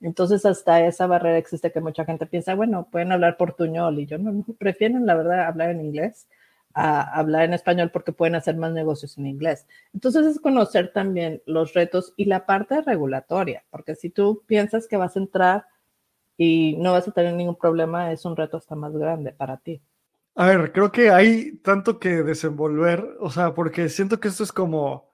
Entonces 0.00 0.46
hasta 0.46 0.86
esa 0.86 1.08
barrera 1.08 1.36
existe 1.36 1.72
que 1.72 1.80
mucha 1.80 2.04
gente 2.04 2.26
piensa, 2.26 2.54
bueno, 2.54 2.86
pueden 2.92 3.10
hablar 3.10 3.36
portuñol 3.36 3.98
y 3.98 4.06
yo 4.06 4.16
no, 4.16 4.44
prefieren 4.56 5.06
la 5.06 5.16
verdad 5.16 5.46
hablar 5.46 5.70
en 5.70 5.80
inglés 5.80 6.28
a 6.74 7.18
hablar 7.18 7.46
en 7.46 7.54
español 7.54 7.90
porque 7.92 8.12
pueden 8.12 8.36
hacer 8.36 8.56
más 8.56 8.70
negocios 8.70 9.18
en 9.18 9.26
inglés. 9.26 9.66
Entonces 9.92 10.26
es 10.26 10.38
conocer 10.38 10.92
también 10.92 11.42
los 11.44 11.74
retos 11.74 12.14
y 12.16 12.26
la 12.26 12.46
parte 12.46 12.82
regulatoria, 12.82 13.64
porque 13.70 13.96
si 13.96 14.10
tú 14.10 14.44
piensas 14.46 14.86
que 14.86 14.96
vas 14.96 15.16
a 15.16 15.18
entrar 15.18 15.73
y 16.36 16.76
no 16.78 16.92
vas 16.92 17.06
a 17.08 17.12
tener 17.12 17.34
ningún 17.34 17.56
problema, 17.56 18.12
es 18.12 18.24
un 18.24 18.36
reto 18.36 18.56
hasta 18.56 18.74
más 18.74 18.92
grande 18.92 19.32
para 19.32 19.58
ti. 19.58 19.82
A 20.36 20.46
ver, 20.46 20.72
creo 20.72 20.90
que 20.90 21.10
hay 21.10 21.58
tanto 21.58 22.00
que 22.00 22.22
desenvolver, 22.22 23.16
o 23.20 23.30
sea, 23.30 23.54
porque 23.54 23.88
siento 23.88 24.18
que 24.18 24.28
esto 24.28 24.42
es 24.42 24.52
como 24.52 25.12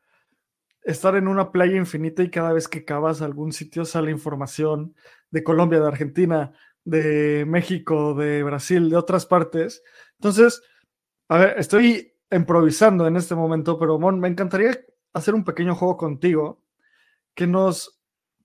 estar 0.82 1.14
en 1.14 1.28
una 1.28 1.52
playa 1.52 1.76
infinita 1.76 2.22
y 2.22 2.30
cada 2.30 2.52
vez 2.52 2.68
que 2.68 2.84
cavas 2.84 3.20
algún 3.20 3.52
sitio 3.52 3.84
sale 3.84 4.10
información 4.10 4.94
de 5.30 5.44
Colombia, 5.44 5.78
de 5.78 5.88
Argentina, 5.88 6.52
de 6.84 7.44
México, 7.46 8.14
de 8.14 8.42
Brasil, 8.42 8.88
de 8.88 8.96
otras 8.96 9.26
partes. 9.26 9.82
Entonces, 10.18 10.62
a 11.28 11.38
ver, 11.38 11.54
estoy 11.58 12.14
improvisando 12.30 13.06
en 13.06 13.16
este 13.16 13.34
momento, 13.34 13.78
pero 13.78 13.98
Mon, 13.98 14.18
me 14.20 14.28
encantaría 14.28 14.78
hacer 15.12 15.34
un 15.34 15.44
pequeño 15.44 15.74
juego 15.74 15.96
contigo 15.96 16.62
que 17.34 17.46
nos 17.46 17.99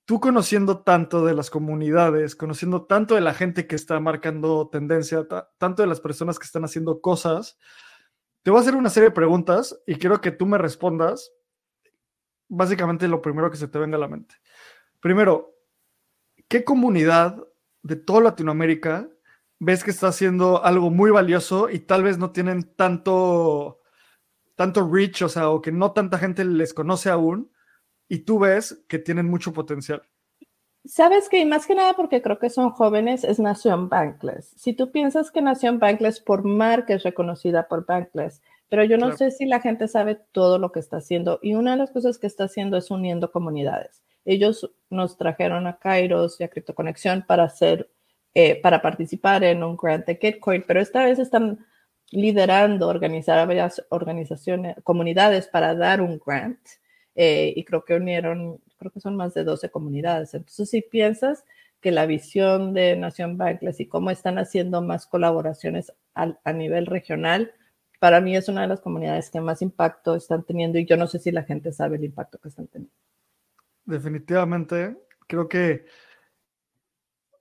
tú 0.06 0.20
conociendo 0.20 0.84
tanto 0.84 1.26
de 1.26 1.34
las 1.34 1.50
comunidades, 1.50 2.36
conociendo 2.36 2.86
tanto 2.86 3.16
de 3.16 3.22
la 3.22 3.34
gente 3.34 3.68
que 3.68 3.76
está 3.76 4.00
marcando 4.00 4.70
tendencia, 4.70 5.28
tanto 5.58 5.82
de 5.82 5.88
las 5.88 6.00
personas 6.00 6.40
que 6.40 6.46
están 6.46 6.64
haciendo 6.64 7.02
cosas, 7.02 7.58
te 8.44 8.52
voy 8.52 8.60
a 8.60 8.62
hacer 8.62 8.76
una 8.76 8.92
serie 8.92 9.10
de 9.10 9.16
preguntas 9.16 9.80
y 9.88 9.96
quiero 9.96 10.22
que 10.22 10.32
tú 10.32 10.46
me 10.46 10.60
respondas 10.60 11.34
básicamente 12.48 13.08
lo 13.08 13.22
primero 13.22 13.50
que 13.50 13.58
se 13.58 13.68
te 13.68 13.80
venga 13.80 13.98
a 13.98 14.00
la 14.00 14.08
mente. 14.08 14.36
Primero, 15.00 15.56
¿qué 16.48 16.64
comunidad 16.64 17.44
de 17.82 17.96
toda 17.96 18.22
Latinoamérica 18.22 19.10
ves 19.60 19.84
que 19.84 19.92
está 19.92 20.10
haciendo 20.10 20.64
algo 20.64 20.92
muy 20.92 21.10
valioso 21.10 21.70
y 21.70 21.80
tal 21.80 22.04
vez 22.04 22.20
no 22.20 22.32
tienen 22.32 22.76
tanto 22.76 23.82
tanto 24.56 24.90
reach, 24.90 25.22
o 25.22 25.30
sea, 25.30 25.50
o 25.50 25.62
que 25.62 25.72
no 25.72 25.92
tanta 25.92 26.18
gente 26.18 26.46
les 26.46 26.74
conoce 26.74 27.10
aún, 27.10 27.52
y 28.08 28.20
tú 28.20 28.40
ves 28.40 28.84
que 28.88 29.00
tienen 29.00 29.30
mucho 29.30 29.54
potencial. 29.54 30.04
Sabes 30.86 31.30
que, 31.30 31.44
más 31.46 31.66
que 31.66 31.74
nada 31.74 31.94
porque 31.94 32.22
creo 32.22 32.38
que 32.38 32.52
son 32.52 32.70
jóvenes, 32.70 33.24
es 33.24 33.40
Nación 33.40 33.90
Bankless. 33.90 34.54
Si 34.56 34.74
tú 34.74 34.92
piensas 34.92 35.32
que 35.32 35.42
Nación 35.42 35.80
Bankless 35.80 36.20
por 36.20 36.44
marca 36.44 36.94
es 36.94 37.04
reconocida 37.04 37.68
por 37.68 37.86
Bankless, 37.88 38.42
pero 38.70 38.84
yo 38.84 38.98
no 38.98 39.16
sé 39.16 39.32
si 39.32 39.46
la 39.46 39.62
gente 39.62 39.88
sabe 39.88 40.20
todo 40.32 40.60
lo 40.60 40.72
que 40.72 40.80
está 40.80 40.98
haciendo. 40.98 41.40
Y 41.42 41.56
una 41.56 41.72
de 41.72 41.78
las 41.78 41.92
cosas 41.92 42.18
que 42.18 42.28
está 42.28 42.46
haciendo 42.46 42.78
es 42.78 42.92
uniendo 42.92 43.32
comunidades. 43.32 44.04
Ellos 44.26 44.72
nos 44.90 45.18
trajeron 45.18 45.66
a 45.68 45.78
Kairos 45.78 46.40
y 46.40 46.44
a 46.44 46.50
CryptoConexión 46.50 47.24
para 47.28 47.44
hacer, 47.44 47.90
eh, 48.34 48.60
para 48.62 48.82
participar 48.82 49.44
en 49.44 49.64
un 49.64 49.78
grant 49.78 50.06
de 50.06 50.18
Gitcoin, 50.18 50.64
pero 50.68 50.82
esta 50.82 51.04
vez 51.04 51.20
están 51.20 51.66
liderando, 52.12 52.88
organizar 52.88 53.40
a 53.40 53.46
varias 53.46 53.84
organizaciones, 53.90 54.76
comunidades 54.84 55.48
para 55.48 55.76
dar 55.76 56.02
un 56.02 56.20
grant. 56.24 56.60
Eh, 57.16 57.54
y 57.56 57.64
creo 57.64 57.86
que 57.86 57.96
unieron, 57.96 58.60
creo 58.78 58.92
que 58.92 59.00
son 59.00 59.16
más 59.16 59.34
de 59.34 59.44
12 59.44 59.70
comunidades. 59.70 60.34
Entonces, 60.34 60.70
si 60.70 60.82
piensas 60.82 61.46
que 61.82 61.92
la 61.92 62.06
visión 62.06 62.74
de 62.74 62.96
Nación 62.96 63.38
Bankless 63.38 63.80
y 63.80 63.88
cómo 63.88 64.12
están 64.12 64.38
haciendo 64.38 64.82
más 64.82 65.06
colaboraciones 65.06 65.94
a, 66.14 66.54
nivel 66.54 66.86
regional, 66.88 67.54
para 68.00 68.22
mí 68.22 68.36
es 68.36 68.50
una 68.50 68.62
de 68.62 68.68
las 68.68 68.82
comunidades 68.82 69.30
que 69.30 69.40
más 69.40 69.62
impacto 69.62 70.16
están 70.16 70.44
teniendo 70.44 70.78
y 70.80 70.86
yo 70.86 70.98
no 70.98 71.08
sé 71.08 71.20
si 71.20 71.32
la 71.32 71.44
gente 71.44 71.72
sabe 71.72 71.98
el 71.98 72.04
impacto 72.04 72.38
que 72.40 72.50
están 72.50 72.68
teniendo. 72.68 72.94
Definitivamente, 73.86 74.98
creo 75.28 75.48
que 75.48 75.86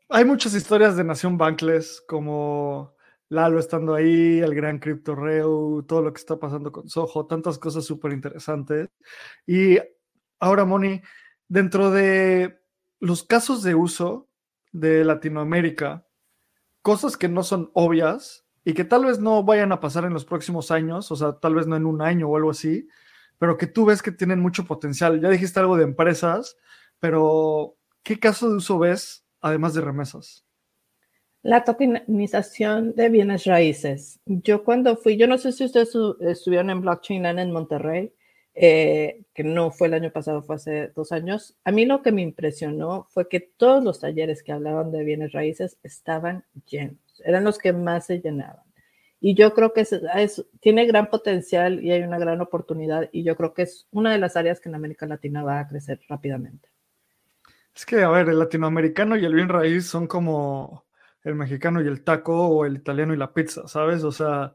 hay 0.08 0.24
muchas 0.24 0.54
historias 0.54 0.96
de 0.96 1.04
Nación 1.04 1.38
Bankless 1.38 2.02
como 2.06 2.93
Lalo 3.28 3.58
estando 3.58 3.94
ahí, 3.94 4.40
el 4.40 4.54
gran 4.54 4.78
Crypto 4.78 5.14
Reu, 5.14 5.82
todo 5.84 6.02
lo 6.02 6.12
que 6.12 6.18
está 6.18 6.38
pasando 6.38 6.70
con 6.70 6.88
Soho, 6.88 7.26
tantas 7.26 7.58
cosas 7.58 7.84
súper 7.84 8.12
interesantes. 8.12 8.88
Y 9.46 9.78
ahora, 10.38 10.64
Moni, 10.64 11.00
dentro 11.48 11.90
de 11.90 12.60
los 13.00 13.22
casos 13.24 13.62
de 13.62 13.74
uso 13.74 14.28
de 14.72 15.04
Latinoamérica, 15.04 16.06
cosas 16.82 17.16
que 17.16 17.28
no 17.28 17.42
son 17.42 17.70
obvias 17.74 18.44
y 18.64 18.74
que 18.74 18.84
tal 18.84 19.06
vez 19.06 19.18
no 19.18 19.42
vayan 19.42 19.72
a 19.72 19.80
pasar 19.80 20.04
en 20.04 20.12
los 20.12 20.24
próximos 20.24 20.70
años, 20.70 21.10
o 21.10 21.16
sea, 21.16 21.32
tal 21.32 21.54
vez 21.54 21.66
no 21.66 21.76
en 21.76 21.86
un 21.86 22.02
año 22.02 22.28
o 22.28 22.36
algo 22.36 22.50
así, 22.50 22.88
pero 23.38 23.56
que 23.56 23.66
tú 23.66 23.86
ves 23.86 24.02
que 24.02 24.12
tienen 24.12 24.40
mucho 24.40 24.64
potencial. 24.64 25.20
Ya 25.20 25.28
dijiste 25.30 25.60
algo 25.60 25.76
de 25.76 25.84
empresas, 25.84 26.56
pero 27.00 27.76
¿qué 28.02 28.18
caso 28.18 28.50
de 28.50 28.56
uso 28.56 28.78
ves 28.78 29.26
además 29.40 29.74
de 29.74 29.80
remesas? 29.80 30.43
La 31.44 31.62
tokenización 31.62 32.94
de 32.94 33.10
bienes 33.10 33.44
raíces. 33.44 34.18
Yo 34.24 34.64
cuando 34.64 34.96
fui, 34.96 35.18
yo 35.18 35.26
no 35.26 35.36
sé 35.36 35.52
si 35.52 35.66
ustedes 35.66 35.94
estuvieron 36.20 36.70
en 36.70 36.80
Blockchain 36.80 37.22
Land 37.22 37.38
en 37.38 37.52
Monterrey, 37.52 38.14
eh, 38.54 39.24
que 39.34 39.44
no 39.44 39.70
fue 39.70 39.88
el 39.88 39.94
año 39.94 40.10
pasado, 40.10 40.40
fue 40.40 40.56
hace 40.56 40.88
dos 40.96 41.12
años. 41.12 41.54
A 41.62 41.70
mí 41.70 41.84
lo 41.84 42.00
que 42.00 42.12
me 42.12 42.22
impresionó 42.22 43.06
fue 43.10 43.28
que 43.28 43.40
todos 43.40 43.84
los 43.84 44.00
talleres 44.00 44.42
que 44.42 44.52
hablaban 44.52 44.90
de 44.90 45.04
bienes 45.04 45.32
raíces 45.32 45.76
estaban 45.82 46.46
llenos, 46.66 46.96
eran 47.22 47.44
los 47.44 47.58
que 47.58 47.74
más 47.74 48.06
se 48.06 48.22
llenaban. 48.22 48.64
Y 49.20 49.34
yo 49.34 49.52
creo 49.52 49.74
que 49.74 49.82
es, 49.82 50.46
tiene 50.60 50.86
gran 50.86 51.10
potencial 51.10 51.84
y 51.84 51.92
hay 51.92 52.00
una 52.04 52.18
gran 52.18 52.40
oportunidad 52.40 53.10
y 53.12 53.22
yo 53.22 53.36
creo 53.36 53.52
que 53.52 53.62
es 53.62 53.86
una 53.90 54.12
de 54.12 54.18
las 54.18 54.36
áreas 54.36 54.60
que 54.60 54.70
en 54.70 54.76
América 54.76 55.04
Latina 55.04 55.42
va 55.42 55.60
a 55.60 55.68
crecer 55.68 56.00
rápidamente. 56.08 56.70
Es 57.76 57.84
que, 57.84 58.02
a 58.02 58.08
ver, 58.08 58.30
el 58.30 58.38
latinoamericano 58.38 59.18
y 59.18 59.26
el 59.26 59.34
bien 59.34 59.50
raíz 59.50 59.86
son 59.86 60.06
como 60.06 60.83
el 61.24 61.34
mexicano 61.34 61.82
y 61.82 61.88
el 61.88 62.04
taco 62.04 62.48
o 62.48 62.64
el 62.66 62.76
italiano 62.76 63.14
y 63.14 63.16
la 63.16 63.32
pizza, 63.32 63.66
¿sabes? 63.66 64.04
O 64.04 64.12
sea, 64.12 64.54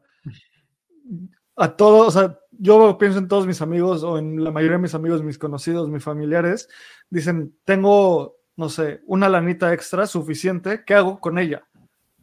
a 1.55 1.75
todos, 1.75 2.15
o 2.15 2.19
sea, 2.19 2.39
yo 2.51 2.97
pienso 2.97 3.19
en 3.19 3.27
todos 3.27 3.47
mis 3.47 3.61
amigos 3.61 4.03
o 4.03 4.17
en 4.17 4.43
la 4.43 4.51
mayoría 4.51 4.77
de 4.77 4.83
mis 4.83 4.95
amigos, 4.95 5.23
mis 5.23 5.37
conocidos, 5.37 5.89
mis 5.89 6.03
familiares, 6.03 6.69
dicen, 7.09 7.57
tengo, 7.65 8.37
no 8.55 8.69
sé, 8.69 9.01
una 9.07 9.27
lanita 9.27 9.73
extra 9.73 10.05
suficiente, 10.05 10.83
¿qué 10.85 10.93
hago 10.93 11.19
con 11.19 11.39
ella? 11.39 11.67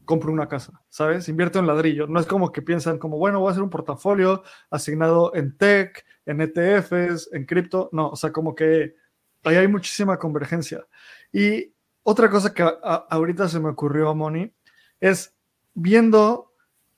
Compro 0.04 0.32
una 0.32 0.48
casa, 0.48 0.80
¿sabes? 0.88 1.28
Invierto 1.28 1.58
en 1.58 1.66
ladrillo. 1.66 2.06
No 2.06 2.20
es 2.20 2.26
como 2.26 2.52
que 2.52 2.62
piensan 2.62 2.98
como, 2.98 3.18
bueno, 3.18 3.40
voy 3.40 3.48
a 3.48 3.50
hacer 3.50 3.62
un 3.62 3.70
portafolio 3.70 4.44
asignado 4.70 5.34
en 5.34 5.56
tech, 5.56 6.04
en 6.24 6.40
ETFs, 6.40 7.30
en 7.32 7.44
cripto. 7.44 7.90
No, 7.92 8.10
o 8.10 8.16
sea, 8.16 8.30
como 8.30 8.54
que 8.54 8.94
ahí 9.42 9.56
hay 9.56 9.66
muchísima 9.66 10.16
convergencia. 10.18 10.86
Y 11.32 11.74
otra 12.08 12.30
cosa 12.30 12.54
que 12.54 12.62
ahorita 13.10 13.48
se 13.48 13.58
me 13.58 13.70
ocurrió, 13.70 14.14
Moni, 14.14 14.54
es 15.00 15.36
viendo 15.74 16.54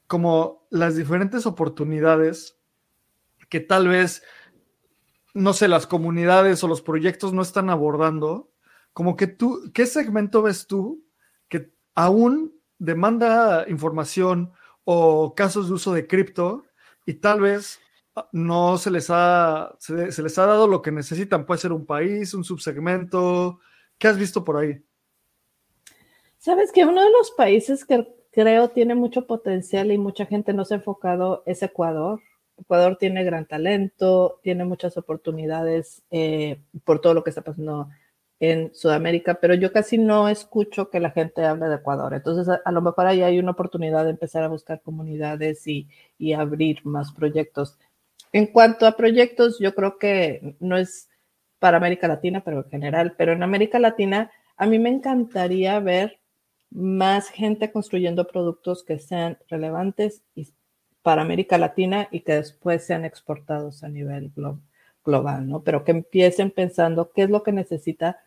como 0.07 0.67
las 0.69 0.97
diferentes 0.97 1.47
oportunidades 1.47 2.59
que 3.49 3.61
tal 3.61 3.89
vez, 3.89 4.23
no 5.33 5.55
sé, 5.55 5.67
las 5.67 5.87
comunidades 5.87 6.63
o 6.63 6.69
los 6.69 6.83
proyectos 6.83 7.33
no 7.33 7.41
están 7.41 7.71
abordando, 7.71 8.53
como 8.93 9.17
que 9.17 9.27
tú, 9.27 9.71
¿qué 9.73 9.87
segmento 9.87 10.43
ves 10.43 10.67
tú 10.67 11.03
que 11.49 11.73
aún 11.95 12.61
demanda 12.79 13.65
información 13.67 14.53
o 14.85 15.35
casos 15.35 15.69
de 15.69 15.75
uso 15.75 15.95
de 15.95 16.07
cripto 16.07 16.67
y 17.07 17.15
tal 17.15 17.41
vez 17.41 17.81
no 18.33 18.77
se 18.77 18.91
les 18.91 19.07
ha, 19.09 19.75
se 19.79 20.23
les 20.23 20.39
ha 20.39 20.45
dado 20.45 20.69
lo 20.69 20.83
que 20.83 20.93
necesitan? 20.93 21.47
Puede 21.47 21.63
ser 21.63 21.73
un 21.73 21.87
país, 21.87 22.35
un 22.35 22.45
subsegmento. 22.45 23.61
¿Qué 23.97 24.07
has 24.07 24.19
visto 24.19 24.45
por 24.45 24.59
ahí? 24.59 24.85
Sabes 26.39 26.71
que 26.73 26.85
uno 26.85 27.03
de 27.03 27.11
los 27.11 27.33
países 27.33 27.85
que 27.85 28.07
creo 28.31 28.69
tiene 28.71 28.95
mucho 28.95 29.27
potencial 29.27 29.91
y 29.91 29.99
mucha 29.99 30.27
gente 30.27 30.53
no 30.53 30.65
se 30.65 30.75
ha 30.75 30.77
enfocado 30.79 31.43
es 31.47 31.63
Ecuador. 31.63 32.21
Ecuador 32.57 32.97
tiene 32.97 33.25
gran 33.25 33.47
talento, 33.47 34.41
tiene 34.43 34.65
muchas 34.65 34.97
oportunidades 34.97 36.03
eh, 36.11 36.61
por 36.85 37.01
todo 37.01 37.15
lo 37.15 37.25
que 37.25 37.31
está 37.31 37.43
pasando 37.43 37.89
en 38.41 38.73
Sudamérica, 38.73 39.35
pero 39.41 39.55
yo 39.55 39.73
casi 39.73 39.99
no 39.99 40.29
escucho 40.29 40.91
que 40.91 41.01
la 41.01 41.11
gente 41.11 41.45
hable 41.45 41.67
de 41.67 41.77
Ecuador. 41.77 42.15
Entonces, 42.15 42.49
a, 42.65 42.71
lo 42.71 42.83
mejor 42.83 43.07
ahí 43.07 43.23
hay 43.23 43.41
una 43.41 43.51
oportunidad 43.51 44.05
de 44.05 44.11
empezar 44.11 44.45
a 44.45 44.49
buscar 44.49 44.81
comunidades 44.81 45.67
y, 45.67 45.89
y 46.19 46.35
abrir 46.35 46.87
más 46.87 47.13
proyectos. 47.13 47.79
En 48.33 48.47
cuanto 48.47 48.87
a 48.87 48.97
proyectos, 48.97 49.59
yo 49.59 49.75
creo 49.75 49.99
que 49.99 50.57
no 50.61 50.77
es 50.77 51.09
para 51.59 51.79
América 51.79 52.07
Latina, 52.07 52.43
pero 52.45 52.59
en 52.59 52.71
general, 52.71 53.15
pero 53.19 53.33
en 53.33 53.43
América 53.43 53.81
Latina 53.81 54.31
a 54.57 54.67
mí 54.67 54.79
me 54.79 54.91
encantaría 54.91 55.81
ver 55.81 56.21
más 56.71 57.31
gente 57.31 57.73
construyendo 57.73 58.27
productos 58.27 58.85
que 58.85 58.99
sean 58.99 59.39
relevantes 59.49 60.23
para 61.03 61.23
América 61.23 61.59
Latina 61.59 62.09
y 62.11 62.21
que 62.21 62.35
después 62.35 62.85
sean 62.85 63.05
exportados 63.05 63.83
a 63.83 63.89
nivel 63.89 64.33
global, 65.05 65.49
¿no? 65.49 65.63
Pero 65.63 65.85
que 65.85 65.93
empiecen 65.93 66.51
pensando 66.51 67.13
qué 67.13 67.23
es 67.23 67.31
lo 67.31 67.43
que 67.43 67.53
necesita 67.53 68.19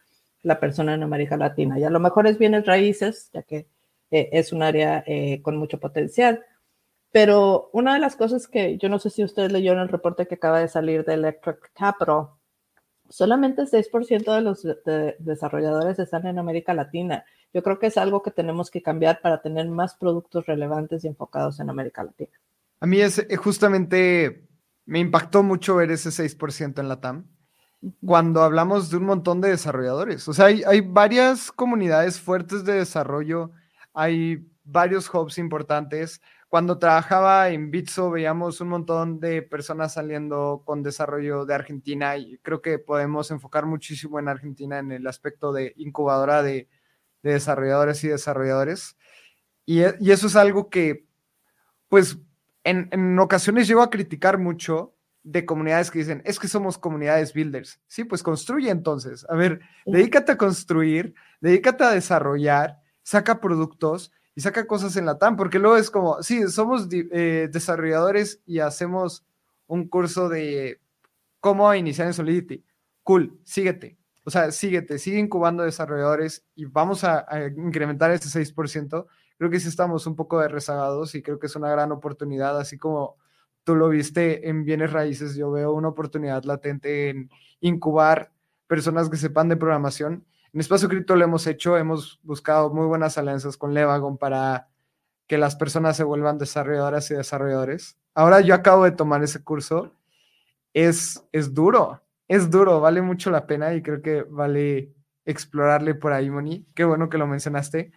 la 0.43 0.59
persona 0.59 0.95
en 0.95 1.03
América 1.03 1.37
Latina. 1.37 1.77
Y 1.79 1.83
a 1.83 1.89
lo 1.89 1.99
mejor 1.99 2.27
es 2.27 2.39
bienes 2.39 2.65
raíces, 2.65 3.29
ya 3.33 3.43
que 3.43 3.67
eh, 4.09 4.29
es 4.31 4.51
un 4.51 4.63
área 4.63 5.03
eh, 5.05 5.41
con 5.41 5.57
mucho 5.57 5.79
potencial. 5.79 6.43
Pero 7.11 7.69
una 7.73 7.93
de 7.93 7.99
las 7.99 8.15
cosas 8.15 8.47
que 8.47 8.77
yo 8.77 8.89
no 8.89 8.97
sé 8.97 9.09
si 9.09 9.23
ustedes 9.23 9.51
leyeron 9.51 9.81
el 9.81 9.89
reporte 9.89 10.27
que 10.27 10.35
acaba 10.35 10.59
de 10.59 10.69
salir 10.69 11.05
de 11.05 11.15
Electric 11.15 11.71
Capital, 11.73 12.29
solamente 13.11 13.61
el 13.61 13.69
6% 13.69 14.33
de 14.33 14.41
los 14.41 14.65
desarrolladores 15.19 15.99
están 15.99 16.25
en 16.25 16.39
América 16.39 16.73
Latina. 16.73 17.25
Yo 17.53 17.61
creo 17.61 17.77
que 17.77 17.87
es 17.87 17.97
algo 17.97 18.23
que 18.23 18.31
tenemos 18.31 18.71
que 18.71 18.81
cambiar 18.81 19.21
para 19.21 19.41
tener 19.41 19.67
más 19.67 19.95
productos 19.95 20.45
relevantes 20.45 21.03
y 21.03 21.07
enfocados 21.07 21.59
en 21.59 21.69
América 21.69 22.03
Latina. 22.03 22.31
A 22.79 22.87
mí 22.87 22.99
es 22.99 23.19
eh, 23.19 23.35
justamente, 23.35 24.47
me 24.85 24.99
impactó 24.99 25.43
mucho 25.43 25.75
ver 25.75 25.91
ese 25.91 26.09
6% 26.09 26.79
en 26.79 26.89
la 26.89 26.99
TAM 26.99 27.27
cuando 28.05 28.43
hablamos 28.43 28.89
de 28.89 28.97
un 28.97 29.05
montón 29.05 29.41
de 29.41 29.49
desarrolladores. 29.49 30.27
O 30.27 30.33
sea, 30.33 30.45
hay, 30.45 30.63
hay 30.65 30.81
varias 30.81 31.51
comunidades 31.51 32.19
fuertes 32.19 32.63
de 32.63 32.73
desarrollo, 32.73 33.51
hay 33.93 34.47
varios 34.63 35.13
hubs 35.13 35.37
importantes. 35.37 36.21
Cuando 36.51 36.79
trabajaba 36.79 37.47
en 37.47 37.71
Bitso 37.71 38.11
veíamos 38.11 38.59
un 38.59 38.67
montón 38.67 39.21
de 39.21 39.41
personas 39.41 39.93
saliendo 39.93 40.63
con 40.65 40.83
desarrollo 40.83 41.45
de 41.45 41.53
Argentina 41.53 42.17
y 42.17 42.39
creo 42.39 42.61
que 42.61 42.77
podemos 42.77 43.31
enfocar 43.31 43.65
muchísimo 43.65 44.19
en 44.19 44.27
Argentina 44.27 44.77
en 44.77 44.91
el 44.91 45.07
aspecto 45.07 45.53
de 45.53 45.73
incubadora 45.77 46.43
de, 46.43 46.67
desarrolladores 47.23 48.03
y 48.03 48.09
desarrolladores. 48.09 48.97
Y, 49.65 49.83
e, 49.83 49.95
y, 50.01 50.11
eso 50.11 50.27
es 50.27 50.35
algo 50.35 50.69
que, 50.69 51.05
pues, 51.87 52.17
en, 52.65 52.89
en 52.91 53.17
ocasiones 53.17 53.65
llego 53.65 53.81
a 53.81 53.89
criticar 53.89 54.37
mucho, 54.37 54.93
de 55.23 55.45
comunidades 55.45 55.89
que 55.89 55.99
dicen, 55.99 56.21
es 56.25 56.37
que 56.37 56.49
somos 56.49 56.77
comunidades 56.77 57.31
builders. 57.31 57.79
Sí, 57.87 58.03
pues 58.03 58.23
construye 58.23 58.71
entonces. 58.71 59.25
A 59.29 59.35
ver, 59.35 59.61
dedícate 59.85 60.33
a 60.33 60.37
construir, 60.37 61.13
dedícate 61.39 61.85
a 61.85 61.91
desarrollar, 61.91 62.81
saca 63.03 63.39
productos 63.39 64.11
y 64.35 64.41
saca 64.41 64.67
cosas 64.67 64.95
en 64.97 65.05
la 65.05 65.17
TAM, 65.17 65.35
porque 65.35 65.59
luego 65.59 65.77
es 65.77 65.89
como, 65.89 66.21
sí, 66.23 66.47
somos 66.47 66.87
eh, 66.91 67.49
desarrolladores 67.51 68.41
y 68.45 68.59
hacemos 68.59 69.25
un 69.67 69.87
curso 69.87 70.29
de 70.29 70.79
cómo 71.39 71.73
iniciar 71.73 72.07
en 72.07 72.13
Solidity. 72.13 72.63
Cool, 73.03 73.39
síguete. 73.43 73.97
O 74.23 74.29
sea, 74.29 74.51
síguete, 74.51 74.99
sigue 74.99 75.17
incubando 75.17 75.63
desarrolladores 75.63 76.45
y 76.55 76.65
vamos 76.65 77.03
a, 77.03 77.25
a 77.27 77.47
incrementar 77.47 78.11
ese 78.11 78.29
6%. 78.29 79.07
Creo 79.37 79.49
que 79.49 79.59
sí 79.59 79.67
estamos 79.67 80.05
un 80.05 80.15
poco 80.15 80.39
de 80.39 80.47
rezagados 80.47 81.15
y 81.15 81.23
creo 81.23 81.39
que 81.39 81.47
es 81.47 81.55
una 81.55 81.69
gran 81.69 81.91
oportunidad, 81.91 82.59
así 82.59 82.77
como 82.77 83.17
tú 83.63 83.75
lo 83.75 83.89
viste 83.89 84.49
en 84.49 84.63
bienes 84.63 84.91
raíces, 84.91 85.35
yo 85.35 85.51
veo 85.51 85.73
una 85.73 85.89
oportunidad 85.89 86.43
latente 86.43 87.09
en 87.09 87.29
incubar 87.59 88.31
personas 88.67 89.09
que 89.09 89.17
sepan 89.17 89.49
de 89.49 89.57
programación. 89.57 90.25
En 90.53 90.59
Espacio 90.59 90.89
Cripto 90.89 91.15
lo 91.15 91.23
hemos 91.23 91.47
hecho, 91.47 91.77
hemos 91.77 92.19
buscado 92.23 92.73
muy 92.73 92.85
buenas 92.85 93.17
alianzas 93.17 93.55
con 93.55 93.73
Levagon 93.73 94.17
para 94.17 94.67
que 95.25 95.37
las 95.37 95.55
personas 95.55 95.95
se 95.95 96.03
vuelvan 96.03 96.37
desarrolladoras 96.37 97.09
y 97.09 97.13
desarrolladores. 97.13 97.97
Ahora 98.13 98.41
yo 98.41 98.53
acabo 98.53 98.83
de 98.83 98.91
tomar 98.91 99.23
ese 99.23 99.41
curso. 99.41 99.95
Es, 100.73 101.25
es 101.31 101.53
duro, 101.53 102.01
es 102.27 102.49
duro, 102.49 102.81
vale 102.81 103.01
mucho 103.01 103.31
la 103.31 103.47
pena 103.47 103.73
y 103.73 103.81
creo 103.81 104.01
que 104.01 104.23
vale 104.23 104.93
explorarle 105.23 105.95
por 105.95 106.11
ahí, 106.11 106.29
Moni. 106.29 106.67
Qué 106.75 106.83
bueno 106.83 107.09
que 107.09 107.17
lo 107.17 107.27
mencionaste. 107.27 107.93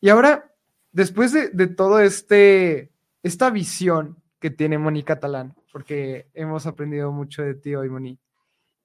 Y 0.00 0.08
ahora, 0.08 0.52
después 0.90 1.32
de, 1.32 1.50
de 1.50 1.68
todo 1.68 2.00
este, 2.00 2.90
esta 3.22 3.50
visión 3.50 4.20
que 4.40 4.50
tiene 4.50 4.78
Moni 4.78 5.04
Catalán, 5.04 5.54
porque 5.72 6.28
hemos 6.34 6.66
aprendido 6.66 7.12
mucho 7.12 7.42
de 7.42 7.54
ti 7.54 7.76
hoy, 7.76 7.88
Moni. 7.88 8.18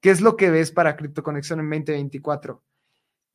¿Qué 0.00 0.10
es 0.10 0.20
lo 0.20 0.36
que 0.36 0.50
ves 0.50 0.70
para 0.70 0.96
CryptoConexión 0.96 1.58
en 1.58 1.70
2024? 1.70 2.62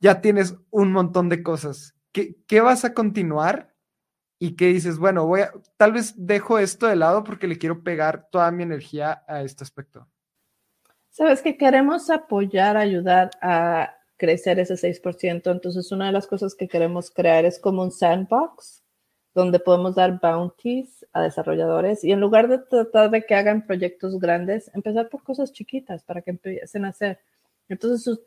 Ya 0.00 0.20
tienes 0.20 0.56
un 0.70 0.92
montón 0.92 1.28
de 1.28 1.42
cosas. 1.42 1.94
¿Qué, 2.12 2.36
¿Qué, 2.46 2.60
vas 2.60 2.84
a 2.84 2.94
continuar? 2.94 3.74
Y 4.38 4.56
qué 4.56 4.66
dices, 4.66 4.98
bueno, 4.98 5.26
voy 5.26 5.42
tal 5.76 5.92
vez 5.92 6.14
dejo 6.16 6.58
esto 6.58 6.86
de 6.86 6.96
lado 6.96 7.24
porque 7.24 7.46
le 7.46 7.58
quiero 7.58 7.82
pegar 7.82 8.28
toda 8.30 8.50
mi 8.50 8.62
energía 8.62 9.24
a 9.26 9.42
este 9.42 9.64
aspecto. 9.64 10.06
Sabes 11.10 11.40
que 11.40 11.56
queremos 11.56 12.10
apoyar, 12.10 12.76
ayudar 12.76 13.30
a 13.40 13.96
crecer 14.16 14.58
ese 14.58 14.76
6%. 14.76 15.50
Entonces, 15.50 15.90
una 15.92 16.06
de 16.06 16.12
las 16.12 16.26
cosas 16.26 16.54
que 16.54 16.68
queremos 16.68 17.10
crear 17.10 17.44
es 17.44 17.58
como 17.58 17.82
un 17.82 17.90
sandbox 17.90 18.82
donde 19.34 19.60
podemos 19.60 19.94
dar 19.94 20.18
bounties 20.20 21.06
a 21.12 21.22
desarrolladores 21.22 22.02
y 22.04 22.12
en 22.12 22.20
lugar 22.20 22.48
de 22.48 22.58
tratar 22.58 23.10
de 23.10 23.22
que 23.22 23.34
hagan 23.34 23.66
proyectos 23.66 24.18
grandes, 24.18 24.70
empezar 24.74 25.10
por 25.10 25.22
cosas 25.22 25.52
chiquitas 25.52 26.02
para 26.04 26.22
que 26.22 26.30
empiecen 26.30 26.86
a 26.86 26.88
hacer. 26.88 27.20
Entonces, 27.68 28.18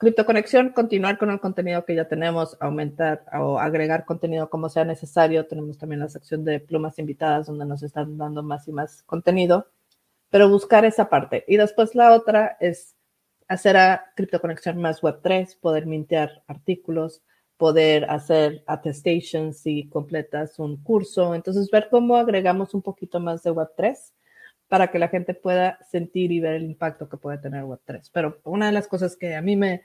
criptoconexión, 0.00 0.70
continuar 0.70 1.18
con 1.18 1.30
el 1.30 1.40
contenido 1.40 1.84
que 1.84 1.94
ya 1.94 2.08
tenemos, 2.08 2.56
aumentar 2.58 3.26
o 3.34 3.58
agregar 3.58 4.06
contenido 4.06 4.48
como 4.48 4.70
sea 4.70 4.86
necesario. 4.86 5.46
Tenemos 5.46 5.76
también 5.76 6.00
la 6.00 6.08
sección 6.08 6.42
de 6.42 6.58
plumas 6.58 6.98
invitadas 6.98 7.46
donde 7.46 7.66
nos 7.66 7.82
están 7.82 8.16
dando 8.16 8.42
más 8.42 8.66
y 8.66 8.72
más 8.72 9.02
contenido, 9.02 9.66
pero 10.30 10.48
buscar 10.48 10.86
esa 10.86 11.10
parte. 11.10 11.44
Y 11.46 11.58
después 11.58 11.94
la 11.94 12.14
otra 12.14 12.56
es 12.60 12.96
hacer 13.46 13.76
a 13.76 14.12
criptoconexión 14.16 14.78
más 14.78 15.02
Web3, 15.02 15.58
poder 15.60 15.84
mintear 15.84 16.44
artículos, 16.46 17.22
poder 17.58 18.06
hacer 18.08 18.64
attestations 18.66 19.58
si 19.58 19.86
completas 19.90 20.58
un 20.58 20.82
curso. 20.82 21.34
Entonces, 21.34 21.70
ver 21.70 21.88
cómo 21.90 22.16
agregamos 22.16 22.72
un 22.72 22.80
poquito 22.80 23.20
más 23.20 23.42
de 23.42 23.52
Web3 23.52 23.98
para 24.70 24.90
que 24.90 25.00
la 25.00 25.08
gente 25.08 25.34
pueda 25.34 25.78
sentir 25.90 26.32
y 26.32 26.40
ver 26.40 26.54
el 26.54 26.62
impacto 26.62 27.08
que 27.08 27.16
puede 27.16 27.36
tener 27.36 27.64
Web3. 27.64 28.08
Pero 28.14 28.40
una 28.44 28.66
de 28.66 28.72
las 28.72 28.86
cosas 28.86 29.16
que 29.16 29.34
a 29.34 29.42
mí 29.42 29.56
me, 29.56 29.82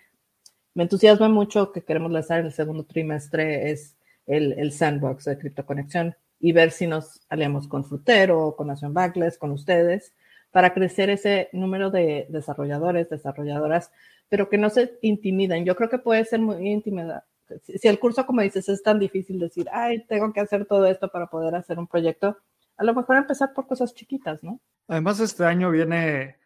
me 0.76 0.84
entusiasma 0.84 1.28
mucho 1.28 1.71
que 1.71 1.84
queremos 1.84 2.11
lanzar 2.11 2.39
en 2.39 2.45
el 2.45 2.51
segundo 2.51 2.86
trimestre 2.86 3.71
es 3.71 3.97
el, 4.28 4.53
el 4.53 4.71
sandbox 4.71 5.26
de 5.26 5.39
criptoconexión 5.39 6.15
y 6.39 6.51
ver 6.51 6.69
si 6.69 6.86
nos 6.86 7.21
aliamos 7.30 7.67
con 7.67 7.84
Frutero, 7.84 8.55
con 8.55 8.67
Nación 8.67 8.93
Backless, 8.93 9.39
con 9.39 9.51
ustedes, 9.51 10.13
para 10.51 10.73
crecer 10.73 11.09
ese 11.09 11.49
número 11.53 11.89
de 11.89 12.28
desarrolladores, 12.30 13.09
desarrolladoras, 13.09 13.91
pero 14.30 14.49
que 14.49 14.59
no 14.59 14.69
se 14.69 14.99
intimidan. 15.01 15.65
Yo 15.65 15.76
creo 15.76 15.89
que 15.89 15.97
puede 15.97 16.23
ser 16.26 16.39
muy 16.39 16.69
intimidante 16.69 17.26
si 17.63 17.88
el 17.88 17.99
curso, 17.99 18.26
como 18.26 18.41
dices, 18.41 18.67
es 18.69 18.82
tan 18.82 18.99
difícil 18.99 19.39
decir, 19.39 19.67
ay, 19.71 20.05
tengo 20.07 20.34
que 20.34 20.39
hacer 20.39 20.65
todo 20.65 20.86
esto 20.86 21.09
para 21.09 21.28
poder 21.28 21.55
hacer 21.55 21.78
un 21.78 21.88
proyecto, 21.88 22.38
a 22.78 22.84
lo 22.84 22.93
mejor 22.93 23.17
empezar 23.17 23.53
por 23.53 23.67
cosas 23.67 23.93
chiquitas, 23.93 24.43
¿no? 24.43 24.59
Además, 24.88 25.19
este 25.19 25.45
año 25.45 25.71
viene, 25.71 26.38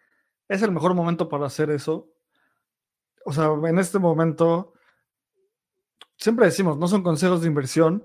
es 0.48 0.62
el 0.62 0.72
mejor 0.72 0.94
momento 0.94 1.30
para 1.30 1.46
hacer 1.46 1.70
eso. 1.70 2.10
O 3.26 3.34
sea, 3.34 3.52
en 3.64 3.80
este 3.80 4.00
momento, 4.00 4.74
siempre 6.18 6.46
decimos, 6.46 6.78
no 6.78 6.88
son 6.88 7.04
consejos 7.04 7.42
de 7.42 7.48
inversión, 7.48 8.04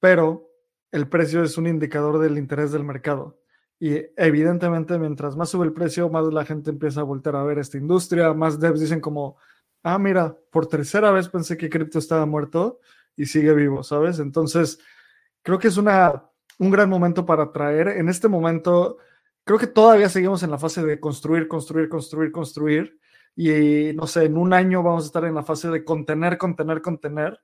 pero 0.00 0.50
el 0.90 1.08
precio 1.08 1.42
es 1.42 1.58
un 1.58 1.66
indicador 1.66 2.18
del 2.18 2.38
interés 2.38 2.72
del 2.72 2.84
mercado. 2.84 3.38
Y 3.80 3.96
evidentemente, 4.16 4.98
mientras 4.98 5.36
más 5.36 5.50
sube 5.50 5.66
el 5.66 5.72
precio, 5.72 6.08
más 6.08 6.26
la 6.32 6.44
gente 6.44 6.70
empieza 6.70 7.00
a 7.00 7.04
voltear 7.04 7.36
a 7.36 7.44
ver 7.44 7.58
esta 7.58 7.78
industria, 7.78 8.32
más 8.34 8.58
devs 8.58 8.80
dicen 8.80 9.00
como, 9.00 9.36
ah, 9.82 9.98
mira, 9.98 10.36
por 10.50 10.66
tercera 10.66 11.12
vez 11.12 11.28
pensé 11.28 11.56
que 11.56 11.70
cripto 11.70 11.98
estaba 11.98 12.26
muerto 12.26 12.80
y 13.16 13.26
sigue 13.26 13.54
vivo, 13.54 13.82
¿sabes? 13.82 14.18
Entonces, 14.18 14.80
creo 15.42 15.58
que 15.58 15.68
es 15.68 15.76
una, 15.76 16.24
un 16.58 16.70
gran 16.70 16.88
momento 16.90 17.24
para 17.24 17.52
traer. 17.52 17.88
En 17.88 18.08
este 18.08 18.28
momento, 18.28 18.98
creo 19.44 19.58
que 19.58 19.66
todavía 19.68 20.08
seguimos 20.08 20.42
en 20.42 20.50
la 20.50 20.58
fase 20.58 20.84
de 20.84 20.98
construir, 20.98 21.46
construir, 21.46 21.88
construir, 21.88 22.32
construir. 22.32 22.98
Y 23.40 23.92
no 23.94 24.08
sé, 24.08 24.24
en 24.24 24.36
un 24.36 24.52
año 24.52 24.82
vamos 24.82 25.04
a 25.04 25.06
estar 25.06 25.24
en 25.24 25.36
la 25.36 25.44
fase 25.44 25.68
de 25.68 25.84
contener, 25.84 26.36
contener, 26.38 26.82
contener. 26.82 27.40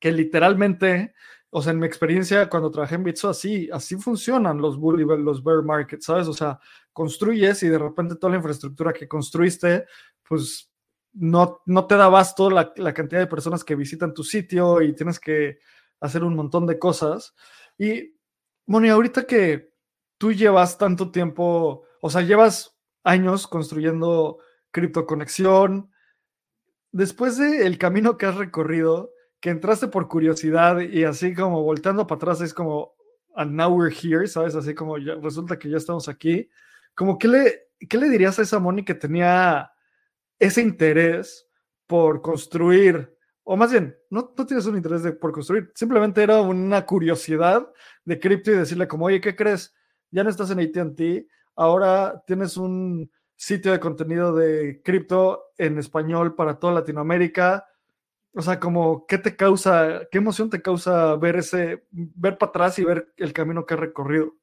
Que 0.00 0.10
literalmente, 0.10 1.14
o 1.50 1.62
sea, 1.62 1.72
en 1.72 1.78
mi 1.78 1.86
experiencia 1.86 2.50
cuando 2.50 2.72
trabajé 2.72 2.96
en 2.96 3.04
Bitso, 3.04 3.28
así, 3.28 3.70
así 3.72 3.94
funcionan 3.94 4.60
los 4.60 4.76
bull 4.76 5.00
y 5.00 5.04
los 5.04 5.44
bear 5.44 5.62
markets, 5.62 6.06
¿sabes? 6.06 6.26
O 6.26 6.32
sea, 6.32 6.58
construyes 6.92 7.62
y 7.62 7.68
de 7.68 7.78
repente 7.78 8.16
toda 8.16 8.32
la 8.32 8.38
infraestructura 8.38 8.92
que 8.92 9.06
construiste, 9.06 9.86
pues 10.28 10.68
no, 11.12 11.60
no 11.64 11.86
te 11.86 11.94
da 11.94 12.08
basto 12.08 12.50
la, 12.50 12.72
la, 12.74 12.92
cantidad 12.92 13.20
de 13.20 13.28
personas 13.28 13.62
que 13.62 13.76
visitan 13.76 14.12
tu 14.12 14.24
sitio 14.24 14.82
y 14.82 14.96
tienes 14.96 15.20
que 15.20 15.60
hacer 16.00 16.24
un 16.24 16.34
montón 16.34 16.66
de 16.66 16.80
cosas. 16.80 17.36
Y, 17.78 18.16
Moni, 18.66 18.88
ahorita 18.88 19.28
que 19.28 19.74
tú 20.18 20.32
llevas 20.32 20.76
tanto 20.76 21.12
tiempo, 21.12 21.84
o 22.00 22.10
sea, 22.10 22.22
llevas 22.22 22.76
años 23.04 23.46
construyendo 23.46 24.40
criptoconexión, 24.72 25.90
después 26.90 27.38
del 27.38 27.78
camino 27.78 28.16
que 28.16 28.26
has 28.26 28.36
recorrido, 28.36 29.12
que 29.40 29.50
entraste 29.50 29.88
por 29.88 30.08
curiosidad 30.08 30.80
y 30.80 31.04
así 31.04 31.34
como 31.34 31.62
volteando 31.62 32.06
para 32.06 32.16
atrás, 32.16 32.40
es 32.40 32.54
como, 32.54 32.94
and 33.34 33.52
now 33.52 33.72
we're 33.72 33.94
here, 33.94 34.26
¿sabes? 34.26 34.54
Así 34.54 34.74
como 34.74 34.98
ya, 34.98 35.14
resulta 35.16 35.58
que 35.58 35.68
ya 35.68 35.76
estamos 35.76 36.08
aquí. 36.08 36.48
Como, 36.94 37.18
¿qué 37.18 37.28
le, 37.28 37.68
¿qué 37.88 37.98
le 37.98 38.08
dirías 38.08 38.38
a 38.38 38.42
esa 38.42 38.58
Moni 38.58 38.84
que 38.84 38.94
tenía 38.94 39.72
ese 40.38 40.62
interés 40.62 41.48
por 41.86 42.22
construir, 42.22 43.16
o 43.44 43.56
más 43.56 43.70
bien, 43.70 43.96
no, 44.10 44.32
no 44.36 44.46
tienes 44.46 44.66
un 44.66 44.76
interés 44.76 45.02
de, 45.02 45.12
por 45.12 45.32
construir, 45.32 45.70
simplemente 45.74 46.22
era 46.22 46.40
una 46.40 46.86
curiosidad 46.86 47.68
de 48.04 48.18
cripto 48.18 48.50
y 48.50 48.56
decirle 48.56 48.88
como, 48.88 49.06
oye, 49.06 49.20
¿qué 49.20 49.36
crees? 49.36 49.74
Ya 50.10 50.24
no 50.24 50.30
estás 50.30 50.50
en 50.50 50.60
ATT, 50.60 51.26
ahora 51.56 52.22
tienes 52.26 52.56
un 52.56 53.10
sitio 53.42 53.72
de 53.72 53.80
contenido 53.80 54.36
de 54.36 54.82
cripto 54.84 55.50
en 55.58 55.76
español 55.76 56.36
para 56.36 56.60
toda 56.60 56.74
Latinoamérica. 56.74 57.66
O 58.34 58.40
sea, 58.40 58.60
como, 58.60 59.04
¿qué 59.06 59.18
te 59.18 59.34
causa, 59.34 60.02
qué 60.12 60.18
emoción 60.18 60.48
te 60.48 60.62
causa 60.62 61.16
ver 61.16 61.36
ese, 61.36 61.82
ver 61.90 62.38
para 62.38 62.50
atrás 62.50 62.78
y 62.78 62.84
ver 62.84 63.12
el 63.16 63.32
camino 63.32 63.66
que 63.66 63.74
has 63.74 63.80
recorrido? 63.80 64.36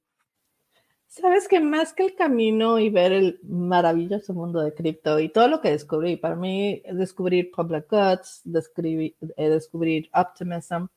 Sabes 1.08 1.48
que 1.48 1.62
más 1.62 1.94
que 1.94 2.04
el 2.04 2.16
camino 2.16 2.78
y 2.78 2.90
ver 2.90 3.14
el 3.14 3.40
maravilloso 3.44 4.34
mundo 4.34 4.60
de 4.60 4.74
cripto 4.74 5.18
y 5.22 5.30
todo 5.30 5.48
lo 5.48 5.62
que 5.62 5.72
descubrí, 5.72 6.18
para 6.18 6.36
mí 6.36 6.84
descubrir 6.92 7.52
Public 7.52 7.90
Goods, 7.90 8.42
descubrir, 8.44 9.16
eh, 9.38 9.50
descubrir 9.50 10.10
Optimism, 10.14 10.88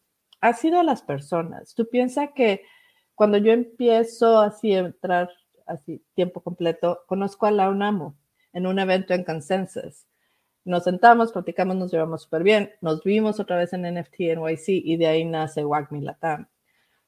ha 0.41 0.53
sido 0.55 0.83
las 0.83 1.03
personas. 1.03 1.73
Tú 1.77 1.89
piensas 1.89 2.31
que 2.35 2.63
cuando 3.15 3.39
yo 3.39 3.53
empiezo 3.53 4.41
así 4.41 4.75
a 4.75 4.81
entrar 4.81 5.31
así 5.67 6.03
tiempo 6.15 6.41
completo, 6.41 7.03
conozco 7.07 7.47
a 7.47 7.51
la 7.51 7.69
UNAMO 7.71 8.17
en 8.53 8.67
un 8.67 8.79
evento 8.79 9.15
en 9.15 9.25
Consensus. 9.25 10.07
Nos 10.65 10.85
sentamos, 10.85 11.33
platicamos, 11.33 11.77
nos 11.77 11.91
llevamos 11.91 12.23
súper 12.23 12.43
bien, 12.43 12.73
nos 12.81 13.03
vimos 13.03 13.41
otra 13.41 13.57
vez 13.57 13.73
en 13.73 13.83
NFT 13.83 14.37
NYC 14.37 14.69
y 14.69 14.97
de 14.97 15.07
ahí 15.07 15.25
nace 15.25 15.65
WAGMI 15.65 16.03
Latam. 16.03 16.49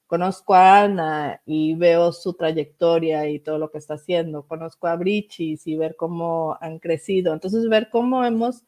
Conozco 0.06 0.54
a 0.54 0.82
Ana 0.82 1.40
y 1.46 1.74
veo 1.74 2.12
su 2.12 2.34
trayectoria 2.34 3.28
y 3.28 3.40
todo 3.40 3.58
lo 3.58 3.70
que 3.70 3.78
está 3.78 3.94
haciendo. 3.94 4.46
Conozco 4.46 4.86
a 4.86 4.96
Brichis 4.96 5.66
y 5.66 5.76
ver 5.76 5.96
cómo 5.96 6.58
han 6.60 6.78
crecido. 6.78 7.32
Entonces, 7.32 7.68
ver 7.68 7.88
cómo 7.90 8.24
hemos 8.24 8.64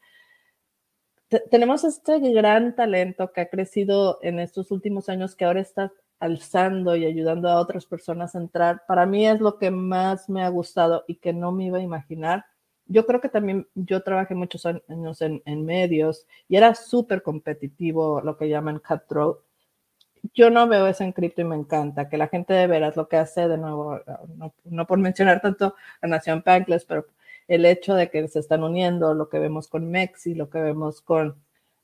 tenemos 1.51 1.83
este 1.83 2.19
gran 2.31 2.75
talento 2.75 3.31
que 3.33 3.41
ha 3.41 3.49
crecido 3.49 4.19
en 4.21 4.39
estos 4.39 4.71
últimos 4.71 5.09
años 5.09 5.35
que 5.35 5.45
ahora 5.45 5.59
está 5.59 5.91
alzando 6.19 6.95
y 6.95 7.05
ayudando 7.05 7.49
a 7.49 7.59
otras 7.59 7.85
personas 7.85 8.35
a 8.35 8.39
entrar, 8.39 8.83
para 8.87 9.05
mí 9.05 9.27
es 9.27 9.39
lo 9.39 9.57
que 9.57 9.71
más 9.71 10.29
me 10.29 10.43
ha 10.43 10.49
gustado 10.49 11.03
y 11.07 11.15
que 11.15 11.33
no 11.33 11.51
me 11.51 11.65
iba 11.65 11.77
a 11.77 11.81
imaginar. 11.81 12.45
Yo 12.85 13.05
creo 13.05 13.21
que 13.21 13.29
también 13.29 13.67
yo 13.75 14.01
trabajé 14.03 14.33
muchos 14.33 14.65
años 14.65 15.21
en, 15.21 15.65
medios 15.65 16.25
y 16.47 16.55
era 16.55 16.73
súper 16.75 17.21
competitivo, 17.21 18.21
lo 18.21 18.37
que 18.37 18.49
llaman 18.49 18.79
cutthroat. 18.79 19.37
Yo 20.33 20.49
no 20.49 20.67
veo 20.67 20.87
eso 20.87 21.03
en 21.03 21.11
cripto 21.13 21.41
y 21.41 21.45
me 21.45 21.55
encanta, 21.55 22.09
que 22.09 22.17
la 22.17 22.27
gente 22.27 22.53
de 22.53 22.67
veras 22.67 22.97
lo 22.97 23.07
que 23.07 23.17
hace, 23.17 23.47
de 23.47 23.57
nuevo, 23.57 23.99
no, 24.65 24.87
por 24.87 24.99
mencionar 24.99 25.41
tanto 25.41 25.75
a 26.01 26.07
Nación 26.07 26.41
Pankless, 26.41 26.85
pero 26.85 27.07
el 27.47 27.65
hecho 27.65 27.95
de 27.95 28.09
que 28.09 28.27
se 28.27 28.39
están 28.39 28.63
uniendo, 28.63 29.13
lo 29.13 29.29
que 29.29 29.39
vemos 29.39 29.67
con 29.67 29.89
Mexi, 29.89 30.35
lo 30.35 30.49
que 30.49 30.59
vemos 30.59 31.01
con 31.01 31.35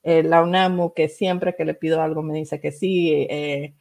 eh, 0.04 0.24
la 0.24 0.44
UNAMU, 0.44 0.94
que 0.94 1.10
siempre 1.10 1.56
que 1.56 1.66
le 1.66 1.74
pido 1.74 2.02
algo 2.02 2.22
me 2.22 2.34
dice 2.38 2.60
que 2.60 2.72
sí, 2.72 3.14
eh, 3.30 3.74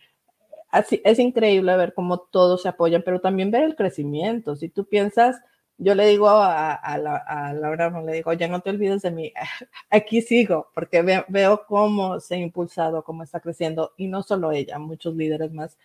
así, 0.72 1.00
es 1.04 1.18
increíble 1.20 1.76
ver 1.76 1.94
cómo 1.94 2.18
todos 2.18 2.62
se 2.62 2.68
apoyan, 2.68 3.02
pero 3.04 3.20
también 3.20 3.50
ver 3.52 3.62
el 3.64 3.76
crecimiento. 3.76 4.56
Si 4.56 4.68
tú 4.68 4.86
piensas, 4.86 5.40
yo 5.78 5.94
le 5.94 6.06
digo 6.06 6.28
a, 6.28 6.98
la, 6.98 7.16
a 7.16 7.52
Laura, 7.52 7.90
no 7.90 8.02
le 8.02 8.14
digo, 8.14 8.32
ya 8.32 8.48
no 8.48 8.60
te 8.60 8.70
olvides 8.70 9.02
de 9.02 9.10
mí, 9.10 9.32
aquí 9.90 10.22
sigo, 10.22 10.70
porque 10.74 11.02
veo 11.28 11.64
cómo 11.66 12.20
se 12.20 12.34
ha 12.36 12.38
impulsado, 12.38 13.04
cómo 13.04 13.22
está 13.22 13.40
creciendo, 13.40 13.92
y 13.96 14.08
no 14.08 14.22
solo 14.22 14.52
ella, 14.52 14.78
muchos 14.78 15.14
líderes 15.16 15.52
más. 15.52 15.78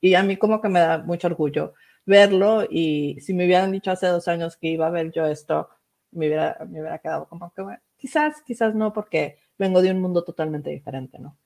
Y 0.00 0.14
a 0.14 0.22
mí 0.22 0.36
como 0.36 0.60
que 0.60 0.68
me 0.68 0.80
da 0.80 0.98
mucho 0.98 1.28
orgullo 1.28 1.74
verlo, 2.06 2.64
y 2.70 3.20
si 3.20 3.34
me 3.34 3.44
hubieran 3.46 3.72
dicho 3.72 3.90
hace 3.90 4.06
dos 4.06 4.28
años 4.28 4.56
que 4.56 4.68
iba 4.68 4.86
a 4.86 4.90
ver 4.90 5.12
yo 5.12 5.26
esto, 5.26 5.68
me 6.10 6.26
hubiera, 6.28 6.56
me 6.68 6.80
hubiera 6.80 6.98
quedado 6.98 7.28
como 7.28 7.52
que, 7.52 7.62
bueno, 7.62 7.80
quizás, 7.98 8.42
quizás 8.46 8.74
no, 8.74 8.92
porque 8.94 9.38
vengo 9.58 9.82
de 9.82 9.90
un 9.90 10.00
mundo 10.00 10.24
totalmente 10.24 10.70
diferente, 10.70 11.18
¿no? 11.18 11.36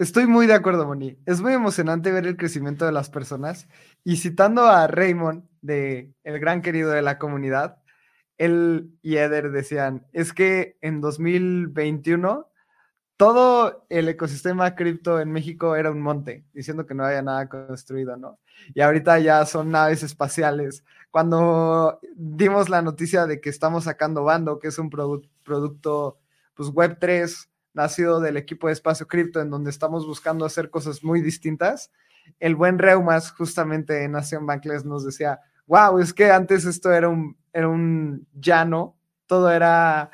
Estoy 0.00 0.26
muy 0.26 0.46
de 0.46 0.54
acuerdo, 0.54 0.86
Moni. 0.86 1.18
Es 1.26 1.42
muy 1.42 1.52
emocionante 1.52 2.10
ver 2.10 2.26
el 2.26 2.38
crecimiento 2.38 2.86
de 2.86 2.92
las 2.92 3.10
personas. 3.10 3.68
Y 4.02 4.16
citando 4.16 4.62
a 4.62 4.86
Raymond, 4.86 5.44
de 5.60 6.14
el 6.24 6.40
gran 6.40 6.62
querido 6.62 6.88
de 6.90 7.02
la 7.02 7.18
comunidad, 7.18 7.76
él 8.38 8.94
y 9.02 9.16
Eder 9.16 9.50
decían, 9.50 10.06
es 10.14 10.32
que 10.32 10.78
en 10.80 11.02
2021 11.02 12.48
todo 13.18 13.84
el 13.90 14.08
ecosistema 14.08 14.74
cripto 14.74 15.20
en 15.20 15.32
México 15.32 15.76
era 15.76 15.90
un 15.90 16.00
monte, 16.00 16.46
diciendo 16.54 16.86
que 16.86 16.94
no 16.94 17.04
había 17.04 17.20
nada 17.20 17.50
construido, 17.50 18.16
¿no? 18.16 18.38
Y 18.72 18.80
ahorita 18.80 19.18
ya 19.18 19.44
son 19.44 19.70
naves 19.70 20.02
espaciales. 20.02 20.82
Cuando 21.10 22.00
dimos 22.14 22.70
la 22.70 22.80
noticia 22.80 23.26
de 23.26 23.42
que 23.42 23.50
estamos 23.50 23.84
sacando 23.84 24.24
Bando, 24.24 24.60
que 24.60 24.68
es 24.68 24.78
un 24.78 24.88
producto 24.88 26.18
pues 26.54 26.70
Web 26.70 26.96
3, 26.98 27.49
nacido 27.72 28.20
del 28.20 28.36
equipo 28.36 28.66
de 28.66 28.72
Espacio 28.72 29.06
Cripto, 29.06 29.40
en 29.40 29.50
donde 29.50 29.70
estamos 29.70 30.06
buscando 30.06 30.44
hacer 30.44 30.70
cosas 30.70 31.02
muy 31.04 31.20
distintas. 31.20 31.90
El 32.38 32.56
buen 32.56 32.78
Reumas, 32.78 33.32
justamente 33.32 34.04
en 34.04 34.12
Nación 34.12 34.46
Bankless, 34.46 34.84
nos 34.84 35.04
decía, 35.04 35.40
wow, 35.66 35.98
es 35.98 36.12
que 36.12 36.30
antes 36.30 36.64
esto 36.64 36.92
era 36.92 37.08
un, 37.08 37.36
era 37.52 37.68
un 37.68 38.26
llano, 38.32 38.96
todo 39.26 39.50
era 39.50 40.10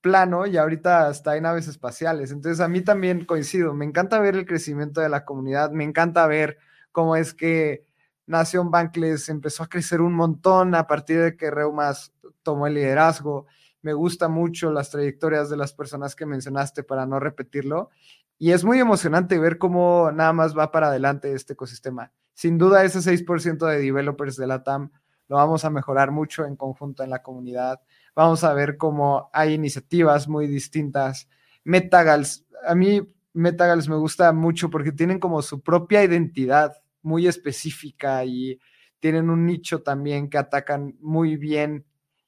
plano 0.00 0.46
y 0.46 0.58
ahorita 0.58 1.08
hasta 1.08 1.32
hay 1.32 1.40
naves 1.40 1.66
espaciales. 1.66 2.30
Entonces 2.30 2.60
a 2.60 2.68
mí 2.68 2.82
también 2.82 3.24
coincido, 3.24 3.72
me 3.74 3.86
encanta 3.86 4.18
ver 4.20 4.36
el 4.36 4.46
crecimiento 4.46 5.00
de 5.00 5.08
la 5.08 5.24
comunidad, 5.24 5.70
me 5.70 5.84
encanta 5.84 6.26
ver 6.26 6.58
cómo 6.92 7.16
es 7.16 7.32
que 7.32 7.86
Nación 8.26 8.70
Bankless 8.70 9.28
empezó 9.28 9.62
a 9.62 9.68
crecer 9.68 10.00
un 10.00 10.14
montón 10.14 10.74
a 10.74 10.86
partir 10.86 11.20
de 11.20 11.36
que 11.36 11.50
Reumas 11.50 12.12
tomó 12.42 12.66
el 12.66 12.74
liderazgo 12.74 13.46
me 13.84 13.92
gusta 13.92 14.28
mucho 14.28 14.72
las 14.72 14.90
trayectorias 14.90 15.50
de 15.50 15.58
las 15.58 15.74
personas 15.74 16.16
que 16.16 16.24
mencionaste 16.24 16.82
para 16.84 17.04
no 17.04 17.20
repetirlo. 17.20 17.90
Y 18.38 18.52
es 18.52 18.64
muy 18.64 18.78
emocionante 18.80 19.38
ver 19.38 19.58
cómo 19.58 20.10
nada 20.10 20.32
más 20.32 20.56
va 20.56 20.72
para 20.72 20.88
adelante 20.88 21.34
este 21.34 21.52
ecosistema. 21.52 22.10
Sin 22.32 22.56
duda, 22.56 22.82
ese 22.82 23.00
6% 23.00 23.66
de 23.66 23.78
developers 23.78 24.36
de 24.36 24.46
la 24.46 24.62
TAM 24.62 24.90
lo 25.28 25.36
vamos 25.36 25.66
a 25.66 25.70
mejorar 25.70 26.12
mucho 26.12 26.46
en 26.46 26.56
conjunto 26.56 27.02
en 27.02 27.10
la 27.10 27.22
comunidad. 27.22 27.78
Vamos 28.16 28.42
a 28.42 28.54
ver 28.54 28.78
cómo 28.78 29.28
hay 29.34 29.52
iniciativas 29.52 30.28
muy 30.28 30.46
distintas. 30.46 31.28
Metagals, 31.62 32.46
a 32.66 32.74
mí 32.74 33.06
Metagals 33.34 33.86
me 33.86 33.96
gusta 33.96 34.32
mucho 34.32 34.70
porque 34.70 34.92
tienen 34.92 35.20
como 35.20 35.42
su 35.42 35.60
propia 35.60 36.02
identidad 36.02 36.72
muy 37.02 37.26
específica 37.26 38.24
y 38.24 38.58
tienen 38.98 39.28
un 39.28 39.44
nicho 39.44 39.82
también 39.82 40.30
que 40.30 40.38
atacan 40.38 40.96
muy 41.00 41.36
bien 41.36 41.84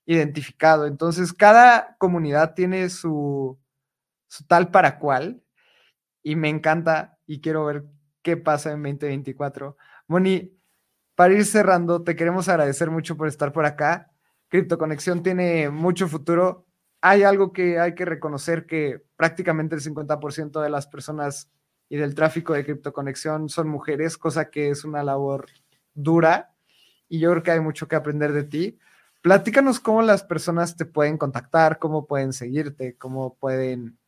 identificado. 0.07 0.87
Entonces, 0.87 1.33
cada 1.33 1.97
comunidad 1.99 2.55
tiene 2.55 2.89
su, 2.89 3.59
tal 4.47 4.71
para 4.71 4.99
cual 4.99 5.43
y 6.23 6.37
me 6.37 6.49
encanta 6.49 7.19
y 7.27 7.41
quiero 7.41 7.67
ver 7.67 7.85
qué 8.23 8.37
pasa 8.37 8.73
en 8.73 8.83
2024. 8.83 9.77
Moni, 10.09 10.57
para 11.15 11.35
ir 11.35 11.45
cerrando, 11.45 12.03
te 12.03 12.17
queremos 12.17 12.49
agradecer 12.49 12.91
mucho 12.91 13.17
por 13.17 13.29
estar 13.29 13.53
por 13.53 13.67
acá. 13.67 14.11
Cripto 14.49 14.79
Conexión 14.79 15.23
tiene 15.23 15.71
mucho 15.71 16.09
futuro. 16.09 16.67
Hay 17.01 17.23
algo 17.23 17.53
que 17.53 17.79
hay 17.81 17.95
que 17.95 18.05
reconocer 18.05 18.67
que 18.67 19.03
prácticamente 19.17 19.75
el 19.75 19.83
50% 19.83 20.61
de 20.61 20.71
las 20.71 20.87
personas 20.87 21.51
y 21.89 21.97
del 21.97 22.15
tráfico 22.15 22.53
de 22.53 22.65
Cripto 22.65 22.93
Conexión 22.93 23.49
son 23.49 23.69
mujeres, 23.69 24.19
cosa 24.19 24.51
que 24.51 24.71
es 24.71 24.85
una 24.85 25.03
labor 25.03 25.47
dura 25.95 26.57
y 27.09 27.21
yo 27.21 27.31
creo 27.31 27.43
que 27.43 27.51
hay 27.53 27.61
mucho 27.61 27.89
que 27.89 27.97
aprender 27.97 28.33
de 28.33 28.45
ti. 28.45 28.79
Platícanos 29.27 29.81
cómo 29.81 30.03
las 30.03 30.23
personas 30.23 30.77
te 30.77 30.85
pueden 30.85 31.19
contactar, 31.19 31.81
cómo 31.81 32.07
pueden 32.07 32.33
seguirte, 32.33 32.97
cómo 32.97 33.35
pueden 33.35 33.99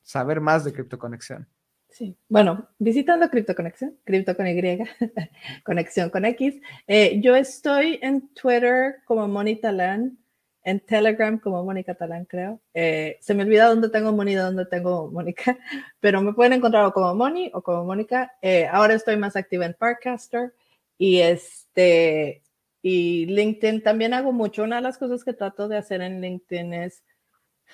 saber 0.00 0.40
más 0.40 0.64
de 0.64 0.72
CryptoConexión. 0.72 1.46
Sí, 1.90 2.16
bueno, 2.30 2.66
visitando 2.78 3.28
CryptoConexión, 3.28 3.98
Cripto 4.04 4.34
con 4.34 4.46
Y, 4.46 4.78
Conexión 5.66 6.08
con 6.08 6.24
X. 6.24 6.62
Eh, 6.86 7.20
yo 7.20 7.36
estoy 7.36 7.98
en 8.00 8.32
Twitter 8.32 9.02
como 9.04 9.28
Moni 9.28 9.56
Talán, 9.56 10.16
en 10.62 10.80
Telegram 10.80 11.38
como 11.38 11.62
Mónica 11.62 11.94
Talán, 11.94 12.24
creo. 12.24 12.58
Eh, 12.72 13.18
se 13.20 13.34
me 13.34 13.42
olvida 13.42 13.66
dónde 13.66 13.90
tengo 13.90 14.12
Moni, 14.12 14.32
dónde 14.32 14.64
tengo 14.64 15.10
Mónica, 15.10 15.58
pero 16.00 16.22
me 16.22 16.32
pueden 16.32 16.54
encontrar 16.54 16.90
como 16.94 17.14
Moni 17.14 17.50
o 17.52 17.60
como 17.60 17.84
Mónica. 17.84 18.32
Eh, 18.40 18.66
ahora 18.66 18.94
estoy 18.94 19.18
más 19.18 19.36
activa 19.36 19.66
en 19.66 19.74
Parkcaster 19.74 20.54
y 20.96 21.18
este 21.18 22.44
y 22.82 23.26
LinkedIn 23.26 23.82
también 23.82 24.14
hago 24.14 24.32
mucho. 24.32 24.62
Una 24.62 24.76
de 24.76 24.82
las 24.82 24.98
cosas 24.98 25.24
que 25.24 25.32
trato 25.32 25.68
de 25.68 25.76
hacer 25.76 26.00
en 26.00 26.20
LinkedIn 26.20 26.72
es 26.74 27.02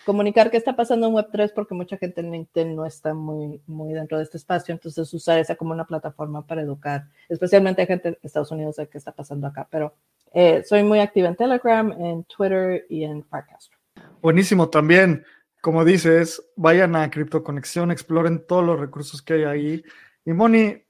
comunicar 0.04 0.50
qué 0.50 0.56
está 0.56 0.74
pasando 0.74 1.06
en 1.06 1.14
Web3 1.14 1.52
porque 1.54 1.74
mucha 1.74 1.96
gente 1.96 2.20
en 2.20 2.32
LinkedIn 2.32 2.74
no 2.74 2.84
está 2.84 3.14
muy, 3.14 3.60
muy 3.66 3.92
dentro 3.92 4.18
de 4.18 4.24
este 4.24 4.38
espacio. 4.38 4.72
Entonces 4.72 5.12
usar 5.12 5.38
esa 5.38 5.56
como 5.56 5.72
una 5.72 5.86
plataforma 5.86 6.46
para 6.46 6.62
educar, 6.62 7.06
especialmente 7.28 7.82
a 7.82 7.86
gente 7.86 8.10
de 8.12 8.18
Estados 8.22 8.50
Unidos 8.50 8.76
de 8.76 8.88
qué 8.88 8.98
está 8.98 9.12
pasando 9.12 9.46
acá. 9.46 9.68
Pero 9.70 9.94
eh, 10.32 10.62
soy 10.64 10.82
muy 10.82 11.00
activa 11.00 11.28
en 11.28 11.36
Telegram, 11.36 11.92
en 11.92 12.24
Twitter 12.24 12.86
y 12.88 13.04
en 13.04 13.24
Farcast. 13.24 13.72
Buenísimo 14.20 14.68
también. 14.68 15.24
Como 15.60 15.84
dices, 15.84 16.42
vayan 16.56 16.94
a 16.96 17.10
Crypto 17.10 17.42
Conexión, 17.42 17.90
exploren 17.90 18.46
todos 18.46 18.64
los 18.64 18.78
recursos 18.78 19.22
que 19.22 19.34
hay 19.34 19.44
ahí. 19.44 19.84
Y 20.24 20.32
Moni, 20.32 20.82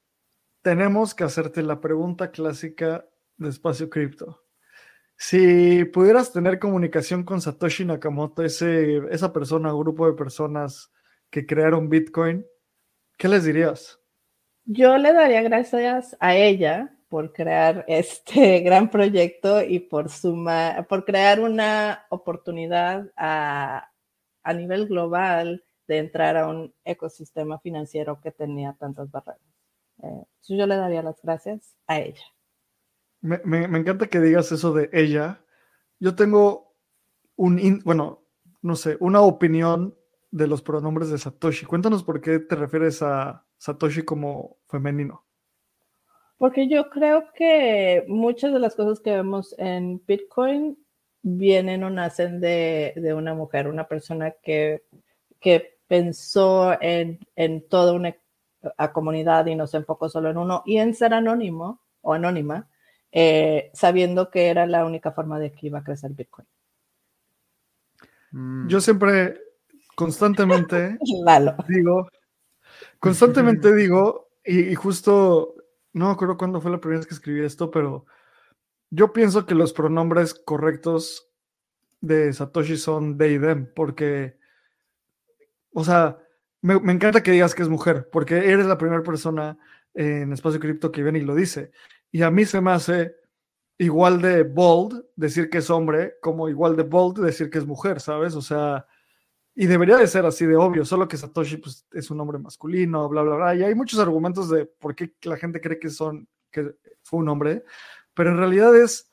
tenemos 0.62 1.14
que 1.14 1.24
hacerte 1.24 1.62
la 1.62 1.80
pregunta 1.80 2.30
clásica 2.30 3.06
de 3.44 3.50
Espacio 3.50 3.88
Cripto. 3.88 4.42
Si 5.16 5.84
pudieras 5.86 6.32
tener 6.32 6.58
comunicación 6.58 7.22
con 7.22 7.40
Satoshi 7.40 7.84
Nakamoto, 7.84 8.42
ese, 8.42 9.02
esa 9.10 9.32
persona 9.32 9.72
grupo 9.72 10.06
de 10.06 10.14
personas 10.14 10.92
que 11.30 11.46
crearon 11.46 11.88
Bitcoin, 11.88 12.44
¿qué 13.16 13.28
les 13.28 13.44
dirías? 13.44 14.00
Yo 14.64 14.96
le 14.98 15.12
daría 15.12 15.42
gracias 15.42 16.16
a 16.18 16.34
ella 16.36 16.96
por 17.08 17.32
crear 17.32 17.84
este 17.88 18.60
gran 18.60 18.90
proyecto 18.90 19.62
y 19.62 19.78
por, 19.78 20.10
suma, 20.10 20.84
por 20.88 21.04
crear 21.04 21.40
una 21.40 22.06
oportunidad 22.10 23.10
a, 23.16 23.90
a 24.42 24.52
nivel 24.52 24.88
global 24.88 25.64
de 25.86 25.98
entrar 25.98 26.36
a 26.36 26.48
un 26.48 26.74
ecosistema 26.84 27.58
financiero 27.60 28.20
que 28.20 28.32
tenía 28.32 28.74
tantas 28.78 29.10
barreras. 29.10 29.40
Eh, 30.02 30.24
yo 30.48 30.66
le 30.66 30.76
daría 30.76 31.02
las 31.02 31.20
gracias 31.22 31.76
a 31.86 32.00
ella. 32.00 32.24
Me, 33.24 33.64
encanta 33.64 34.08
que 34.08 34.20
digas 34.20 34.52
eso 34.52 34.74
de 34.74 34.90
ella. 34.92 35.42
Yo 35.98 36.14
tengo 36.14 36.74
un, 37.36 37.80
bueno, 37.82 38.22
no 38.60 38.76
sé, 38.76 38.98
una 39.00 39.22
opinión 39.22 39.96
de 40.30 40.46
los 40.46 40.60
pronombres 40.60 41.08
de 41.08 41.16
Satoshi. 41.16 41.64
Cuéntanos 41.64 42.04
por 42.04 42.20
qué 42.20 42.38
te 42.38 42.54
refieres 42.54 43.00
a 43.00 43.46
Satoshi 43.56 44.02
como 44.02 44.58
femenino. 44.68 45.24
Porque 46.36 46.68
yo 46.68 46.90
creo 46.90 47.24
que 47.34 48.04
muchas 48.08 48.52
de 48.52 48.58
las 48.58 48.76
cosas 48.76 49.00
que 49.00 49.12
vemos 49.12 49.54
en 49.56 50.02
Bitcoin 50.06 50.76
vienen 51.22 51.82
o 51.82 51.88
nacen 51.88 52.42
de, 52.42 53.14
una 53.16 53.32
mujer, 53.32 53.68
una 53.68 53.88
persona 53.88 54.32
que, 54.42 54.84
que 55.40 55.78
pensó 55.86 56.76
en, 56.78 57.20
en 57.36 57.66
toda 57.68 57.94
una 57.94 58.14
comunidad 58.92 59.46
y 59.46 59.54
no 59.54 59.66
se 59.66 59.78
enfocó 59.78 60.10
solo 60.10 60.28
en 60.28 60.36
uno 60.36 60.62
y 60.66 60.76
en 60.76 60.92
ser 60.92 61.14
anónimo 61.14 61.80
o 62.02 62.12
anónima, 62.12 62.68
eh, 63.16 63.70
sabiendo 63.74 64.28
que 64.28 64.48
era 64.48 64.66
la 64.66 64.84
única 64.84 65.12
forma 65.12 65.38
de 65.38 65.52
que 65.52 65.68
iba 65.68 65.78
a 65.78 65.84
crecer 65.84 66.10
Bitcoin. 66.10 66.48
Mm. 68.32 68.66
Yo 68.66 68.80
siempre, 68.80 69.40
constantemente, 69.94 70.98
digo, 71.68 72.08
constantemente 72.98 73.72
digo, 73.76 74.30
y, 74.44 74.74
justo, 74.74 75.54
no 75.92 76.06
me 76.06 76.12
acuerdo 76.12 76.36
cuándo 76.36 76.60
fue 76.60 76.72
la 76.72 76.80
primera 76.80 76.98
vez 76.98 77.06
que 77.06 77.14
escribí 77.14 77.44
esto, 77.44 77.70
pero 77.70 78.04
yo 78.90 79.12
pienso 79.12 79.46
que 79.46 79.54
los 79.54 79.72
pronombres 79.72 80.34
correctos 80.34 81.30
de 82.00 82.32
Satoshi 82.32 82.76
son 82.76 83.16
they, 83.16 83.38
them, 83.38 83.72
porque, 83.76 84.36
o 85.72 85.84
sea, 85.84 86.18
me, 86.62 86.74
encanta 86.92 87.22
que 87.22 87.30
digas 87.30 87.54
que 87.54 87.62
es 87.62 87.68
mujer, 87.68 88.08
porque 88.10 88.50
eres 88.50 88.66
la 88.66 88.76
primera 88.76 89.04
persona 89.04 89.56
en 89.94 90.32
Espacio 90.32 90.58
Cripto 90.58 90.90
que 90.90 91.04
viene 91.04 91.20
y 91.20 91.22
lo 91.22 91.36
dice. 91.36 91.70
Y 92.14 92.22
a 92.22 92.30
mí 92.30 92.44
se 92.44 92.60
me 92.60 92.70
hace 92.70 93.16
igual 93.76 94.22
de 94.22 94.44
bold 94.44 95.04
decir 95.16 95.50
que 95.50 95.58
es 95.58 95.68
hombre, 95.68 96.14
como 96.22 96.48
igual 96.48 96.76
de 96.76 96.84
bold 96.84 97.18
decir 97.18 97.50
que 97.50 97.58
es 97.58 97.66
mujer, 97.66 98.00
¿sabes? 98.00 98.36
O 98.36 98.40
sea, 98.40 98.86
y 99.52 99.66
debería 99.66 99.96
de 99.96 100.06
ser 100.06 100.24
así 100.24 100.46
de 100.46 100.54
obvio, 100.54 100.84
solo 100.84 101.08
que 101.08 101.16
Satoshi 101.16 101.56
pues, 101.56 101.84
es 101.92 102.12
un 102.12 102.20
hombre 102.20 102.38
masculino, 102.38 103.08
bla, 103.08 103.22
bla, 103.22 103.34
bla. 103.34 103.54
Y 103.56 103.64
hay 103.64 103.74
muchos 103.74 103.98
argumentos 103.98 104.48
de 104.48 104.64
por 104.64 104.94
qué 104.94 105.12
la 105.22 105.36
gente 105.36 105.60
cree 105.60 105.80
que, 105.80 105.90
son, 105.90 106.28
que 106.52 106.76
fue 107.02 107.18
un 107.18 107.28
hombre, 107.28 107.64
pero 108.14 108.30
en 108.30 108.36
realidad 108.36 108.76
es, 108.76 109.10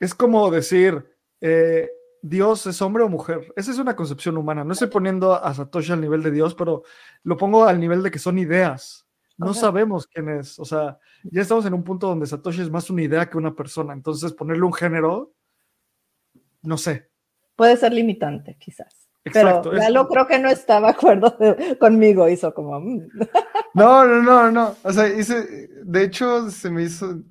es 0.00 0.14
como 0.14 0.50
decir, 0.50 1.14
eh, 1.42 1.90
Dios 2.22 2.66
es 2.66 2.80
hombre 2.80 3.04
o 3.04 3.10
mujer. 3.10 3.52
Esa 3.54 3.70
es 3.70 3.76
una 3.76 3.94
concepción 3.94 4.38
humana. 4.38 4.64
No 4.64 4.72
estoy 4.72 4.88
poniendo 4.88 5.34
a 5.34 5.52
Satoshi 5.52 5.92
al 5.92 6.00
nivel 6.00 6.22
de 6.22 6.30
Dios, 6.30 6.54
pero 6.54 6.84
lo 7.22 7.36
pongo 7.36 7.66
al 7.66 7.78
nivel 7.78 8.02
de 8.02 8.10
que 8.10 8.18
son 8.18 8.38
ideas. 8.38 9.07
No 9.38 9.54
sabemos 9.54 10.06
quién 10.06 10.28
es. 10.28 10.58
O 10.58 10.64
sea, 10.64 10.98
ya 11.22 11.42
estamos 11.42 11.64
en 11.64 11.74
un 11.74 11.84
punto 11.84 12.08
donde 12.08 12.26
Satoshi 12.26 12.60
es 12.60 12.70
más 12.70 12.90
una 12.90 13.02
idea 13.02 13.30
que 13.30 13.38
una 13.38 13.54
persona. 13.54 13.92
Entonces, 13.92 14.32
ponerle 14.32 14.64
un 14.64 14.72
género, 14.72 15.32
no 16.62 16.76
sé. 16.76 17.08
Puede 17.56 17.76
ser 17.76 17.92
limitante, 17.92 18.56
quizás. 18.58 19.08
Exacto, 19.24 19.70
pero 19.70 19.82
Lalo 19.82 20.08
creo 20.08 20.26
que 20.26 20.38
no 20.38 20.48
estaba 20.48 20.88
de 20.88 20.92
acuerdo 20.94 21.36
conmigo, 21.78 22.28
hizo 22.28 22.52
como... 22.52 22.80
Mm. 22.80 23.08
No, 23.74 24.04
no, 24.04 24.22
no, 24.22 24.50
no. 24.50 24.76
O 24.82 24.92
sea, 24.92 25.08
hice, 25.08 25.68
de 25.84 26.02
hecho, 26.02 26.50
se 26.50 26.70
me 26.70 26.82
hizo 26.82 27.22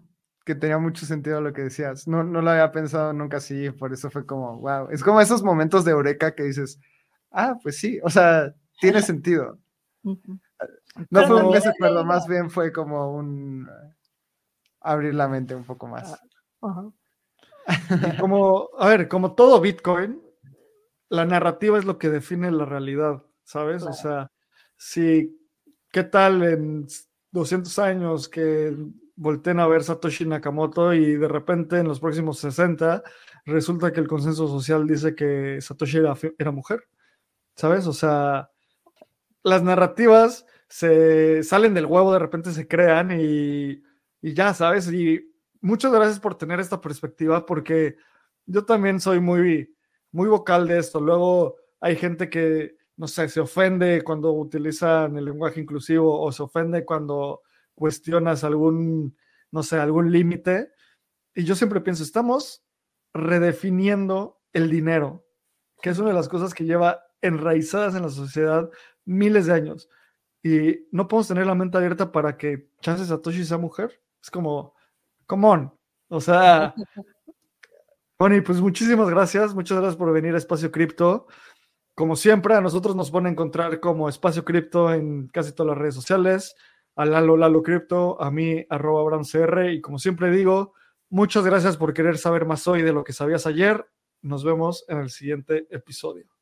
que 0.45 0.55
tenía 0.55 0.77
mucho 0.77 1.05
sentido 1.05 1.41
lo 1.41 1.51
que 1.51 1.63
decías. 1.63 2.07
No, 2.07 2.23
no 2.23 2.41
lo 2.41 2.49
había 2.49 2.71
pensado 2.71 3.11
nunca 3.11 3.37
así, 3.37 3.69
por 3.71 3.91
eso 3.91 4.09
fue 4.09 4.25
como, 4.25 4.59
wow. 4.59 4.89
Es 4.91 5.03
como 5.03 5.19
esos 5.19 5.43
momentos 5.43 5.83
de 5.83 5.91
eureka 5.91 6.35
que 6.35 6.43
dices, 6.43 6.79
ah, 7.31 7.57
pues 7.61 7.77
sí, 7.77 7.99
o 8.01 8.09
sea, 8.09 8.53
tiene 8.79 9.01
sentido. 9.01 9.59
No 11.09 11.27
fue 11.27 11.43
un 11.43 11.51
desacuerdo, 11.51 12.03
más 12.05 12.27
bien 12.27 12.49
fue 12.49 12.71
como 12.71 13.13
un 13.13 13.67
abrir 14.81 15.13
la 15.13 15.27
mente 15.27 15.55
un 15.55 15.63
poco 15.63 15.87
más. 15.87 16.19
Ah, 16.61 16.89
como, 18.19 18.69
a 18.77 18.87
ver, 18.87 19.07
como 19.07 19.35
todo 19.35 19.59
Bitcoin, 19.59 20.21
la 21.09 21.25
narrativa 21.25 21.77
es 21.77 21.85
lo 21.85 21.97
que 21.97 22.09
define 22.09 22.51
la 22.51 22.65
realidad, 22.65 23.23
¿sabes? 23.43 23.83
O 23.83 23.93
sea, 23.93 24.31
si, 24.77 25.37
¿qué 25.91 26.03
tal 26.03 26.43
en 26.43 26.87
200 27.31 27.79
años 27.79 28.29
que 28.29 28.75
volteen 29.15 29.59
a 29.59 29.67
ver 29.67 29.83
Satoshi 29.83 30.25
Nakamoto 30.25 30.93
y 30.93 31.15
de 31.15 31.27
repente 31.27 31.79
en 31.79 31.87
los 31.87 31.99
próximos 31.99 32.39
60 32.39 33.03
resulta 33.45 33.91
que 33.91 33.99
el 33.99 34.07
consenso 34.07 34.47
social 34.47 34.87
dice 34.87 35.15
que 35.15 35.59
Satoshi 35.59 35.99
era, 36.37 36.51
mujer, 36.51 36.83
¿sabes? 37.55 37.87
O 37.87 37.93
sea, 37.93 38.51
las 39.43 39.63
narrativas 39.63 40.45
se 40.70 41.43
salen 41.43 41.74
del 41.74 41.86
huevo, 41.86 42.13
de 42.13 42.20
repente 42.20 42.51
se 42.51 42.68
crean 42.68 43.11
y, 43.20 43.84
y 44.22 44.34
ya, 44.34 44.53
¿sabes? 44.53 44.91
Y 44.91 45.34
muchas 45.61 45.91
gracias 45.91 46.20
por 46.20 46.36
tener 46.36 46.59
esta 46.59 46.82
perspectiva 46.82 47.45
porque 47.45 47.97
yo 48.45 48.65
también 48.65 48.99
soy 48.99 49.20
muy, 49.20 49.76
muy 50.11 50.30
vocal 50.30 50.68
de 50.68 50.80
esto. 50.80 50.99
Luego 50.99 51.57
hay 51.80 51.95
gente 51.95 52.30
que, 52.30 52.78
no 52.95 53.07
sé, 53.07 53.30
se 53.30 53.39
ofende 53.39 54.03
cuando 54.03 54.32
utilizan 54.32 55.18
el 55.18 55.26
lenguaje 55.26 55.61
inclusivo 55.61 56.22
o 56.22 56.32
se 56.32 56.43
ofende 56.43 56.86
cuando 56.86 57.41
cuestionas 57.76 58.43
algún, 58.43 59.15
no 59.51 59.63
sé, 59.63 59.78
algún 59.78 60.11
límite. 60.11 60.72
Y 61.36 61.43
yo 61.43 61.55
siempre 61.55 61.82
pienso, 61.82 62.03
estamos 62.03 62.63
redefiniendo 63.13 64.41
el 64.53 64.70
dinero, 64.70 65.26
que 65.82 65.91
es 65.91 65.99
una 65.99 66.09
de 66.09 66.15
las 66.15 66.30
cosas 66.30 66.53
que 66.53 66.65
lleva 66.65 67.03
enraizadas 67.22 67.95
en 67.95 68.03
la 68.03 68.09
sociedad 68.09 68.70
miles 69.05 69.45
de 69.45 69.53
años. 69.53 69.89
Y 70.47 70.87
no 70.91 71.07
podemos 71.07 71.27
tener 71.27 71.45
la 71.45 71.55
mente 71.55 71.77
abierta 71.77 72.09
para 72.09 72.37
que 72.37 72.69
Chance 72.79 73.05
Satoshi 73.05 73.43
sea 73.43 73.57
mujer. 73.57 74.01
Es 74.21 74.31
como, 74.31 74.73
come 75.25 75.47
on. 75.47 75.73
O 76.07 76.21
sea, 76.21 76.73
bueno, 78.17 78.41
pues 78.45 78.61
muchísimas 78.61 79.09
gracias. 79.09 79.53
Muchas 79.53 79.77
gracias 79.77 79.97
por 79.97 80.13
venir 80.13 80.35
a 80.35 80.37
Espacio 80.37 80.71
Cripto. 80.71 81.27
Como 81.95 82.15
siempre, 82.15 82.55
a 82.55 82.61
nosotros 82.61 82.95
nos 82.95 83.11
pone 83.11 83.27
a 83.27 83.31
encontrar 83.33 83.81
como 83.81 84.07
Espacio 84.07 84.45
Cripto 84.45 84.93
en 84.93 85.27
casi 85.27 85.51
todas 85.51 85.71
las 85.71 85.77
redes 85.79 85.95
sociales 85.95 86.55
a 86.95 87.05
Lalo 87.05 87.37
Lalo 87.37 87.61
Crypto, 87.61 88.19
a 88.21 88.31
mí 88.31 88.65
arroba 88.69 89.01
AbramCR 89.01 89.69
y 89.69 89.81
como 89.81 89.99
siempre 89.99 90.31
digo, 90.31 90.73
muchas 91.09 91.45
gracias 91.45 91.77
por 91.77 91.93
querer 91.93 92.17
saber 92.17 92.45
más 92.45 92.67
hoy 92.67 92.81
de 92.81 92.91
lo 92.91 93.03
que 93.03 93.13
sabías 93.13 93.45
ayer. 93.45 93.85
Nos 94.21 94.43
vemos 94.43 94.83
en 94.87 94.97
el 94.99 95.11
siguiente 95.11 95.67
episodio. 95.69 96.36